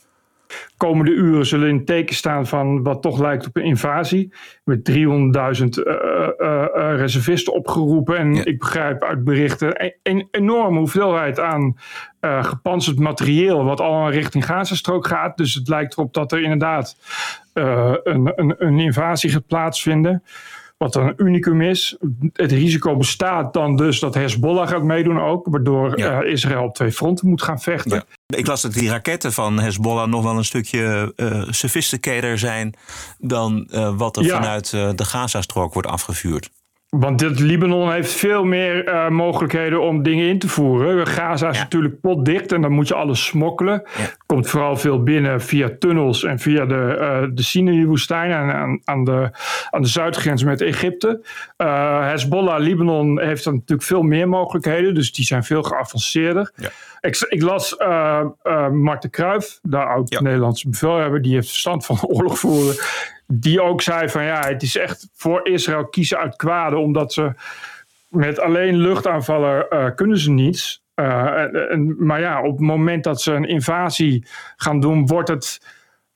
Komende 0.77 1.11
uren 1.11 1.45
zullen 1.45 1.69
in 1.69 1.75
het 1.75 1.85
teken 1.85 2.15
staan 2.15 2.47
van 2.47 2.83
wat 2.83 3.01
toch 3.01 3.19
lijkt 3.19 3.47
op 3.47 3.55
een 3.55 3.63
invasie. 3.63 4.33
Met 4.63 4.91
300.000 4.91 4.95
eh, 4.95 5.93
eh, 6.37 6.63
eh, 6.73 6.97
reservisten 6.97 7.53
opgeroepen. 7.53 8.17
En 8.17 8.45
ik 8.45 8.59
begrijp 8.59 9.03
uit 9.03 9.23
berichten 9.23 9.83
een, 9.83 9.95
een 10.03 10.27
enorme 10.31 10.79
hoeveelheid 10.79 11.39
aan 11.39 11.77
eh 12.19 12.43
gepantserd 12.43 12.99
materieel. 12.99 13.63
Wat 13.63 13.81
allemaal 13.81 14.11
richting 14.11 14.45
Gazastrook 14.45 15.07
gaat. 15.07 15.37
Dus 15.37 15.53
het 15.53 15.67
lijkt 15.67 15.93
erop 15.93 16.13
dat 16.13 16.31
er 16.31 16.41
inderdaad 16.41 16.97
een, 17.53 18.31
een, 18.35 18.55
een 18.57 18.79
invasie 18.79 19.29
gaat 19.29 19.47
plaatsvinden. 19.47 20.23
Wat 20.77 20.95
een 20.95 21.13
unicum 21.17 21.61
is. 21.61 21.97
Het 22.33 22.51
risico 22.51 22.97
bestaat 22.97 23.53
dan 23.53 23.75
dus 23.75 23.99
dat 23.99 24.13
Hezbollah 24.13 24.67
gaat 24.67 24.83
meedoen 24.83 25.19
ook. 25.21 25.47
Waardoor 25.49 25.93
eh, 25.93 26.31
Israël 26.31 26.63
op 26.63 26.75
twee 26.75 26.91
fronten 26.91 27.27
moet 27.27 27.41
gaan 27.41 27.59
vechten. 27.59 28.03
Ik 28.25 28.47
las 28.47 28.61
dat 28.61 28.73
die 28.73 28.89
raketten 28.89 29.33
van 29.33 29.59
Hezbollah 29.59 30.07
nog 30.07 30.23
wel 30.23 30.37
een 30.37 30.45
stukje 30.45 31.13
eh 31.15 31.43
sophisticater 31.49 32.37
zijn 32.39 32.73
dan 33.17 33.67
eh, 33.71 33.97
wat 33.97 34.17
er 34.17 34.23
Ja. 34.23 34.35
vanuit 34.35 34.69
de 34.69 35.05
Gazastrook 35.05 35.73
wordt 35.73 35.87
afgevuurd. 35.87 36.49
Want 36.99 37.19
dit 37.19 37.39
Libanon 37.39 37.91
heeft 37.91 38.11
veel 38.11 38.43
meer 38.43 38.87
eh, 38.87 39.09
mogelijkheden 39.09 39.81
om 39.81 40.03
dingen 40.03 40.27
in 40.27 40.39
te 40.39 40.47
voeren. 40.47 41.07
Gaza 41.07 41.49
is 41.49 41.57
natuurlijk 41.57 41.99
potdicht 41.99 42.51
en 42.51 42.61
dan 42.61 42.71
moet 42.71 42.87
je 42.87 42.93
alles 42.93 43.25
smokkelen. 43.25 43.83
Komt 44.25 44.47
vooral 44.47 44.77
veel 44.77 45.03
binnen 45.03 45.41
via 45.41 45.69
tunnels 45.79 46.23
en 46.23 46.39
via 46.39 46.65
de, 46.65 46.97
eh 46.99 47.23
de 47.33 47.43
Sinai-woestijn 47.43 48.31
aan, 48.31 48.81
aan, 48.85 49.03
de, 49.03 49.29
aan 49.69 49.81
de 49.81 49.87
zuidgrens 49.87 50.43
met 50.43 50.61
Egypte. 50.61 51.21
Eh, 51.57 52.07
Hezbollah, 52.07 52.59
Libanon 52.59 53.21
heeft 53.21 53.43
dan 53.43 53.53
natuurlijk 53.53 53.87
veel 53.87 54.01
meer 54.01 54.29
mogelijkheden. 54.29 54.93
Dus 54.93 55.13
die 55.13 55.25
zijn 55.25 55.43
veel 55.43 55.63
geavanceerder. 55.63 56.51
Ik, 57.01 57.25
ik 57.29 57.41
las 57.41 57.75
Mark 58.71 59.01
de 59.01 59.09
Kruijf, 59.09 59.59
de 59.61 59.77
oud-Nederlandse 59.77 60.69
bevelhebber, 60.69 61.21
die 61.21 61.33
heeft 61.33 61.47
verstand 61.47 61.85
van 61.85 61.97
oorlog 62.01 62.39
voeren. 62.39 62.75
Die 63.27 63.61
ook 63.61 63.81
zei 63.81 64.09
van 64.09 64.23
ja, 64.23 64.47
het 64.47 64.61
is 64.61 64.77
echt 64.77 65.09
voor 65.13 65.47
Israël 65.47 65.87
kiezen 65.87 66.17
uit 66.17 66.35
kwade, 66.35 66.77
omdat 66.77 67.13
ze 67.13 67.33
met 68.07 68.39
alleen 68.39 68.75
luchtaanvallen 68.75 69.69
eh, 69.69 69.89
kunnen 69.95 70.17
ze 70.17 70.31
niets. 70.31 70.83
Eh, 70.93 71.43
maar 71.97 72.19
ja, 72.19 72.41
op 72.41 72.51
het 72.51 72.67
moment 72.67 73.03
dat 73.03 73.21
ze 73.21 73.33
een 73.33 73.47
invasie 73.47 74.27
gaan 74.55 74.79
doen, 74.79 75.07
wordt 75.07 75.29
het 75.29 75.67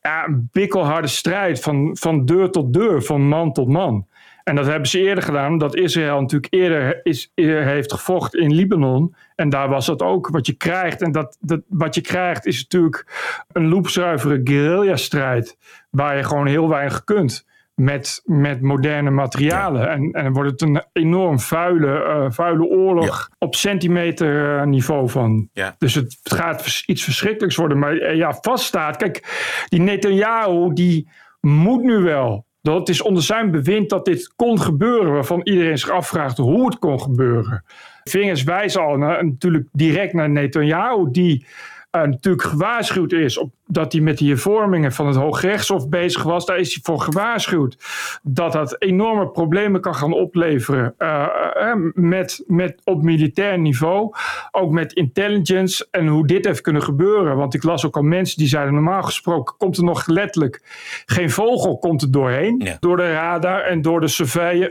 ja, 0.02 0.26
een 0.26 0.50
bikkelharde 0.52 1.08
strijd 1.08 1.60
van, 1.60 1.98
van 2.00 2.26
deur 2.26 2.52
tot 2.52 2.74
deur, 2.74 3.02
van 3.02 3.22
man 3.22 3.54
tot 3.54 3.68
man. 3.68 4.08
En 4.50 4.56
dat 4.56 4.66
hebben 4.66 4.90
ze 4.90 5.00
eerder 5.00 5.24
gedaan, 5.24 5.52
omdat 5.52 5.76
Israël 5.76 6.22
natuurlijk 6.22 6.54
eerder 6.54 7.00
is, 7.04 7.32
eerder 7.36 7.66
heeft 7.66 7.94
gevochten 7.94 8.40
in 8.40 8.54
Libanon. 8.54 9.16
En 9.36 9.50
daar 9.50 9.70
was 9.70 9.86
dat 9.86 10.02
ook 10.02 10.28
wat 10.28 10.46
je 10.46 10.54
krijgt. 10.54 11.02
En 11.02 11.12
dat, 11.12 11.38
dat, 11.40 11.62
wat 11.68 11.96
je 11.96 12.02
krijgt 12.02 12.46
is 12.46 12.62
natuurlijk 12.62 13.06
een 13.52 13.68
loepzuivere 13.68 14.42
guerrilla-strijd. 14.44 15.58
Waar 15.90 16.18
je 16.18 16.24
gewoon 16.24 16.48
heel 16.48 16.70
weinig 16.70 17.04
kunt 17.04 17.46
met, 17.76 18.22
met 18.26 18.62
moderne 18.62 19.10
materialen. 19.10 19.90
En, 19.90 20.12
en 20.12 20.24
dan 20.24 20.34
wordt 20.34 20.52
het 20.52 20.62
een 20.62 20.84
enorm 20.94 21.40
vuile, 21.40 22.04
eh, 22.04 22.26
vuile 22.30 22.66
oorlog 22.66 23.30
op 23.38 23.56
centimeter 23.56 24.60
eh, 24.60 24.66
niveau 24.66 25.10
van. 25.10 25.50
Ja. 25.54 25.76
Dus 25.78 25.96
het 25.96 26.20
gaat 26.24 26.84
iets 26.86 27.04
verschrikkelijks 27.04 27.56
worden. 27.56 27.80
Maar 27.80 27.98
eh, 27.98 28.16
ja, 28.16 28.34
vaststaat. 28.42 28.98
Kijk, 28.98 29.24
die 29.68 29.82
Netanyahu 29.82 30.74
die 30.74 31.10
moet 31.40 31.84
nu 31.84 31.98
wel. 31.98 32.48
Dat 32.62 32.80
het 32.80 32.90
is 32.90 33.02
onder 33.02 33.24
zijn 33.24 33.52
bewind 33.52 33.90
dat 33.90 34.06
dit 34.06 34.34
kon 34.36 34.60
gebeuren. 34.60 35.14
Waarvan 35.14 35.42
iedereen 35.44 35.78
zich 35.78 35.90
afvraagt 35.90 36.38
hoe 36.38 36.66
het 36.66 36.80
kon 36.80 37.02
gebeuren. 37.02 37.64
Vingers 38.04 38.44
wijzen 38.44 38.82
al 38.82 38.98
natuurlijk 38.98 39.68
direct 39.72 40.14
naar 40.14 40.30
Netanyahu. 40.30 41.12
Die 41.12 41.46
eh, 41.92 42.02
natuurlijk 42.02 42.44
gewaarschuwd 42.44 43.12
is 43.12 43.38
op, 43.38 43.52
dat 43.66 43.92
hij 43.92 44.02
met 44.02 44.18
die 44.18 44.30
hervormingen 44.30 44.92
van 44.92 45.08
het 45.08 45.16
Hooggerechtshof 45.16 45.90
bezig 45.90 46.24
was. 46.24 46.46
Daar 46.46 46.58
is 46.58 46.74
hij 46.74 46.84
voor 46.84 47.02
gewaarschuwd 47.02 47.78
dat 48.24 48.52
dat 48.52 48.82
enorme 48.82 49.28
problemen 49.28 49.82
kan 49.82 49.96
gaan 49.96 50.14
opleveren 50.14 50.94
eh, 50.98 51.26
eh, 51.54 51.76
met, 51.94 52.44
met, 52.48 52.82
op 52.84 53.04
militair 53.04 53.60
niveau. 53.60 54.14
Ook 54.52 54.72
met 54.72 54.94
intelligence 54.94 55.88
en 55.92 56.08
hoe 56.08 56.28
dit 56.28 56.46
heeft 56.46 56.62
kunnen 56.62 56.84
gebeuren. 56.84 57.36
Want 57.36 57.54
ik 57.54 57.64
las 57.64 57.86
ook 57.86 57.96
al 57.96 58.02
mensen 58.02 58.38
die 58.38 58.48
zeiden 58.48 58.74
normaal 58.74 59.04
gesproken 59.04 59.56
komt 59.58 59.78
er 59.78 59.84
nog 59.84 60.08
letterlijk 60.08 60.62
geen 61.06 61.30
vogel 61.30 61.78
komt 61.78 62.02
er 62.02 62.12
doorheen. 62.12 62.78
Door 62.80 62.98
de 62.98 63.12
radar 63.12 63.62
en 63.62 63.82
door 63.82 64.02
de 64.02 64.08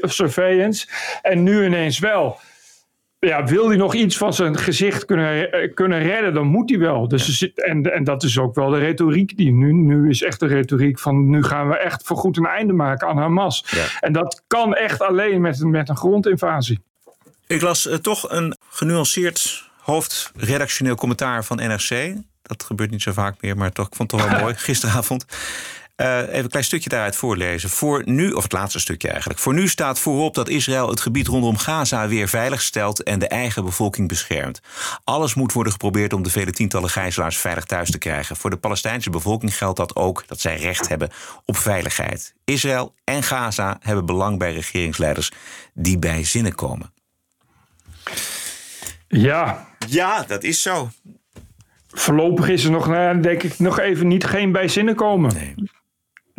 surveillance. 0.02 0.88
En 1.22 1.42
nu 1.42 1.64
ineens 1.64 1.98
wel 1.98 2.38
ja, 3.18 3.44
wil 3.44 3.68
hij 3.68 3.76
nog 3.76 3.94
iets 3.94 4.16
van 4.16 4.32
zijn 4.32 4.58
gezicht 4.58 5.04
kunnen, 5.04 5.52
eh, 5.52 5.74
kunnen 5.74 6.02
redden, 6.02 6.34
dan 6.34 6.46
moet 6.46 6.70
hij 6.70 6.78
wel. 6.78 7.08
Dus 7.08 7.26
er 7.26 7.32
zit, 7.32 7.64
en, 7.64 7.94
en 7.94 8.04
dat 8.04 8.22
is 8.22 8.38
ook 8.38 8.54
wel 8.54 8.70
de 8.70 8.78
retoriek 8.78 9.36
die 9.36 9.52
nu, 9.52 9.72
nu 9.72 10.08
is 10.08 10.22
echt 10.22 10.40
de 10.40 10.46
retoriek 10.46 10.98
van 10.98 11.30
nu 11.30 11.42
gaan 11.42 11.68
we 11.68 11.78
echt 11.78 12.02
voorgoed 12.02 12.36
een 12.36 12.46
einde 12.46 12.72
maken 12.72 13.08
aan 13.08 13.18
Hamas. 13.18 13.64
En 14.00 14.12
dat 14.12 14.42
kan 14.46 14.74
echt 14.74 15.02
alleen 15.02 15.40
met, 15.40 15.64
met 15.64 15.88
een 15.88 15.96
grondinvasie. 15.96 16.80
Ik 17.46 17.60
las 17.60 17.86
eh, 17.86 17.96
toch 17.96 18.30
een 18.30 18.56
genuanceerd 18.70 19.70
hoofdredactioneel 19.80 20.94
commentaar 20.94 21.44
van 21.44 21.56
NRC. 21.56 22.14
Dat 22.42 22.62
gebeurt 22.62 22.90
niet 22.90 23.02
zo 23.02 23.12
vaak 23.12 23.36
meer, 23.40 23.56
maar 23.56 23.72
toch, 23.72 23.86
ik 23.86 23.94
vond 23.94 24.10
het 24.10 24.20
toch 24.20 24.30
wel 24.30 24.40
mooi. 24.44 24.54
Gisteravond. 24.54 25.24
Uh, 26.00 26.18
even 26.18 26.42
een 26.42 26.48
klein 26.48 26.64
stukje 26.64 26.88
daaruit 26.88 27.16
voorlezen. 27.16 27.70
Voor 27.70 28.02
nu, 28.04 28.32
of 28.32 28.42
het 28.42 28.52
laatste 28.52 28.78
stukje 28.78 29.08
eigenlijk. 29.08 29.40
Voor 29.40 29.54
nu 29.54 29.68
staat 29.68 29.98
voorop 29.98 30.34
dat 30.34 30.48
Israël 30.48 30.88
het 30.88 31.00
gebied 31.00 31.26
rondom 31.26 31.56
Gaza 31.56 32.08
weer 32.08 32.28
veilig 32.28 32.62
stelt 32.62 33.02
en 33.02 33.18
de 33.18 33.28
eigen 33.28 33.64
bevolking 33.64 34.08
beschermt. 34.08 34.60
Alles 35.04 35.34
moet 35.34 35.52
worden 35.52 35.72
geprobeerd 35.72 36.12
om 36.12 36.22
de 36.22 36.30
vele 36.30 36.52
tientallen 36.52 36.90
gijzelaars 36.90 37.38
veilig 37.38 37.64
thuis 37.64 37.90
te 37.90 37.98
krijgen. 37.98 38.36
Voor 38.36 38.50
de 38.50 38.56
Palestijnse 38.56 39.10
bevolking 39.10 39.56
geldt 39.56 39.76
dat 39.76 39.96
ook 39.96 40.24
dat 40.26 40.40
zij 40.40 40.56
recht 40.56 40.88
hebben 40.88 41.10
op 41.44 41.56
veiligheid. 41.56 42.34
Israël 42.44 42.94
en 43.04 43.22
Gaza 43.22 43.78
hebben 43.80 44.06
belang 44.06 44.38
bij 44.38 44.52
regeringsleiders 44.52 45.32
die 45.74 45.98
bij 45.98 46.24
zinnen 46.24 46.54
komen. 46.54 46.92
Ja. 49.08 49.66
Ja, 49.88 50.22
dat 50.22 50.42
is 50.42 50.62
zo. 50.62 50.90
Voorlopig 51.88 52.48
is 52.48 52.64
er 52.64 52.70
nog, 52.70 52.86
nou 52.86 53.20
denk 53.20 53.42
ik, 53.42 53.58
nog 53.58 53.78
even 53.78 54.08
niet 54.08 54.24
geen 54.24 54.52
bijzinnen 54.52 54.94
komen. 54.94 55.34
Nee. 55.34 55.54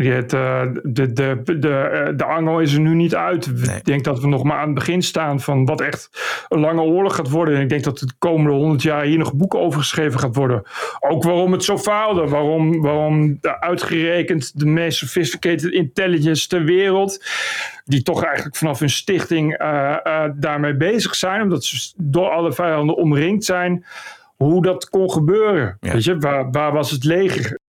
Het, 0.08 0.34
uh, 0.34 0.62
de, 0.84 1.14
de, 1.14 1.42
de, 1.60 1.70
eh, 1.70 2.18
de 2.18 2.24
angel 2.24 2.60
is 2.60 2.74
er 2.74 2.80
nu 2.80 2.96
niet 2.96 3.16
uit. 3.16 3.48
Ik 3.48 3.86
denk 3.86 4.04
dat 4.04 4.20
we 4.20 4.28
nog 4.28 4.44
maar 4.44 4.58
aan 4.58 4.66
het 4.66 4.74
begin 4.74 5.02
staan 5.02 5.40
van 5.40 5.66
wat 5.66 5.82
echt 5.82 6.10
een 6.48 6.60
lange 6.60 6.82
oorlog 6.82 7.16
gaat 7.16 7.30
worden. 7.30 7.56
En 7.56 7.62
ik 7.62 7.70
denk 7.70 7.84
dat 7.84 8.00
het 8.00 8.10
de 8.10 8.16
komende 8.20 8.58
honderd 8.58 8.82
jaar 8.82 9.04
hier 9.04 9.18
nog 9.18 9.34
boeken 9.34 9.60
over 9.60 9.80
geschreven 9.80 10.20
gaat 10.20 10.36
worden. 10.36 10.64
Ook 11.00 11.24
waarom 11.24 11.52
het 11.52 11.64
zo 11.64 11.78
faalde. 11.78 12.28
Waarom, 12.28 12.82
waarom 12.82 13.38
uitgerekend 13.42 14.60
de 14.60 14.66
meest 14.66 14.98
sophisticated 14.98 15.72
intelligence 15.72 16.48
ter 16.48 16.64
wereld. 16.64 17.26
Die 17.86 18.04
toch 18.04 18.24
eigenlijk 18.24 18.56
vanaf 18.56 18.80
hun 18.80 18.90
stichting 18.90 19.62
uh, 19.62 20.26
daarmee 20.36 20.76
bezig 20.78 21.16
zijn. 21.16 21.42
Omdat 21.42 21.64
ze 21.64 21.94
door 21.98 22.30
alle 22.30 22.54
vijanden 22.54 22.96
omringd 22.96 23.46
zijn 23.46 23.86
hoe 24.36 24.62
dat 24.62 24.90
kon 24.90 25.12
gebeuren. 25.12 25.78
Weet 25.80 26.04
je, 26.04 26.18
waar, 26.18 26.52
waar 26.52 26.72
was 26.72 26.92
het 26.92 27.04
leger? 27.04 27.60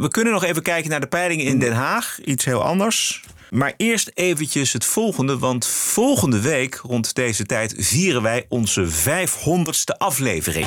We 0.00 0.08
kunnen 0.08 0.32
nog 0.32 0.44
even 0.44 0.62
kijken 0.62 0.90
naar 0.90 1.00
de 1.00 1.06
peilingen 1.06 1.44
in 1.44 1.58
Den 1.58 1.72
Haag. 1.72 2.18
Iets 2.24 2.44
heel 2.44 2.62
anders. 2.62 3.22
Maar 3.50 3.74
eerst 3.76 4.10
eventjes 4.14 4.72
het 4.72 4.84
volgende, 4.84 5.38
want 5.38 5.66
volgende 5.66 6.40
week 6.40 6.80
rond 6.82 7.14
deze 7.14 7.46
tijd 7.46 7.74
vieren 7.76 8.22
wij 8.22 8.46
onze 8.48 8.86
500ste 8.86 9.96
aflevering. 9.98 10.66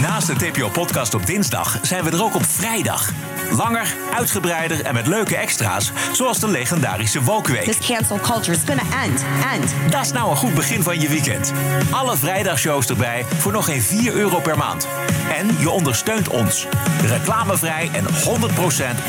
Naast 0.00 0.26
de 0.26 0.34
TPO-podcast 0.34 1.14
op 1.14 1.26
dinsdag 1.26 1.78
zijn 1.82 2.04
we 2.04 2.10
er 2.10 2.22
ook 2.22 2.34
op 2.34 2.44
vrijdag. 2.44 3.12
Langer, 3.50 3.94
uitgebreider 4.14 4.84
en 4.84 4.94
met 4.94 5.06
leuke 5.06 5.36
extra's, 5.36 5.92
zoals 6.12 6.38
de 6.38 6.48
legendarische 6.48 7.22
Wokweek. 7.22 7.64
This 7.64 7.86
cancel 7.86 8.18
culture 8.20 8.56
is 8.56 8.62
gonna 8.66 9.04
end, 9.04 9.24
end. 9.52 9.74
Dat 9.90 10.00
is 10.00 10.12
nou 10.12 10.30
een 10.30 10.36
goed 10.36 10.54
begin 10.54 10.82
van 10.82 11.00
je 11.00 11.08
weekend. 11.08 11.52
Alle 11.90 12.16
vrijdagshows 12.16 12.86
erbij 12.86 13.24
voor 13.38 13.52
nog 13.52 13.64
geen 13.64 13.82
4 13.82 14.14
euro 14.14 14.40
per 14.40 14.58
maand. 14.58 14.88
En 15.32 15.56
je 15.58 15.70
ondersteunt 15.70 16.28
ons. 16.28 16.66
Reclamevrij 17.06 17.90
en 17.92 18.04
100% 18.04 18.08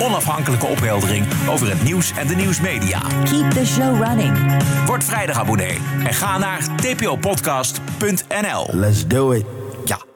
onafhankelijke 0.01 0.65
opheldering 0.65 1.25
over 1.49 1.69
het 1.69 1.83
nieuws 1.83 2.11
en 2.17 2.27
de 2.27 2.35
nieuwsmedia. 2.35 3.01
Keep 3.23 3.51
the 3.51 3.65
show 3.65 4.03
running. 4.03 4.63
Word 4.85 5.03
vrijdag 5.03 5.38
abonnee 5.38 5.77
en 6.03 6.13
ga 6.13 6.38
naar 6.38 6.59
tpopodcast.nl. 6.75 8.67
Let's 8.71 9.07
do 9.07 9.31
it. 9.31 9.57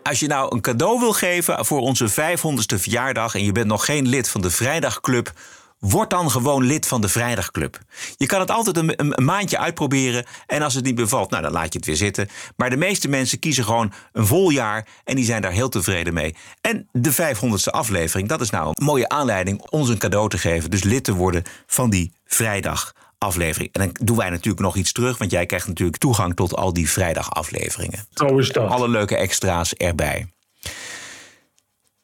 Als 0.03 0.19
je 0.19 0.27
nou 0.27 0.55
een 0.55 0.61
cadeau 0.61 0.99
wil 0.99 1.13
geven 1.13 1.65
voor 1.65 1.79
onze 1.79 2.11
500ste 2.11 2.79
verjaardag 2.79 3.35
en 3.35 3.43
je 3.43 3.51
bent 3.51 3.67
nog 3.67 3.85
geen 3.85 4.07
lid 4.07 4.29
van 4.29 4.41
de 4.41 4.49
Vrijdagclub, 4.49 5.31
word 5.79 6.09
dan 6.09 6.31
gewoon 6.31 6.63
lid 6.63 6.87
van 6.87 7.01
de 7.01 7.07
Vrijdagclub. 7.07 7.79
Je 8.17 8.25
kan 8.25 8.39
het 8.39 8.51
altijd 8.51 8.77
een, 8.77 8.93
een, 8.95 9.25
maandje 9.25 9.57
uitproberen 9.57 10.25
en 10.47 10.61
als 10.61 10.73
het 10.73 10.83
niet 10.83 10.95
bevalt, 10.95 11.29
nou 11.29 11.43
dan 11.43 11.51
laat 11.51 11.73
je 11.73 11.77
het 11.77 11.87
weer 11.87 11.95
zitten. 11.95 12.29
Maar 12.55 12.69
de 12.69 12.77
meeste 12.77 13.07
mensen 13.07 13.39
kiezen 13.39 13.63
gewoon 13.63 13.93
een 14.11 14.25
vol 14.25 14.49
jaar 14.49 14.87
en 15.03 15.15
die 15.15 15.25
zijn 15.25 15.41
daar 15.41 15.51
heel 15.51 15.69
tevreden 15.69 16.13
mee. 16.13 16.35
En 16.61 16.87
de 16.91 17.13
500ste 17.13 17.71
aflevering, 17.71 18.29
dat 18.29 18.41
is 18.41 18.49
nou 18.49 18.67
een 18.67 18.85
mooie 18.85 19.09
aanleiding 19.09 19.61
ons 19.69 19.89
een 19.89 19.97
cadeau 19.97 20.29
te 20.29 20.37
geven. 20.37 20.69
Dus 20.69 20.83
lid 20.83 21.03
te 21.03 21.13
worden 21.13 21.43
van 21.65 21.89
die 21.89 22.13
Vrijdag 22.25 22.93
aflevering. 23.21 23.69
En 23.73 23.81
dan 23.81 24.05
doen 24.05 24.17
wij 24.17 24.29
natuurlijk 24.29 24.63
nog 24.63 24.75
iets 24.75 24.91
terug, 24.91 25.17
want 25.17 25.31
jij 25.31 25.45
krijgt 25.45 25.67
natuurlijk 25.67 25.97
toegang 25.97 26.35
tot 26.35 26.55
al 26.55 26.73
die 26.73 26.89
vrijdagafleveringen. 26.89 28.05
Zo 28.13 28.37
is 28.37 28.49
dat. 28.49 28.69
Alle 28.69 28.89
leuke 28.89 29.15
extra's 29.15 29.73
erbij. 29.73 30.27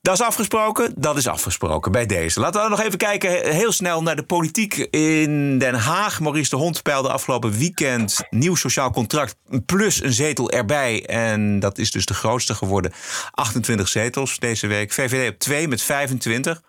Dat 0.01 0.19
is 0.19 0.25
afgesproken, 0.25 0.93
dat 0.95 1.17
is 1.17 1.27
afgesproken 1.27 1.91
bij 1.91 2.05
deze. 2.05 2.39
Laten 2.39 2.63
we 2.63 2.69
nog 2.69 2.81
even 2.81 2.97
kijken 2.97 3.53
heel 3.53 3.71
snel 3.71 4.01
naar 4.01 4.15
de 4.15 4.23
politiek 4.23 4.77
in 4.77 5.57
Den 5.57 5.73
Haag. 5.73 6.19
Maurice 6.19 6.49
de 6.49 6.55
Hond 6.55 6.83
peilde 6.83 7.09
afgelopen 7.09 7.51
weekend 7.51 8.23
nieuw 8.29 8.55
sociaal 8.55 8.91
contract 8.91 9.35
plus 9.65 10.03
een 10.03 10.13
zetel 10.13 10.51
erbij. 10.51 11.05
En 11.05 11.59
dat 11.59 11.77
is 11.77 11.91
dus 11.91 12.05
de 12.05 12.13
grootste 12.13 12.55
geworden. 12.55 12.91
28 13.31 13.87
zetels 13.87 14.39
deze 14.39 14.67
week. 14.67 14.93
VVD 14.93 15.29
op 15.29 15.39
2 15.39 15.67
met 15.67 15.81
25. 15.81 16.61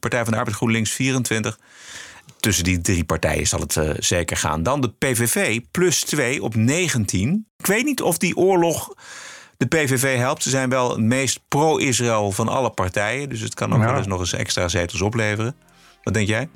Partij 0.00 0.22
van 0.22 0.32
de 0.32 0.38
Arbeid 0.38 0.56
GroenLinks 0.56 0.90
24 0.90 1.58
tussen 2.40 2.64
die 2.64 2.80
drie 2.80 3.04
partijen 3.04 3.46
zal 3.46 3.60
het 3.60 3.76
uh, 3.76 3.90
zeker 3.98 4.36
gaan. 4.36 4.62
Dan 4.62 4.80
de 4.80 4.92
PVV 4.98 5.60
plus 5.70 6.00
2 6.00 6.42
op 6.42 6.54
19. 6.54 7.46
Ik 7.56 7.66
weet 7.66 7.84
niet 7.84 8.02
of 8.02 8.18
die 8.18 8.36
oorlog 8.36 8.94
de 9.56 9.66
PVV 9.66 10.16
helpt. 10.16 10.42
Ze 10.42 10.50
zijn 10.50 10.68
wel 10.68 10.90
het 10.90 11.00
meest 11.00 11.40
pro-Israël 11.48 12.32
van 12.32 12.48
alle 12.48 12.70
partijen. 12.70 13.28
Dus 13.28 13.40
het 13.40 13.54
kan 13.54 13.74
ook 13.74 13.82
wel 13.82 13.96
eens 13.96 14.06
nog 14.06 14.20
eens 14.20 14.32
extra 14.32 14.68
zetels 14.68 15.00
opleveren. 15.00 15.54
Wat 16.02 16.14
denk 16.14 16.28
jij? 16.28 16.48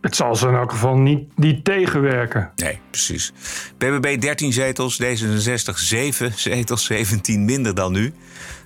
Het 0.00 0.16
zal 0.16 0.36
ze 0.36 0.48
in 0.48 0.54
elk 0.54 0.70
geval 0.70 0.96
niet, 0.96 1.38
niet 1.38 1.64
tegenwerken. 1.64 2.52
Nee, 2.56 2.78
precies. 2.90 3.32
BBB 3.78 4.20
13 4.20 4.52
zetels, 4.52 5.02
D66 5.02 5.74
7 5.74 6.32
zetels, 6.48 6.84
17 6.84 7.44
minder 7.44 7.74
dan 7.74 7.92
nu. 7.92 8.14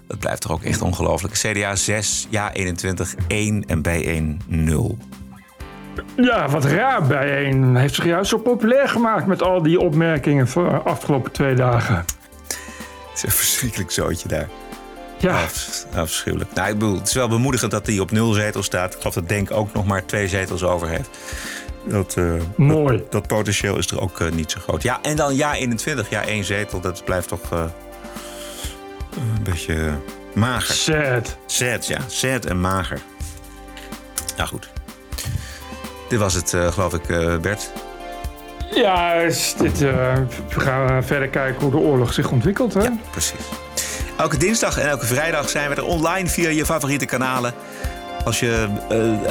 Dat 0.06 0.18
blijft 0.18 0.40
toch 0.40 0.52
ook 0.52 0.62
echt 0.62 0.82
ongelooflijk. 0.82 1.34
CDA 1.34 1.76
6, 1.76 2.26
Ja 2.30 2.52
21, 2.52 3.14
1 3.28 3.64
en 3.64 3.82
B1 3.88 4.46
0. 4.46 4.98
Ja, 6.16 6.48
wat 6.48 6.64
raar 6.64 7.06
bijeen. 7.06 7.76
Heeft 7.76 7.94
zich 7.94 8.04
juist 8.04 8.30
zo 8.30 8.38
populair 8.38 8.88
gemaakt 8.88 9.26
met 9.26 9.42
al 9.42 9.62
die 9.62 9.80
opmerkingen 9.80 10.48
van 10.48 10.64
de 10.64 10.70
afgelopen 10.70 11.32
twee 11.32 11.54
dagen. 11.54 11.96
Het 11.96 13.14
is 13.14 13.22
een 13.22 13.30
verschrikkelijk 13.30 13.90
zootje 13.90 14.28
daar. 14.28 14.48
Ja. 15.18 15.40
afschuwelijk. 15.94 16.52
Nou, 16.54 16.68
ik 16.68 16.78
bedoel, 16.78 16.94
het 16.94 17.08
is 17.08 17.14
wel 17.14 17.28
bemoedigend 17.28 17.70
dat 17.70 17.86
hij 17.86 17.98
op 17.98 18.10
nul 18.10 18.32
zetels 18.32 18.66
staat. 18.66 18.92
Ik 18.92 18.98
geloof 18.98 19.14
dat 19.14 19.28
Denk 19.28 19.50
ook 19.50 19.72
nog 19.72 19.86
maar 19.86 20.06
twee 20.06 20.28
zetels 20.28 20.62
over 20.62 20.88
heeft. 20.88 21.08
Dat, 21.84 22.16
uh, 22.18 22.34
Mooi. 22.56 22.96
Dat, 22.96 23.12
dat, 23.12 23.26
potentieel 23.26 23.78
is 23.78 23.90
er 23.90 24.00
ook 24.00 24.20
uh, 24.20 24.30
niet 24.30 24.50
zo 24.50 24.60
groot. 24.60 24.82
Ja, 24.82 24.98
en 25.02 25.16
dan 25.16 25.34
ja 25.34 25.54
21, 25.54 26.10
ja 26.10 26.24
één 26.24 26.44
zetel. 26.44 26.80
Dat 26.80 27.04
blijft 27.04 27.28
toch 27.28 27.52
uh, 27.52 27.64
een 29.16 29.42
beetje 29.42 29.90
mager. 30.34 30.74
Sad. 30.74 31.36
Sad, 31.46 31.86
ja. 31.86 31.98
Sad 32.06 32.44
en 32.44 32.60
mager. 32.60 33.00
Nou 34.36 34.48
goed. 34.48 34.68
Dit 36.08 36.18
was 36.18 36.34
het, 36.34 36.52
uh, 36.52 36.66
geloof 36.66 36.94
ik, 36.94 37.08
uh, 37.08 37.36
Bert. 37.36 37.70
Ja, 38.74 39.22
dit, 39.58 39.82
uh, 39.82 40.14
we 40.48 40.60
gaan 40.60 41.04
verder 41.04 41.28
kijken 41.28 41.62
hoe 41.62 41.70
de 41.70 41.76
oorlog 41.76 42.12
zich 42.12 42.30
ontwikkelt. 42.30 42.74
Hè? 42.74 42.82
Ja, 42.82 42.96
precies. 43.10 43.40
Elke 44.16 44.36
dinsdag 44.36 44.78
en 44.78 44.88
elke 44.88 45.06
vrijdag 45.06 45.48
zijn 45.48 45.70
we 45.70 45.74
er 45.74 45.84
online 45.84 46.28
via 46.28 46.48
je 46.48 46.64
favoriete 46.64 47.06
kanalen. 47.06 47.54
Als 48.24 48.40
je 48.40 48.68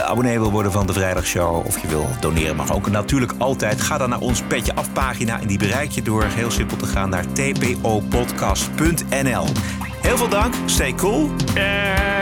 abonnee 0.05 0.39
wil 0.39 0.51
worden 0.51 0.71
van 0.71 0.87
de 0.87 0.93
Vrijdagshow 0.93 1.65
of 1.65 1.81
je 1.81 1.87
wil 1.87 2.07
doneren, 2.19 2.55
mag 2.55 2.73
ook 2.73 2.89
natuurlijk 2.89 3.33
altijd. 3.37 3.81
Ga 3.81 3.97
dan 3.97 4.09
naar 4.09 4.19
ons 4.19 4.41
Petje 4.41 4.75
Af 4.75 4.93
pagina 4.93 5.41
en 5.41 5.47
die 5.47 5.57
bereik 5.57 5.91
je 5.91 6.01
door 6.01 6.23
heel 6.23 6.51
simpel 6.51 6.77
te 6.77 6.85
gaan 6.85 7.09
naar 7.09 7.25
tpopodcast.nl. 7.33 9.45
Heel 10.01 10.17
veel 10.17 10.29
dank, 10.29 10.53
stay 10.65 10.93
cool. 10.93 11.29
En 11.55 12.14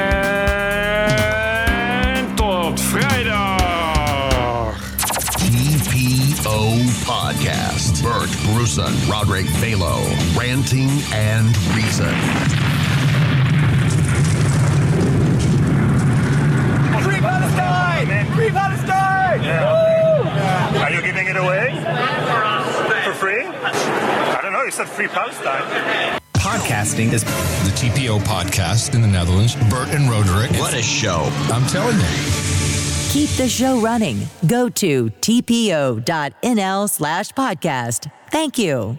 TPO 6.73 7.05
Podcast. 7.05 8.01
Bert 8.01 8.31
Bruson, 8.45 8.93
Roderick 9.07 9.45
Balo, 9.61 10.01
ranting 10.35 10.89
and 11.13 11.55
reason. 11.75 12.13
Free 17.03 17.19
Palestine! 17.19 18.33
Free 18.33 18.49
Palestine! 18.49 19.43
Yeah. 19.43 20.83
Are 20.83 20.91
you 20.91 21.01
giving 21.03 21.27
it 21.27 21.37
away? 21.37 21.69
For 23.03 23.13
free? 23.13 23.45
I 23.45 24.39
don't 24.41 24.53
know, 24.53 24.63
you 24.63 24.71
said 24.71 24.87
free 24.87 25.07
Palestine. 25.07 26.19
Podcasting 26.33 27.13
is 27.13 27.23
the 27.23 27.71
TPO 27.75 28.19
podcast 28.21 28.95
in 28.95 29.01
the 29.01 29.07
Netherlands. 29.07 29.55
Bert 29.69 29.89
and 29.89 30.09
Roderick. 30.09 30.51
What 30.59 30.73
a 30.73 30.81
show. 30.81 31.29
I'm 31.51 31.65
telling 31.67 31.97
you. 31.99 32.42
Keep 33.13 33.29
the 33.37 33.47
show 33.47 33.79
running. 33.79 34.17
Go 34.47 34.69
to 34.69 35.05
tpo.nl 35.21 36.89
slash 36.89 37.29
podcast. 37.33 38.11
Thank 38.31 38.57
you. 38.57 38.97